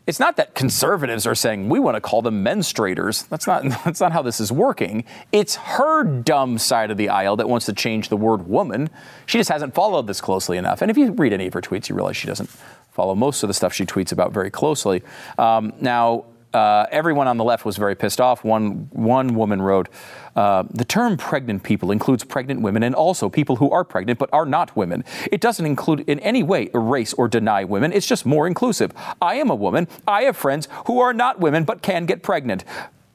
it's 0.08 0.18
not 0.18 0.36
that 0.36 0.54
conservatives 0.54 1.26
are 1.26 1.34
saying 1.34 1.68
we 1.68 1.78
want 1.78 1.94
to 1.94 2.00
call 2.00 2.22
them 2.22 2.42
menstruators. 2.42 3.28
That's 3.28 3.46
not 3.46 3.62
that's 3.84 4.00
not 4.00 4.10
how 4.10 4.22
this 4.22 4.40
is 4.40 4.50
working. 4.50 5.04
It's 5.30 5.54
her 5.56 6.02
dumb 6.02 6.56
side 6.56 6.90
of 6.90 6.96
the 6.96 7.10
aisle 7.10 7.36
that 7.36 7.48
wants 7.48 7.66
to 7.66 7.74
change 7.74 8.08
the 8.08 8.16
word 8.16 8.48
woman. 8.48 8.88
She 9.26 9.36
just 9.38 9.50
hasn't 9.50 9.74
followed 9.74 10.06
this 10.06 10.22
closely 10.22 10.56
enough. 10.56 10.80
And 10.80 10.90
if 10.90 10.96
you 10.96 11.12
read 11.12 11.34
any 11.34 11.46
of 11.46 11.52
her 11.52 11.60
tweets, 11.60 11.90
you 11.90 11.94
realize 11.94 12.16
she 12.16 12.26
doesn't 12.26 12.48
follow 12.90 13.14
most 13.14 13.42
of 13.42 13.48
the 13.48 13.54
stuff 13.54 13.74
she 13.74 13.84
tweets 13.84 14.10
about 14.10 14.32
very 14.32 14.50
closely. 14.50 15.02
Um, 15.36 15.74
now, 15.78 16.24
uh, 16.54 16.86
everyone 16.90 17.28
on 17.28 17.36
the 17.36 17.44
left 17.44 17.64
was 17.64 17.76
very 17.76 17.94
pissed 17.94 18.20
off. 18.20 18.44
One 18.44 18.88
one 18.92 19.34
woman 19.34 19.60
wrote. 19.60 19.88
Uh, 20.34 20.64
the 20.70 20.84
term 20.84 21.16
pregnant 21.16 21.62
people 21.62 21.90
includes 21.90 22.22
pregnant 22.24 22.60
women 22.60 22.82
and 22.82 22.94
also 22.94 23.28
people 23.28 23.56
who 23.56 23.70
are 23.70 23.84
pregnant 23.84 24.18
but 24.18 24.30
are 24.32 24.46
not 24.46 24.76
women. 24.76 25.04
It 25.32 25.40
doesn't 25.40 25.66
include 25.66 26.00
in 26.08 26.20
any 26.20 26.42
way 26.42 26.70
erase 26.74 27.12
or 27.12 27.28
deny 27.28 27.64
women, 27.64 27.92
it's 27.92 28.06
just 28.06 28.24
more 28.24 28.46
inclusive. 28.46 28.92
I 29.20 29.34
am 29.34 29.50
a 29.50 29.54
woman. 29.54 29.88
I 30.06 30.22
have 30.22 30.36
friends 30.36 30.68
who 30.86 31.00
are 31.00 31.12
not 31.12 31.40
women 31.40 31.64
but 31.64 31.82
can 31.82 32.06
get 32.06 32.22
pregnant. 32.22 32.64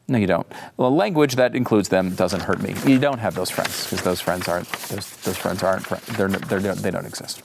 No, 0.08 0.18
you 0.18 0.28
don't. 0.28 0.48
The 0.76 0.92
language 0.92 1.36
that 1.36 1.56
includes 1.56 1.88
them 1.88 2.14
doesn't 2.14 2.42
hurt 2.42 2.62
me. 2.62 2.76
You 2.86 3.00
don't 3.00 3.20
have 3.20 3.36
those 3.36 3.50
friends 3.50 3.86
because 3.86 4.02
those 4.02 4.20
friends 4.20 4.50
aren't. 4.50 4.70
Those, 4.90 5.10
those 5.22 5.38
friends 5.38 5.64
aren't. 5.64 5.86
They're, 6.18 6.28
they're, 6.28 6.76
they 6.76 6.92
don't 6.92 7.06
exist. 7.06 7.42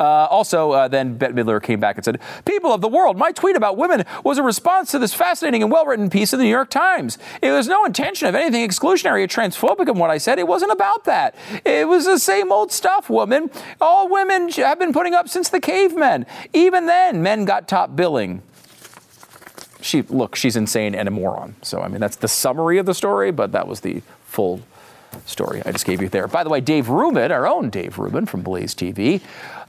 Uh, 0.00 0.26
also, 0.26 0.72
uh, 0.72 0.88
then 0.88 1.16
Bette 1.16 1.32
Midler 1.32 1.62
came 1.62 1.80
back 1.80 1.96
and 1.96 2.04
said, 2.04 2.20
People 2.44 2.72
of 2.72 2.80
the 2.80 2.88
world, 2.88 3.16
my 3.16 3.32
tweet 3.32 3.56
about 3.56 3.76
women 3.76 4.04
was 4.24 4.38
a 4.38 4.42
response 4.42 4.90
to 4.90 4.98
this 4.98 5.14
fascinating 5.14 5.62
and 5.62 5.70
well 5.70 5.86
written 5.86 6.10
piece 6.10 6.32
in 6.32 6.38
the 6.38 6.44
New 6.44 6.50
York 6.50 6.70
Times. 6.70 7.18
It 7.42 7.52
was 7.52 7.68
no 7.68 7.84
intention 7.84 8.28
of 8.28 8.34
anything 8.34 8.68
exclusionary 8.68 9.24
or 9.24 9.28
transphobic 9.28 9.88
in 9.88 9.98
what 9.98 10.10
I 10.10 10.18
said. 10.18 10.38
It 10.38 10.48
wasn't 10.48 10.72
about 10.72 11.04
that. 11.04 11.34
It 11.64 11.86
was 11.86 12.06
the 12.06 12.18
same 12.18 12.50
old 12.50 12.72
stuff, 12.72 13.08
woman. 13.08 13.50
All 13.80 14.08
women 14.08 14.50
have 14.50 14.78
been 14.78 14.92
putting 14.92 15.14
up 15.14 15.28
since 15.28 15.48
the 15.48 15.60
cavemen. 15.60 16.26
Even 16.52 16.86
then, 16.86 17.22
men 17.22 17.44
got 17.44 17.68
top 17.68 17.94
billing 17.94 18.42
she 19.80 20.00
look 20.02 20.34
she's 20.34 20.56
insane 20.56 20.94
and 20.94 21.06
a 21.06 21.10
moron 21.10 21.54
so 21.60 21.82
i 21.82 21.88
mean 21.88 22.00
that's 22.00 22.16
the 22.16 22.28
summary 22.28 22.78
of 22.78 22.86
the 22.86 22.94
story 22.94 23.30
but 23.30 23.52
that 23.52 23.68
was 23.68 23.80
the 23.80 24.02
full 24.24 24.62
story 25.26 25.62
I 25.64 25.72
just 25.72 25.84
gave 25.84 26.02
you 26.02 26.08
there. 26.08 26.26
By 26.26 26.44
the 26.44 26.50
way, 26.50 26.60
Dave 26.60 26.88
Rubin, 26.88 27.32
our 27.32 27.46
own 27.46 27.70
Dave 27.70 27.98
Rubin 27.98 28.26
from 28.26 28.42
Blaze 28.42 28.74
TV, 28.74 29.20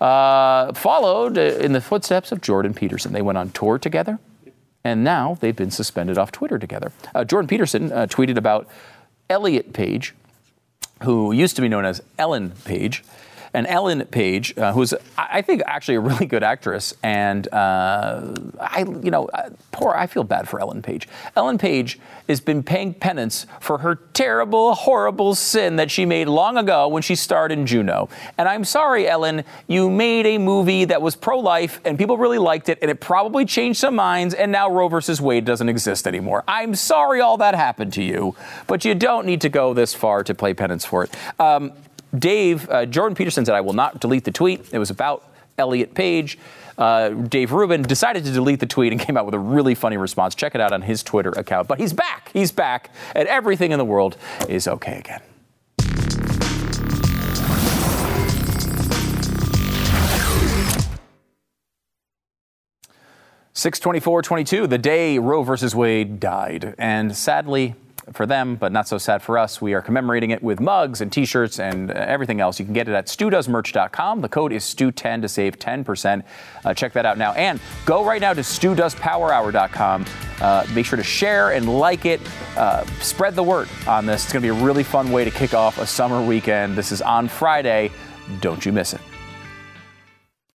uh, 0.01 0.73
followed 0.73 1.37
in 1.37 1.73
the 1.73 1.81
footsteps 1.81 2.31
of 2.31 2.41
Jordan 2.41 2.73
Peterson. 2.73 3.13
They 3.13 3.21
went 3.21 3.37
on 3.37 3.51
tour 3.51 3.77
together, 3.77 4.19
and 4.83 5.03
now 5.03 5.37
they've 5.39 5.55
been 5.55 5.71
suspended 5.71 6.17
off 6.17 6.31
Twitter 6.31 6.59
together. 6.59 6.91
Uh, 7.13 7.23
Jordan 7.23 7.47
Peterson 7.47 7.91
uh, 7.91 8.07
tweeted 8.07 8.37
about 8.37 8.67
Elliot 9.29 9.73
Page, 9.73 10.13
who 11.03 11.31
used 11.31 11.55
to 11.55 11.61
be 11.61 11.67
known 11.67 11.85
as 11.85 12.01
Ellen 12.17 12.51
Page 12.65 13.03
and 13.55 13.65
Ellen 13.67 14.05
Page, 14.07 14.55
uh, 14.57 14.73
who's 14.73 14.93
I 15.17 15.41
think 15.41 15.61
actually 15.65 15.95
a 15.95 15.99
really 16.01 16.25
good 16.25 16.43
actress, 16.43 16.93
and 17.01 17.47
uh, 17.53 18.33
I, 18.59 18.85
you 19.01 19.09
know, 19.09 19.25
uh, 19.27 19.49
poor. 19.71 19.93
I 19.93 20.07
feel 20.07 20.23
bad 20.23 20.47
for 20.47 20.59
Ellen 20.59 20.81
Page. 20.81 21.07
Ellen 21.35 21.57
Page 21.57 21.97
has 22.27 22.41
been 22.41 22.63
paying 22.63 22.93
penance 22.93 23.45
for 23.61 23.77
her 23.79 23.95
terrible, 24.13 24.75
horrible 24.75 25.35
sin 25.35 25.77
that 25.77 25.89
she 25.89 26.05
made 26.05 26.27
long 26.27 26.57
ago 26.57 26.87
when 26.87 27.01
she 27.01 27.15
starred 27.15 27.51
in 27.51 27.65
Juno. 27.65 28.09
And 28.37 28.49
I'm 28.49 28.65
sorry, 28.65 29.07
Ellen, 29.07 29.43
you 29.67 29.89
made 29.89 30.25
a 30.25 30.37
movie 30.37 30.85
that 30.85 31.01
was 31.01 31.15
pro-life, 31.15 31.79
and 31.85 31.97
people 31.97 32.17
really 32.17 32.39
liked 32.39 32.67
it, 32.67 32.79
and 32.81 32.91
it 32.91 32.99
probably 32.99 33.45
changed 33.45 33.79
some 33.79 33.95
minds, 33.95 34.33
and 34.33 34.51
now 34.51 34.69
Roe 34.69 34.89
versus 34.89 35.21
Wade 35.21 35.45
doesn't 35.45 35.69
exist 35.69 36.07
anymore. 36.07 36.43
I'm 36.47 36.75
sorry 36.75 37.21
all 37.21 37.37
that 37.37 37.55
happened 37.55 37.93
to 37.93 38.03
you, 38.03 38.35
but 38.67 38.83
you 38.83 38.95
don't 38.95 39.25
need 39.25 39.41
to 39.41 39.49
go 39.49 39.73
this 39.73 39.93
far 39.93 40.23
to 40.23 40.35
play 40.35 40.53
penance 40.53 40.83
for 40.83 41.05
it. 41.05 41.15
Um, 41.39 41.71
Dave, 42.17 42.69
uh, 42.69 42.85
Jordan 42.85 43.15
Peterson 43.15 43.45
said, 43.45 43.55
I 43.55 43.61
will 43.61 43.73
not 43.73 43.99
delete 43.99 44.23
the 44.23 44.31
tweet. 44.31 44.73
It 44.73 44.79
was 44.79 44.89
about 44.89 45.27
Elliot 45.57 45.93
Page. 45.93 46.37
Uh, 46.77 47.09
Dave 47.09 47.51
Rubin 47.51 47.81
decided 47.81 48.25
to 48.25 48.31
delete 48.31 48.59
the 48.59 48.65
tweet 48.65 48.91
and 48.91 49.01
came 49.05 49.17
out 49.17 49.25
with 49.25 49.35
a 49.35 49.39
really 49.39 49.75
funny 49.75 49.97
response. 49.97 50.35
Check 50.35 50.55
it 50.55 50.61
out 50.61 50.71
on 50.71 50.81
his 50.81 51.03
Twitter 51.03 51.31
account. 51.31 51.67
But 51.67 51.79
he's 51.79 51.93
back. 51.93 52.29
He's 52.33 52.51
back, 52.51 52.91
and 53.15 53.27
everything 53.27 53.71
in 53.71 53.79
the 53.79 53.85
world 53.85 54.17
is 54.49 54.67
okay 54.67 54.97
again. 54.97 55.21
Six 63.53 63.79
twenty-four 63.79 64.21
twenty-two, 64.21 64.67
the 64.67 64.77
day 64.77 65.17
Roe 65.17 65.41
versus 65.41 65.73
Wade 65.73 66.19
died, 66.19 66.75
and 66.77 67.15
sadly, 67.15 67.75
for 68.13 68.25
them, 68.25 68.55
but 68.55 68.71
not 68.71 68.87
so 68.87 68.97
sad 68.97 69.21
for 69.21 69.37
us. 69.37 69.61
We 69.61 69.73
are 69.73 69.81
commemorating 69.81 70.31
it 70.31 70.43
with 70.43 70.59
mugs 70.59 71.01
and 71.01 71.11
t-shirts 71.11 71.59
and 71.59 71.91
uh, 71.91 71.93
everything 71.93 72.39
else. 72.39 72.59
You 72.59 72.65
can 72.65 72.73
get 72.73 72.87
it 72.87 72.93
at 72.93 73.07
studoesmerch.com. 73.07 74.21
The 74.21 74.29
code 74.29 74.51
is 74.51 74.63
STU10 74.63 75.21
to 75.21 75.29
save 75.29 75.57
10%. 75.57 76.23
Uh, 76.63 76.73
check 76.73 76.93
that 76.93 77.05
out 77.05 77.17
now. 77.17 77.33
And 77.33 77.59
go 77.85 78.05
right 78.05 78.21
now 78.21 78.33
to 78.33 78.41
studoespowerhour.com. 78.41 80.05
Uh, 80.41 80.67
make 80.73 80.85
sure 80.85 80.97
to 80.97 81.03
share 81.03 81.51
and 81.51 81.79
like 81.79 82.05
it. 82.05 82.21
Uh, 82.55 82.85
spread 82.99 83.35
the 83.35 83.43
word 83.43 83.67
on 83.87 84.05
this. 84.05 84.23
It's 84.23 84.33
going 84.33 84.43
to 84.43 84.53
be 84.53 84.59
a 84.59 84.65
really 84.65 84.83
fun 84.83 85.11
way 85.11 85.25
to 85.25 85.31
kick 85.31 85.53
off 85.53 85.77
a 85.79 85.87
summer 85.87 86.23
weekend. 86.25 86.77
This 86.77 86.91
is 86.91 87.01
on 87.01 87.27
Friday. 87.27 87.91
Don't 88.41 88.65
you 88.65 88.71
miss 88.71 88.93
it. 88.93 89.01